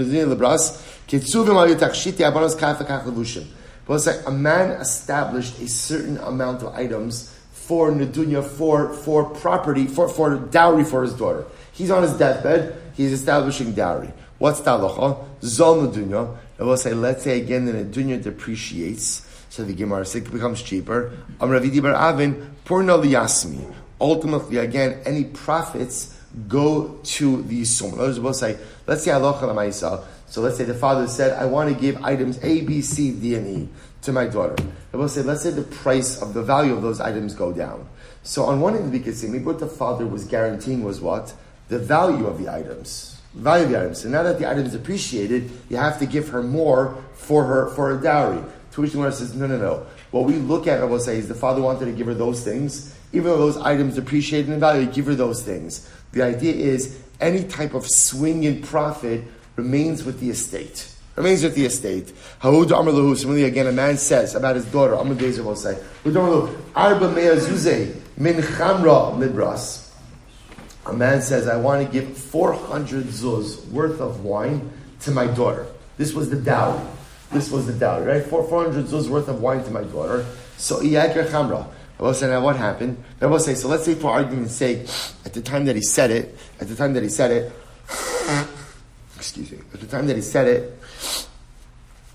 Like 3.88 4.28
a 4.28 4.32
man 4.32 4.72
established 4.82 5.60
a 5.60 5.68
certain 5.68 6.18
amount 6.18 6.64
of 6.64 6.74
items 6.74 7.32
for 7.52 7.92
Nadunya, 7.92 8.44
for, 8.44 8.94
for 8.94 9.26
property, 9.26 9.86
for, 9.86 10.10
for 10.10 10.38
dowry 10.38 10.84
for 10.84 11.04
his 11.04 11.14
daughter. 11.14 11.46
He's 11.72 11.92
on 11.92 12.02
his 12.04 12.14
deathbed, 12.14 12.82
he's 12.94 13.12
establishing 13.12 13.74
dowry. 13.74 14.12
What's 14.40 14.62
talacha? 14.62 15.24
Zol 15.42 15.88
Nadunya. 15.88 16.36
I 16.60 16.64
will 16.64 16.78
say, 16.78 16.94
let's 16.94 17.24
say 17.24 17.40
again, 17.40 17.66
the 17.66 17.74
Nadunya 17.74 18.22
depreciates. 18.22 19.28
So 19.50 19.64
the 19.64 19.74
Gemara 19.74 20.06
becomes 20.32 20.62
cheaper. 20.62 21.12
Amravidi 21.40 21.82
bar 21.82 21.94
Avin, 21.94 22.56
Purna 22.66 22.98
liyasmi. 22.98 23.74
Ultimately, 24.00 24.58
again, 24.58 25.02
any 25.06 25.24
profits 25.24 26.20
go 26.48 27.00
to 27.04 27.42
the 27.44 27.62
Yisum. 27.62 27.94
Others 27.94 28.20
will 28.20 28.34
say, 28.34 28.58
let's 28.88 29.04
say 29.04 29.12
halacha 29.12 29.42
lamaisa. 29.42 30.04
So 30.28 30.42
let's 30.42 30.58
say 30.58 30.66
the 30.66 30.74
father 30.74 31.08
said, 31.08 31.38
I 31.40 31.46
want 31.46 31.74
to 31.74 31.80
give 31.80 32.04
items 32.04 32.44
A, 32.44 32.62
B, 32.62 32.82
C, 32.82 33.12
D, 33.12 33.36
and 33.36 33.48
E 33.48 33.70
to 34.02 34.12
my 34.12 34.26
daughter. 34.26 34.56
They 34.92 34.98
will 34.98 35.08
say, 35.08 35.22
let's 35.22 35.44
say 35.44 35.52
the 35.52 35.62
price 35.64 36.22
of 36.22 36.34
the 36.34 36.44
value 36.44 36.74
of 36.74 36.82
those 36.82 37.00
items 37.00 37.34
go 37.34 37.54
down. 37.54 37.88
So 38.24 38.46
on 38.46 38.60
one 38.60 38.76
end 38.76 38.92
we 38.92 39.00
could 39.00 39.16
say, 39.16 39.28
maybe 39.28 39.46
what 39.46 39.60
the 39.60 39.68
father 39.68 40.06
was 40.06 40.26
guaranteeing 40.26 40.84
was 40.84 41.00
what? 41.00 41.34
The 41.70 41.80
value 41.80 42.26
of 42.28 42.38
the 42.38 42.52
items. 42.52 43.22
Value 43.34 43.66
of 43.66 43.72
the 43.72 43.80
items. 43.80 44.02
So 44.02 44.10
now 44.10 44.24
that 44.24 44.40
the 44.40 44.50
item 44.50 44.66
is 44.66 44.74
appreciated, 44.74 45.50
you 45.70 45.78
have 45.78 46.00
to 46.00 46.06
give 46.06 46.30
her 46.30 46.42
more 46.42 47.04
for 47.14 47.46
her 47.46 47.70
for 47.70 47.98
a 47.98 48.02
dowry. 48.02 48.44
To 48.74 48.82
which 48.82 48.92
the 48.92 49.12
says, 49.12 49.36
no, 49.36 49.48
no, 49.48 49.58
no. 49.58 49.86
What 50.12 50.26
we 50.26 50.34
look 50.34 50.68
at, 50.68 50.82
I 50.82 50.86
will 50.86 51.00
say, 51.00 51.18
is 51.18 51.28
the 51.28 51.36
father 51.36 51.62
wanted 51.62 51.86
to 51.86 51.92
give 51.92 52.08
her 52.08 52.14
those 52.14 52.44
things. 52.44 52.95
Even 53.16 53.32
though 53.32 53.38
those 53.38 53.58
items 53.58 53.98
appreciated 53.98 54.52
in 54.52 54.60
value, 54.60 54.86
give 54.88 55.06
her 55.06 55.16
those 55.16 55.42
things. 55.42 55.90
The 56.12 56.22
idea 56.22 56.54
is 56.54 57.02
any 57.22 57.46
type 57.46 57.74
of 57.74 57.88
swing 57.90 58.44
in 58.44 58.62
profit 58.62 59.24
remains 59.56 60.04
with 60.04 60.20
the 60.20 60.30
estate. 60.30 60.92
Remains 61.16 61.42
with 61.42 61.56
the 61.56 61.66
estate. 61.66 62.14
Ha'ud 62.40 62.74
Amr 62.74 62.92
Lahu, 62.92 63.16
similarly 63.16 63.46
again, 63.46 63.68
a 63.68 63.72
man 63.72 63.96
says 63.98 64.36
about 64.36 64.58
his 64.58 64.66
daughter, 64.66 64.98
Amr 64.98 65.16
Gezer 65.16 65.46
will 65.46 65.56
say, 65.56 65.82
Arba 66.76 67.10
Mea 67.14 67.40
Zuze, 67.40 67.96
Min 68.18 68.36
Chamra 68.36 69.18
Libras. 69.18 69.94
A 70.86 70.94
man 70.94 71.22
says, 71.22 71.48
I 71.48 71.56
want 71.56 71.86
to 71.86 71.92
give 71.92 72.18
400 72.18 73.06
zuz 73.06 73.66
worth 73.70 74.02
of 74.02 74.26
wine 74.26 74.70
to 75.02 75.12
my 75.12 75.26
daughter. 75.26 75.68
This 75.98 76.14
was 76.14 76.30
the 76.30 76.36
dowry. 76.36 76.86
This 77.32 77.50
was 77.50 77.66
the 77.66 77.74
dowry, 77.74 78.06
right? 78.06 78.24
Four, 78.24 78.48
400 78.48 78.86
zuz 78.86 79.08
worth 79.08 79.30
of 79.30 79.42
wine 79.42 79.64
to 79.64 79.72
my 79.72 79.84
daughter. 79.84 80.26
So, 80.58 80.82
Iyakir 80.82 81.30
Chamra. 81.30 81.66
Rabbi 82.00 82.14
say, 82.14 82.28
now 82.28 82.42
what 82.42 82.58
happened? 82.58 83.04
Rabbi 83.20 83.38
say, 83.38 83.56
so 83.56 83.68
let's 83.68 83.86
say 83.86 83.96
for 83.96 84.12
argument's 84.12 84.56
sake, 84.56 84.88
at 85.26 85.34
the 85.34 85.42
time 85.42 85.66
that 85.66 85.76
he 85.76 85.82
said 85.82 86.12
it, 86.12 86.38
at 86.60 86.68
the 86.68 86.76
time 86.76 86.94
that 86.94 87.04
he 87.04 87.10
said 87.10 87.32
it, 87.32 87.54
excuse 89.16 89.52
me, 89.52 89.60
at 89.74 89.80
the 89.80 89.88
time 89.88 90.08
that 90.08 90.16
he 90.16 90.22
said 90.22 90.48
it, 90.48 90.80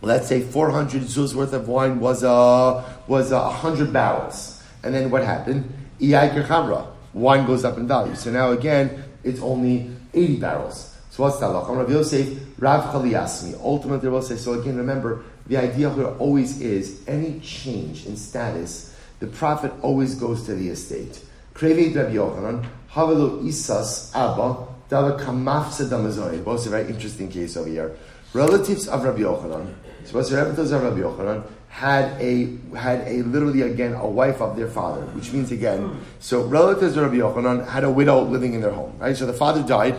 let's 0.03 0.29
say 0.29 0.43
400 0.43 1.03
zuz 1.03 1.35
worth 1.35 1.53
of 1.53 1.69
wine 1.69 1.99
was 2.01 2.23
a, 2.23 2.85
was 3.07 3.33
a 3.33 3.39
100 3.39 3.93
barrels. 3.93 4.63
And 4.83 4.95
then 4.95 5.11
what 5.11 5.25
happened? 5.25 5.73
Iyakir 6.01 6.47
Chamra. 6.47 6.87
Wine 7.13 7.47
goes 7.47 7.65
up 7.65 7.77
in 7.77 7.89
value. 7.89 8.15
So 8.15 8.31
now 8.31 8.53
again, 8.53 9.05
it's 9.25 9.41
only 9.41 9.91
80 10.15 10.37
barrels. 10.37 10.97
So 11.11 11.25
what's 11.25 11.39
that? 11.39 11.49
Rav 11.49 11.91
Yosef, 11.91 12.39
Rav 12.59 12.95
Chaliyasmi. 12.95 13.61
Ultimately, 13.61 14.09
Rav 14.09 14.25
say. 14.25 14.37
So 14.37 14.55
again, 14.55 14.77
remember, 14.77 15.25
the 15.47 15.57
idea 15.57 15.93
here 15.93 16.07
always 16.07 16.61
is 16.61 17.03
any 17.09 17.41
change 17.41 18.07
in 18.07 18.17
status, 18.17 18.90
the 19.21 19.27
profit 19.27 19.73
always 19.83 20.15
goes 20.15 20.45
to 20.47 20.55
the 20.55 20.69
estate. 20.69 21.23
Krevi 21.55 21.95
Rabbi 21.95 22.15
Yochanan, 22.15 22.67
Havelu 22.91 23.45
Isas 23.45 24.15
Abba, 24.15 24.67
Dava 24.89 25.21
Kamafse 25.21 25.89
Damazoi. 25.89 26.67
A 26.67 26.71
very 26.71 26.89
interesting 26.89 27.31
case 27.31 27.57
over 27.57 27.69
here. 27.69 27.97
Relatives 28.33 28.89
of 28.89 29.05
Rabbi 29.05 29.21
Yochanan, 29.21 29.75
so 30.05 30.15
what's 30.17 30.33
relatives 30.33 30.73
of 30.73 30.83
Rabbi 30.83 31.01
Yochanan, 31.01 31.45
had 31.69 32.21
a 32.21 32.57
had 32.77 33.07
a 33.07 33.23
literally 33.23 33.63
again 33.63 33.93
a 33.93 34.07
wife 34.07 34.41
of 34.41 34.57
their 34.57 34.69
father, 34.69 35.03
which 35.13 35.33
means 35.33 35.53
again, 35.53 36.01
so 36.19 36.45
relatives 36.45 36.97
of 36.97 37.05
Rabbi 37.05 37.17
Yochanan 37.17 37.69
had 37.69 37.85
a 37.85 37.91
widow 37.91 38.23
living 38.23 38.55
in 38.55 38.61
their 38.61 38.73
home, 38.73 38.97
right? 38.99 39.17
So 39.17 39.27
the 39.27 39.33
father 39.33 39.63
died, 39.63 39.97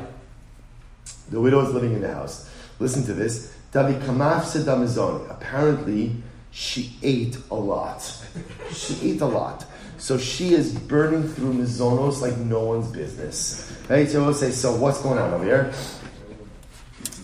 the 1.29 1.39
widow 1.39 1.65
is 1.65 1.73
living 1.73 1.93
in 1.93 2.01
the 2.01 2.13
house. 2.13 2.49
Listen 2.79 3.03
to 3.05 3.13
this. 3.13 3.55
David 3.71 4.01
Kamaf 4.01 4.41
Sedamizoni. 4.41 5.29
Apparently, 5.29 6.15
she 6.51 6.93
ate 7.01 7.37
a 7.49 7.55
lot. 7.55 8.01
She 8.73 9.11
ate 9.11 9.21
a 9.21 9.25
lot. 9.25 9.65
So 9.97 10.17
she 10.17 10.53
is 10.53 10.73
burning 10.73 11.27
through 11.27 11.53
mizonos 11.53 12.21
like 12.21 12.37
no 12.37 12.65
one's 12.65 12.87
business. 12.91 13.71
Right? 13.87 14.09
So 14.09 14.23
we'll 14.23 14.33
say, 14.33 14.51
so 14.51 14.75
what's 14.75 15.01
going 15.01 15.19
on 15.19 15.33
over 15.33 15.43
here? 15.43 15.71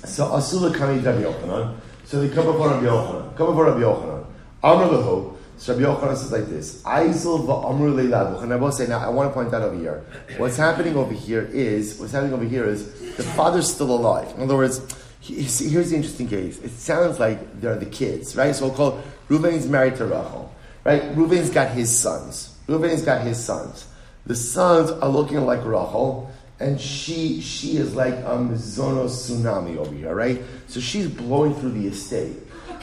So 0.05 0.25
Asula 0.25 0.73
Kami 0.73 0.99
Rabbi 0.99 1.23
Yochanan. 1.23 1.75
So 2.05 2.21
they 2.21 2.33
come 2.33 2.45
before 2.45 2.69
Rabbi 2.69 2.85
Yochanan. 2.85 3.35
Come 3.35 3.47
before 3.47 3.65
Rabbi 3.65 3.81
Yochanan. 3.81 4.25
Amr 4.63 4.85
Lehu. 4.85 5.35
So 5.57 5.73
Rabbi 5.73 5.85
Yochanan 5.85 6.15
says 6.15 6.31
like 6.31 6.45
this: 6.45 6.81
Aizil 6.83 7.45
va'amru 7.45 7.93
leilavuch. 7.93 8.43
And 8.43 8.53
I 8.53 8.55
will 8.55 8.71
say 8.71 8.87
now, 8.87 8.99
I 8.99 9.09
want 9.09 9.29
to 9.29 9.33
point 9.33 9.53
out 9.53 9.63
over 9.63 9.75
here. 9.75 10.05
What's 10.37 10.55
happening 10.55 10.95
over 10.95 11.13
here 11.13 11.49
is 11.51 11.99
what's 11.99 12.13
happening 12.13 12.33
over 12.33 12.45
here 12.45 12.63
is 12.63 13.15
the 13.17 13.23
father's 13.23 13.73
still 13.73 13.91
alive. 13.91 14.31
In 14.37 14.43
other 14.43 14.55
words, 14.55 14.81
he, 15.19 15.41
here's 15.41 15.89
the 15.89 15.95
interesting 15.95 16.27
case. 16.27 16.59
It 16.59 16.71
sounds 16.71 17.19
like 17.19 17.59
they're 17.59 17.75
the 17.75 17.87
kids, 17.87 18.35
right? 18.35 18.55
So 18.55 18.67
we'll 18.67 18.75
call 18.75 19.01
Reuven's 19.29 19.67
married 19.67 19.95
to 19.97 20.05
Rachel, 20.05 20.53
right? 20.83 21.03
Reuven's 21.15 21.49
got 21.49 21.71
his 21.71 21.97
sons. 21.97 22.55
Reuven's 22.67 23.03
got 23.03 23.21
his 23.21 23.43
sons. 23.43 23.87
The 24.25 24.35
sons 24.35 24.91
are 24.91 25.09
looking 25.09 25.45
like 25.45 25.63
Rachel, 25.65 26.31
and 26.59 26.79
she 26.79 27.39
she 27.41 27.77
is 27.77 27.95
like 27.95 28.13
a 28.13 28.37
Mizono 28.37 29.05
tsunami 29.05 29.77
over 29.77 29.93
here, 29.93 30.13
right? 30.13 30.41
So 30.67 30.79
she's 30.79 31.07
blowing 31.07 31.55
through 31.55 31.71
the 31.71 31.87
estate. 31.87 32.35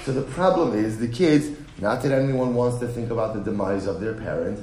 So 0.05 0.13
the 0.13 0.23
problem 0.23 0.75
is 0.75 0.99
the 0.99 1.09
kids 1.09 1.49
not 1.81 2.03
that 2.03 2.13
anyone 2.13 2.55
wants 2.55 2.79
to 2.79 2.89
think 2.89 3.11
about 3.11 3.35
the 3.35 3.41
demise 3.41 3.87
of 3.87 4.01
their 4.01 4.15
parent, 4.15 4.61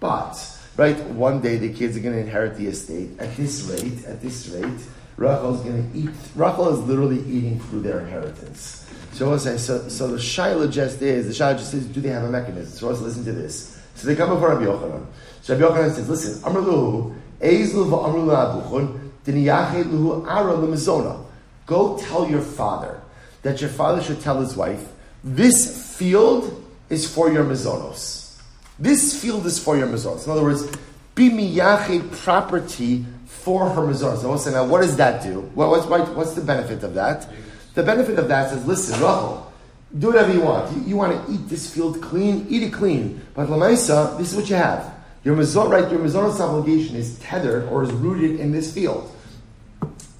but 0.00 0.58
right, 0.76 0.98
one 1.10 1.40
day 1.40 1.56
the 1.56 1.72
kids 1.72 1.96
are 1.96 2.00
going 2.00 2.14
to 2.14 2.20
inherit 2.20 2.56
the 2.56 2.66
estate. 2.66 3.10
At 3.18 3.36
this 3.36 3.62
rate, 3.62 4.04
at 4.04 4.20
this 4.20 4.48
rate, 4.48 4.80
Rachel 5.16 5.54
is 5.54 5.60
going 5.62 5.90
to 5.90 5.98
eat. 5.98 6.10
Rachel 6.34 6.68
is 6.68 6.80
literally 6.80 7.20
eating 7.20 7.58
through 7.60 7.82
their 7.82 8.00
inheritance. 8.00 8.86
So 9.12 9.30
what's 9.30 9.44
saying? 9.44 9.58
So, 9.58 9.88
so 9.88 10.08
the 10.08 10.16
shaila 10.16 10.72
just 10.72 11.02
is 11.02 11.26
the 11.26 11.44
shaila 11.44 11.58
just 11.58 11.74
is, 11.74 11.86
do 11.86 12.00
they 12.00 12.08
have 12.08 12.24
a 12.24 12.30
mechanism? 12.30 12.78
So 12.78 12.88
let's 12.88 13.00
listen 13.00 13.24
to 13.24 13.32
this. 13.32 13.78
So 13.94 14.06
they 14.08 14.16
come 14.16 14.30
before 14.30 14.50
Rabbi 14.50 14.64
Yochanan. 14.64 15.06
So 15.42 15.56
Rabbi 15.56 15.74
Yochanan 15.74 15.94
says, 15.94 16.08
listen, 16.08 16.42
Amrluhu, 16.42 17.14
Ezlu 17.40 17.90
v'Amrlu 17.90 18.34
abuchun, 18.34 19.10
Diniyache 19.24 19.84
luhu 19.84 20.26
ara 20.26 20.54
lemizona. 20.54 21.24
Go 21.66 21.98
tell 21.98 22.28
your 22.28 22.40
father 22.40 23.00
that 23.42 23.60
your 23.60 23.70
father 23.70 24.02
should 24.02 24.20
tell 24.20 24.40
his 24.40 24.56
wife 24.56 24.88
this 25.22 25.96
field 25.96 26.64
is 26.88 27.12
for 27.12 27.32
your 27.32 27.44
mizonos. 27.44 28.40
This 28.78 29.20
field 29.20 29.46
is 29.46 29.58
for 29.58 29.76
your 29.76 29.86
mizonos. 29.86 30.26
In 30.26 30.32
other 30.32 30.42
words, 30.42 30.66
be 31.14 31.30
miyache 31.30 32.10
property 32.22 33.04
for 33.26 33.68
her 33.68 33.82
mizonos. 33.82 34.46
Now, 34.46 34.52
now, 34.52 34.64
what 34.64 34.82
does 34.82 34.96
that 34.96 35.22
do? 35.22 35.50
Well, 35.54 35.70
what's, 35.70 35.86
what's 35.86 36.32
the 36.32 36.40
benefit 36.40 36.82
of 36.82 36.94
that? 36.94 37.28
The 37.74 37.82
benefit 37.82 38.18
of 38.18 38.28
that 38.28 38.52
is, 38.52 38.64
listen, 38.66 38.94
Rachel, 38.94 39.52
do 39.98 40.08
whatever 40.08 40.32
you 40.32 40.40
want. 40.40 40.74
You, 40.76 40.82
you, 40.82 40.96
want 40.96 41.26
to 41.26 41.32
eat 41.32 41.48
this 41.48 41.72
field 41.72 42.00
clean, 42.00 42.46
eat 42.48 42.62
it 42.62 42.72
clean. 42.72 43.20
But 43.34 43.48
Lamaisa, 43.48 44.18
this 44.18 44.32
is 44.32 44.36
what 44.36 44.48
you 44.48 44.56
have. 44.56 44.92
Your 45.24 45.36
mizon, 45.36 45.70
right? 45.70 45.90
Your 45.90 46.00
mizonos 46.00 46.40
obligation 46.40 46.96
is 46.96 47.18
tethered 47.20 47.68
or 47.68 47.82
is 47.82 47.92
rooted 47.92 48.40
in 48.40 48.52
this 48.52 48.72
field. 48.72 49.14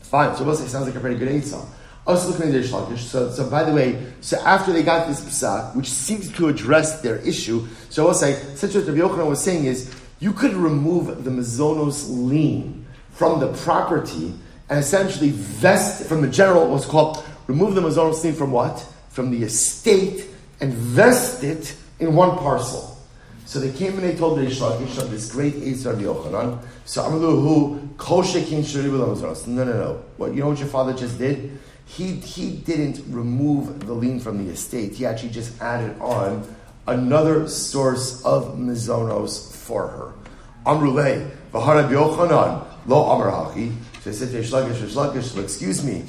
Fine. 0.02 0.36
So 0.36 0.44
we'll 0.44 0.54
say 0.54 0.66
sounds 0.66 0.86
like 0.86 0.94
a 0.94 1.00
pretty 1.00 1.18
good 1.18 1.28
answer. 1.28 1.58
So, 2.04 3.30
so 3.30 3.48
by 3.48 3.62
the 3.62 3.72
way, 3.72 4.12
so 4.20 4.36
after 4.40 4.72
they 4.72 4.82
got 4.82 5.06
this 5.06 5.20
psak, 5.20 5.76
which 5.76 5.88
seems 5.88 6.32
to 6.32 6.48
address 6.48 7.00
their 7.00 7.16
issue, 7.18 7.66
so 7.90 8.08
I'll 8.08 8.14
say, 8.14 8.34
such 8.56 8.74
what 8.74 8.86
Rabbi 8.86 8.98
Yochanan 8.98 9.28
was 9.28 9.42
saying 9.42 9.66
is, 9.66 9.94
you 10.18 10.32
could 10.32 10.52
remove 10.54 11.24
the 11.24 11.30
mazonos 11.30 12.08
lien 12.08 12.86
from 13.12 13.38
the 13.38 13.52
property 13.52 14.34
and 14.68 14.80
essentially 14.80 15.30
vest 15.30 16.06
from 16.06 16.22
the 16.22 16.28
general, 16.28 16.68
what's 16.68 16.86
called, 16.86 17.24
remove 17.46 17.74
the 17.74 17.80
mazonos 17.80 18.22
lien 18.24 18.34
from 18.34 18.50
what? 18.50 18.86
From 19.10 19.30
the 19.30 19.42
estate 19.44 20.26
and 20.60 20.72
vest 20.72 21.42
it 21.44 21.76
in 21.98 22.14
one 22.14 22.38
parcel. 22.38 22.92
So 23.44 23.60
they 23.60 23.70
came 23.70 23.94
and 23.94 24.02
they 24.02 24.14
told 24.16 24.38
Reish 24.38 24.60
Lakish 24.60 25.10
this 25.10 25.30
great 25.30 25.54
Ezer 25.56 25.92
of 25.92 25.98
Yochanan. 25.98 26.58
So 26.84 27.02
Amalu 27.02 27.96
Kol 27.98 28.22
Shekin 28.22 29.46
No, 29.46 29.64
no, 29.64 29.72
no. 29.72 30.02
What 30.16 30.34
you 30.34 30.40
know 30.40 30.48
what 30.48 30.58
your 30.58 30.68
father 30.68 30.94
just 30.94 31.18
did? 31.18 31.58
He 31.84 32.12
he 32.14 32.56
didn't 32.56 33.04
remove 33.12 33.86
the 33.86 33.92
lien 33.92 34.20
from 34.20 34.42
the 34.42 34.50
estate. 34.52 34.94
He 34.94 35.04
actually 35.04 35.30
just 35.30 35.60
added 35.60 36.00
on 36.00 36.46
another 36.86 37.48
source 37.48 38.24
of 38.24 38.56
mizonos 38.56 39.54
for 39.54 39.88
her. 39.88 40.12
Amrulei 40.64 41.28
v'harab 41.52 41.90
Yochanan 41.90 42.64
lo 42.86 43.10
amar. 43.10 43.54
So 44.02 44.10
I 44.10 44.14
said 44.14 44.32
to 44.32 44.40
Ishlagish, 44.40 44.80
Ishlagish, 44.82 45.40
excuse 45.40 45.84
me. 45.84 46.02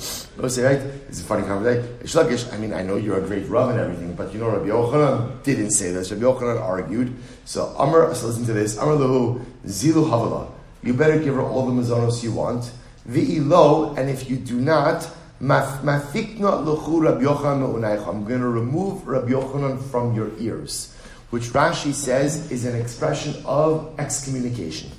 Say, 0.49 0.63
right? 0.63 0.79
It's 1.09 1.21
a 1.21 1.23
funny 1.23 1.43
conversation. 1.43 1.95
Ishlagish, 1.99 2.51
I 2.51 2.57
mean, 2.57 2.73
I 2.73 2.81
know 2.81 2.95
you're 2.95 3.19
a 3.19 3.21
great 3.21 3.47
Rav 3.47 3.69
and 3.69 3.79
everything, 3.79 4.15
but 4.15 4.33
you 4.33 4.39
know 4.39 4.49
Rabbi 4.49 4.65
Yochanan 4.65 5.43
didn't 5.43 5.69
say 5.69 5.91
this. 5.91 6.11
Rabbi 6.11 6.23
Yochanan 6.23 6.59
argued. 6.59 7.15
So 7.45 7.71
Amr, 7.77 8.15
so 8.15 8.25
listen 8.25 8.45
to 8.45 8.53
this. 8.53 8.79
Amr 8.79 8.93
lahu 8.93 9.45
zilu 9.67 10.09
havala. 10.09 10.51
You 10.81 10.95
better 10.95 11.19
give 11.19 11.35
her 11.35 11.43
all 11.43 11.67
the 11.67 11.71
mazonos 11.79 12.23
you 12.23 12.31
want. 12.31 12.71
V'ilo, 13.07 13.95
and 13.95 14.09
if 14.09 14.27
you 14.27 14.37
do 14.37 14.59
not, 14.59 15.07
mafikna 15.39 16.65
luchu 16.65 16.99
Rabbi 16.99 17.21
Yochanan 17.21 18.07
I'm 18.07 18.25
going 18.25 18.41
to 18.41 18.47
remove 18.47 19.07
Rabbi 19.07 19.33
Yochanan 19.33 19.79
from 19.91 20.15
your 20.15 20.31
ears. 20.39 20.97
Which 21.29 21.49
Rashi 21.49 21.93
says 21.93 22.51
is 22.51 22.65
an 22.65 22.75
expression 22.75 23.35
of 23.45 23.93
excommunication. 23.99 24.89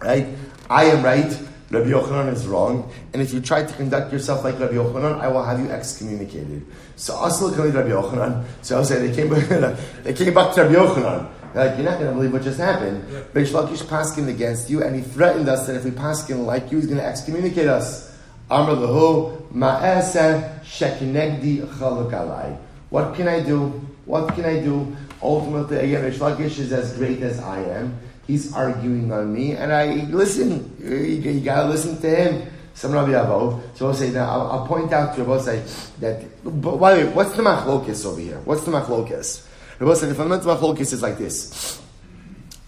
Right? 0.00 0.26
I 0.68 0.86
am 0.86 1.04
right. 1.04 1.38
Rabbi 1.70 1.88
Yochanan 1.90 2.32
is 2.32 2.46
wrong, 2.46 2.90
and 3.12 3.20
if 3.20 3.34
you 3.34 3.40
try 3.40 3.64
to 3.64 3.74
conduct 3.74 4.12
yourself 4.12 4.44
like 4.44 4.58
Rabbi 4.60 4.74
Yochanan, 4.74 5.18
I 5.20 5.26
will 5.26 5.42
have 5.42 5.58
you 5.58 5.68
excommunicated. 5.68 6.64
So 6.94 7.14
Asl 7.14 7.54
Kali 7.56 7.70
Rabbi 7.70 7.88
Yochanan. 7.88 8.44
So 8.62 8.76
I'll 8.76 8.84
say 8.84 9.04
they 9.04 9.14
came, 9.14 9.30
they 10.04 10.12
came 10.12 10.32
back 10.32 10.54
to 10.54 10.62
Rabbi 10.62 10.74
Yochanan. 10.74 11.28
Like, 11.54 11.76
you're 11.78 11.86
not 11.86 11.98
going 11.98 12.10
to 12.10 12.14
believe 12.14 12.32
what 12.34 12.42
just 12.42 12.58
happened. 12.58 13.02
Yeah. 13.10 13.20
Reish 13.32 13.50
Lakish 13.50 13.82
paskin 13.82 14.28
against 14.28 14.68
you, 14.68 14.82
and 14.82 14.94
he 14.94 15.00
threatened 15.00 15.48
us 15.48 15.66
that 15.66 15.74
if 15.74 15.84
we 15.84 15.90
paskin 15.90 16.44
like 16.44 16.70
you, 16.70 16.76
he's 16.76 16.86
going 16.86 16.98
to 16.98 17.04
excommunicate 17.04 17.66
us. 17.66 18.14
Amr 18.50 18.74
lahu 18.76 19.50
ma'aseh 19.52 20.62
shekinegdi 20.62 21.66
chaluk 21.78 22.58
What 22.90 23.14
can 23.16 23.26
I 23.26 23.40
do? 23.40 23.68
What 24.04 24.34
can 24.34 24.44
I 24.44 24.60
do? 24.60 24.94
Ultimately, 25.20 25.78
again, 25.78 26.04
Reish 26.04 26.18
Lakish 26.18 26.58
is 26.58 26.72
as 26.72 26.92
great 26.92 27.22
as 27.22 27.40
I 27.40 27.60
am 27.62 27.98
he's 28.26 28.52
arguing 28.52 29.12
on 29.12 29.32
me, 29.32 29.52
and 29.52 29.72
I 29.72 30.06
listen. 30.10 30.76
You, 30.80 30.96
you 30.96 31.40
gotta 31.40 31.68
listen 31.68 32.00
to 32.00 32.08
him. 32.08 32.52
Some 32.74 32.92
Rabbi 32.92 33.12
Avo. 33.12 33.62
So 33.74 33.88
I'll 33.88 33.94
say 33.94 34.10
now. 34.10 34.28
I'll, 34.28 34.50
I'll 34.50 34.66
point 34.66 34.92
out 34.92 35.14
to 35.16 35.24
Rabbi 35.24 35.42
say 35.42 35.64
that. 36.00 36.44
But 36.44 36.78
way, 36.78 37.06
what's 37.08 37.34
the 37.34 37.42
machlokis 37.42 38.04
over 38.04 38.20
here? 38.20 38.40
What's 38.44 38.64
the 38.64 38.72
machlokis? 38.72 39.46
Rabbi 39.78 39.94
say 39.94 40.08
the 40.08 40.14
fundamental 40.14 40.54
machlokis 40.56 40.92
is 40.92 41.02
like 41.02 41.18
this. 41.18 41.82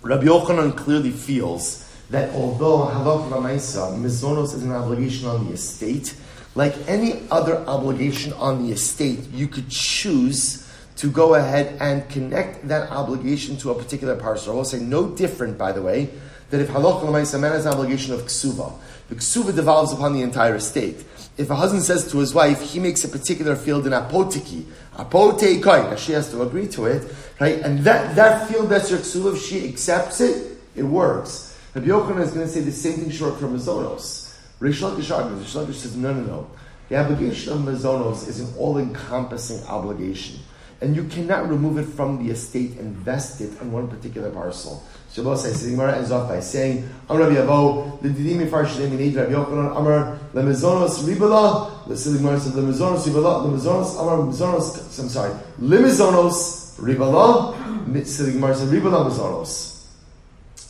Rabbi 0.03 0.25
Yochanan 0.25 0.77
clearly 0.77 1.11
feels 1.11 1.85
that 2.11 2.35
although 2.35 2.87
halakha 2.87 3.31
ma'isa 3.31 3.99
mizonos 3.99 4.55
is 4.55 4.63
an 4.63 4.73
obligation 4.73 5.29
on 5.29 5.47
the 5.47 5.53
estate, 5.53 6.15
like 6.55 6.75
any 6.87 7.23
other 7.31 7.57
obligation 7.67 8.33
on 8.35 8.65
the 8.65 8.73
estate, 8.73 9.21
you 9.33 9.49
could 9.49 9.69
choose 9.69 10.68
to 10.99 11.09
go 11.09 11.37
ahead 11.37 11.77
and 11.81 12.09
connect 12.11 12.67
that 12.67 12.91
obligation 12.91 13.57
to 13.57 13.71
a 13.71 13.75
particular 13.75 14.17
parcel. 14.17 14.53
I 14.53 14.57
will 14.57 14.65
say 14.65 14.81
no 14.81 15.09
different, 15.09 15.57
by 15.57 15.71
the 15.71 15.81
way, 15.81 16.11
that 16.51 16.61
if 16.61 16.69
halach 16.69 17.05
l'maisa 17.05 17.39
man 17.39 17.53
has 17.53 17.67
an 17.67 17.73
obligation 17.73 18.15
of 18.15 18.23
ksuva, 18.23 18.73
the 19.09 19.15
ksuva 19.15 19.55
devolves 19.55 19.93
upon 19.93 20.13
the 20.13 20.23
entire 20.23 20.57
estate. 20.57 21.05
If 21.37 21.51
a 21.51 21.55
husband 21.55 21.85
says 21.85 22.11
to 22.11 22.19
his 22.19 22.35
wife, 22.35 22.61
he 22.61 22.81
makes 22.81 23.05
a 23.05 23.09
particular 23.09 23.55
field 23.55 23.87
in 23.87 23.93
apotiki, 23.93 24.65
apoteikai, 24.97 25.97
she 25.99 26.13
has 26.13 26.33
to 26.33 26.43
agree 26.43 26.67
to 26.69 26.87
it, 26.87 27.15
right? 27.39 27.61
And 27.61 27.79
that, 27.85 28.17
that 28.17 28.49
field 28.49 28.69
that's 28.69 28.91
your 28.91 28.99
ksuva, 28.99 29.37
if 29.37 29.43
she 29.43 29.69
accepts 29.69 30.21
it, 30.21 30.59
it 30.75 30.83
works. 30.83 31.57
Rabbi 31.75 31.87
Yochanan 31.87 32.23
is 32.23 32.33
going 32.33 32.45
to 32.45 32.53
say 32.53 32.61
the 32.61 32.73
same 32.73 32.95
thing 32.95 33.11
short 33.11 33.39
from 33.39 33.57
Mazonos. 33.57 34.37
Reish 34.59 34.81
Lakish 34.81 35.17
argues, 35.17 35.55
Rish 35.55 35.79
says, 35.79 35.97
no, 35.97 36.13
no, 36.13 36.23
no. 36.23 36.51
The 36.89 36.97
obligation 36.97 37.53
of 37.53 37.61
Mazonos 37.61 38.27
is 38.27 38.41
an 38.41 38.53
all-encompassing 38.57 39.65
obligation 39.69 40.41
and 40.81 40.95
you 40.95 41.05
cannot 41.05 41.49
remove 41.49 41.79
it 41.79 41.85
from 41.85 42.25
the 42.25 42.31
estate 42.31 42.79
and 42.79 42.95
vest 42.95 43.41
it 43.41 43.51
on 43.61 43.73
one 43.73 43.89
particular 43.89 44.31
parcel. 44.31 44.83
Shabbos 45.13 45.43
says, 45.43 45.65
the 45.65 45.71
Gemara 45.71 45.97
ends 45.97 46.13
off 46.13 46.29
by 46.29 46.39
saying, 46.41 46.89
Amar 47.09 47.29
Rabbi 47.29 47.41
Yavo, 47.41 48.01
the 48.01 48.11
Didim 48.11 48.47
Yifar 48.47 48.67
Shalem 48.67 48.93
Yinid 48.93 49.17
Rabbi 49.17 49.33
Yochanan, 49.33 49.77
Amar 49.77 50.19
Lemezonos 50.35 51.03
Ribala, 51.03 51.89
the 51.89 51.97
Silly 51.97 52.19
Gemara 52.19 52.39
says, 52.39 52.53
Lemezonos 52.53 53.07
Ribala, 53.09 53.45
Lemezonos, 53.47 54.01
Amar 54.01 54.19
Lemezonos, 54.19 54.99
I'm 55.01 55.09
sorry, 55.09 55.35
Lemezonos 55.61 56.79
Ribala, 56.79 58.07
Silly 58.07 58.33
Gemara 58.33 58.55
says, 58.55 58.71
Ribala 58.71 59.11
Mezonos. 59.11 59.87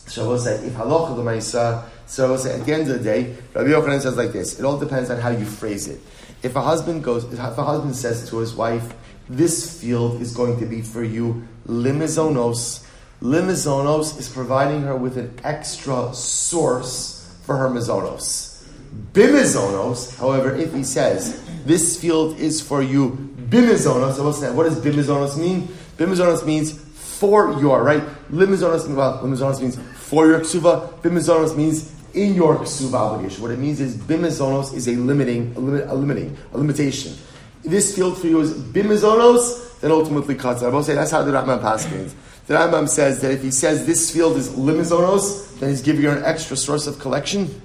Shabbos 0.09 0.43
said, 0.43 0.63
if 0.63 0.73
halacha 0.73 1.15
l'maisa, 1.15 1.83
so 2.07 2.33
at 2.33 2.65
the 2.65 2.73
end 2.73 2.89
of 2.89 2.97
the 2.97 3.03
day, 3.03 3.35
Rabbi 3.53 3.69
Yochanan 3.69 4.01
says 4.01 4.17
like 4.17 4.31
this, 4.31 4.57
it 4.57 4.65
all 4.65 4.79
depends 4.79 5.11
on 5.11 5.19
how 5.19 5.29
you 5.29 5.45
phrase 5.45 5.87
it. 5.87 5.99
If 6.41 6.55
a 6.55 6.61
husband 6.61 7.03
goes, 7.03 7.25
if 7.31 7.37
a 7.37 7.63
husband 7.63 7.95
says 7.95 8.27
to 8.29 8.37
his 8.37 8.55
wife, 8.55 8.93
this 9.29 9.79
field 9.79 10.21
is 10.21 10.35
going 10.35 10.59
to 10.59 10.65
be 10.65 10.81
for 10.81 11.03
you 11.03 11.47
limizonos. 11.67 12.85
Limizonos 13.21 14.17
is 14.17 14.27
providing 14.27 14.81
her 14.81 14.95
with 14.95 15.17
an 15.17 15.37
extra 15.43 16.13
source 16.13 17.37
for 17.43 17.57
her 17.57 17.69
mizonos. 17.69 18.65
Bimizonos, 19.13 20.17
however, 20.17 20.55
if 20.55 20.73
he 20.73 20.83
says 20.83 21.39
this 21.65 22.01
field 22.01 22.39
is 22.39 22.59
for 22.59 22.81
you 22.81 23.11
bimizonos, 23.49 24.53
what 24.55 24.63
does 24.63 24.79
bimizonos 24.79 25.37
mean? 25.37 25.67
Bimizonos 25.97 26.45
means 26.45 26.71
for 26.71 27.59
your 27.59 27.83
right. 27.83 28.03
Limizonos, 28.31 28.87
well, 28.95 29.21
limizonos 29.21 29.61
means 29.61 29.77
for 29.95 30.25
your 30.25 30.39
ksuva. 30.39 30.89
Bimizonos 31.01 31.55
means 31.55 31.93
in 32.15 32.33
your 32.33 32.57
ksuva 32.57 32.95
obligation. 32.95 33.43
What 33.43 33.51
it 33.51 33.59
means 33.59 33.79
is 33.79 33.95
bimizonos 33.95 34.73
is 34.73 34.87
a 34.87 34.95
limiting, 34.95 35.53
a, 35.55 35.59
limit, 35.59 35.87
a 35.87 35.93
limiting, 35.93 36.37
a 36.53 36.57
limitation 36.57 37.15
this 37.63 37.95
field 37.95 38.17
for 38.17 38.27
you 38.27 38.39
is 38.39 38.53
bimizonos, 38.53 39.79
then 39.81 39.91
ultimately 39.91 40.35
cuts. 40.35 40.63
I 40.63 40.69
will 40.69 40.83
say 40.83 40.95
that's 40.95 41.11
how 41.11 41.23
the 41.23 41.31
Rambam 41.31 41.61
paskins. 41.61 42.13
The 42.47 42.55
Rambam 42.55 42.89
says 42.89 43.21
that 43.21 43.31
if 43.31 43.43
he 43.43 43.51
says 43.51 43.85
this 43.85 44.11
field 44.11 44.37
is 44.37 44.49
limizonos, 44.49 45.59
then 45.59 45.69
he's 45.69 45.81
giving 45.81 46.03
her 46.03 46.17
an 46.17 46.23
extra 46.23 46.57
source 46.57 46.87
of 46.87 46.99
collection. 46.99 47.61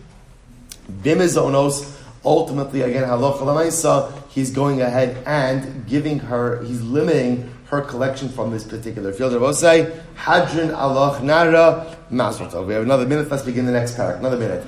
Bimizonos, 1.03 1.99
ultimately, 2.25 2.83
again, 2.83 3.05
halacha 3.05 4.13
he's 4.29 4.51
going 4.51 4.83
ahead 4.83 5.23
and 5.27 5.87
giving 5.87 6.19
her, 6.19 6.63
he's 6.65 6.83
limiting 6.83 7.51
her 7.67 7.81
collection 7.81 8.29
from 8.29 8.51
this 8.51 8.65
particular 8.65 9.13
field. 9.13 9.33
I 9.33 9.39
will 9.39 9.55
say, 9.55 9.99
Hadrin 10.17 10.77
Allah 10.77 11.23
Nara 11.23 11.97
Mazrata. 12.11 12.67
We 12.67 12.75
have 12.75 12.83
another 12.83 13.07
minute, 13.07 13.31
let's 13.31 13.43
begin 13.43 13.67
the 13.67 13.73
next 13.73 13.97
parak. 13.97 14.19
Another 14.19 14.37
minute. 14.37 14.65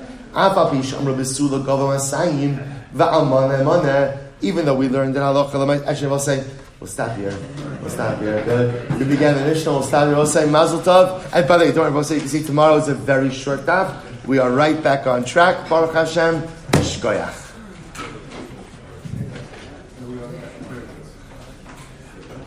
Even 4.41 4.65
though 4.65 4.75
we 4.75 4.87
learned 4.87 5.15
in 5.15 5.21
halacha, 5.21 5.85
actually, 5.85 6.07
we'll 6.07 6.19
say, 6.19 6.45
we'll 6.79 6.87
stop 6.87 7.15
here. 7.17 7.37
We'll 7.81 7.89
stop 7.89 8.19
here. 8.19 8.43
Good. 8.43 8.99
We 8.99 9.05
began 9.05 9.35
the 9.35 9.45
Mishnah, 9.45 9.71
we'll 9.71 9.83
stop 9.83 10.07
here. 10.07 10.15
We'll 10.15 10.25
say 10.25 10.49
Mazel 10.49 10.79
Tov. 10.79 11.23
And 11.33 11.47
by 11.47 11.57
the 11.57 11.65
way, 11.65 11.71
don't 11.71 11.85
worry, 11.85 11.93
we'll 11.93 12.03
say, 12.03 12.15
you 12.19 12.27
see, 12.27 12.43
tomorrow 12.43 12.75
is 12.75 12.87
a 12.87 12.95
very 12.95 13.31
short 13.31 13.61
daf. 13.61 14.03
We 14.25 14.39
are 14.39 14.51
right 14.51 14.81
back 14.81 15.07
on 15.07 15.23
track. 15.23 15.69
Baruch 15.69 15.93
Hashem, 15.93 16.41
Shkoyach. 16.71 17.45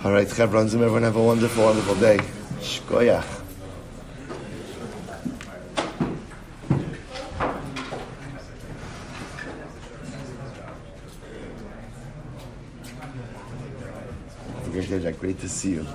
All 0.05 0.13
right, 0.13 0.29
Chevron, 0.29 0.67
everyone 0.67 1.03
have 1.03 1.17
a 1.17 1.23
wonderful, 1.23 1.65
wonderful 1.65 1.95
day. 1.97 2.19
Shkoyach. 2.61 3.40
Jack. 14.99 15.21
Great 15.21 15.39
to 15.41 15.49
see 15.49 15.71
you. 15.71 15.87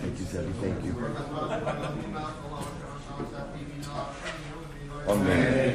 Thank 0.00 0.18
you, 0.18 0.26
Sebby. 0.26 0.52
Thank 0.60 0.84
you. 0.84 0.94
Amen. 5.08 5.67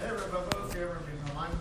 Hey, 0.00 0.08
everybody. 0.08 0.49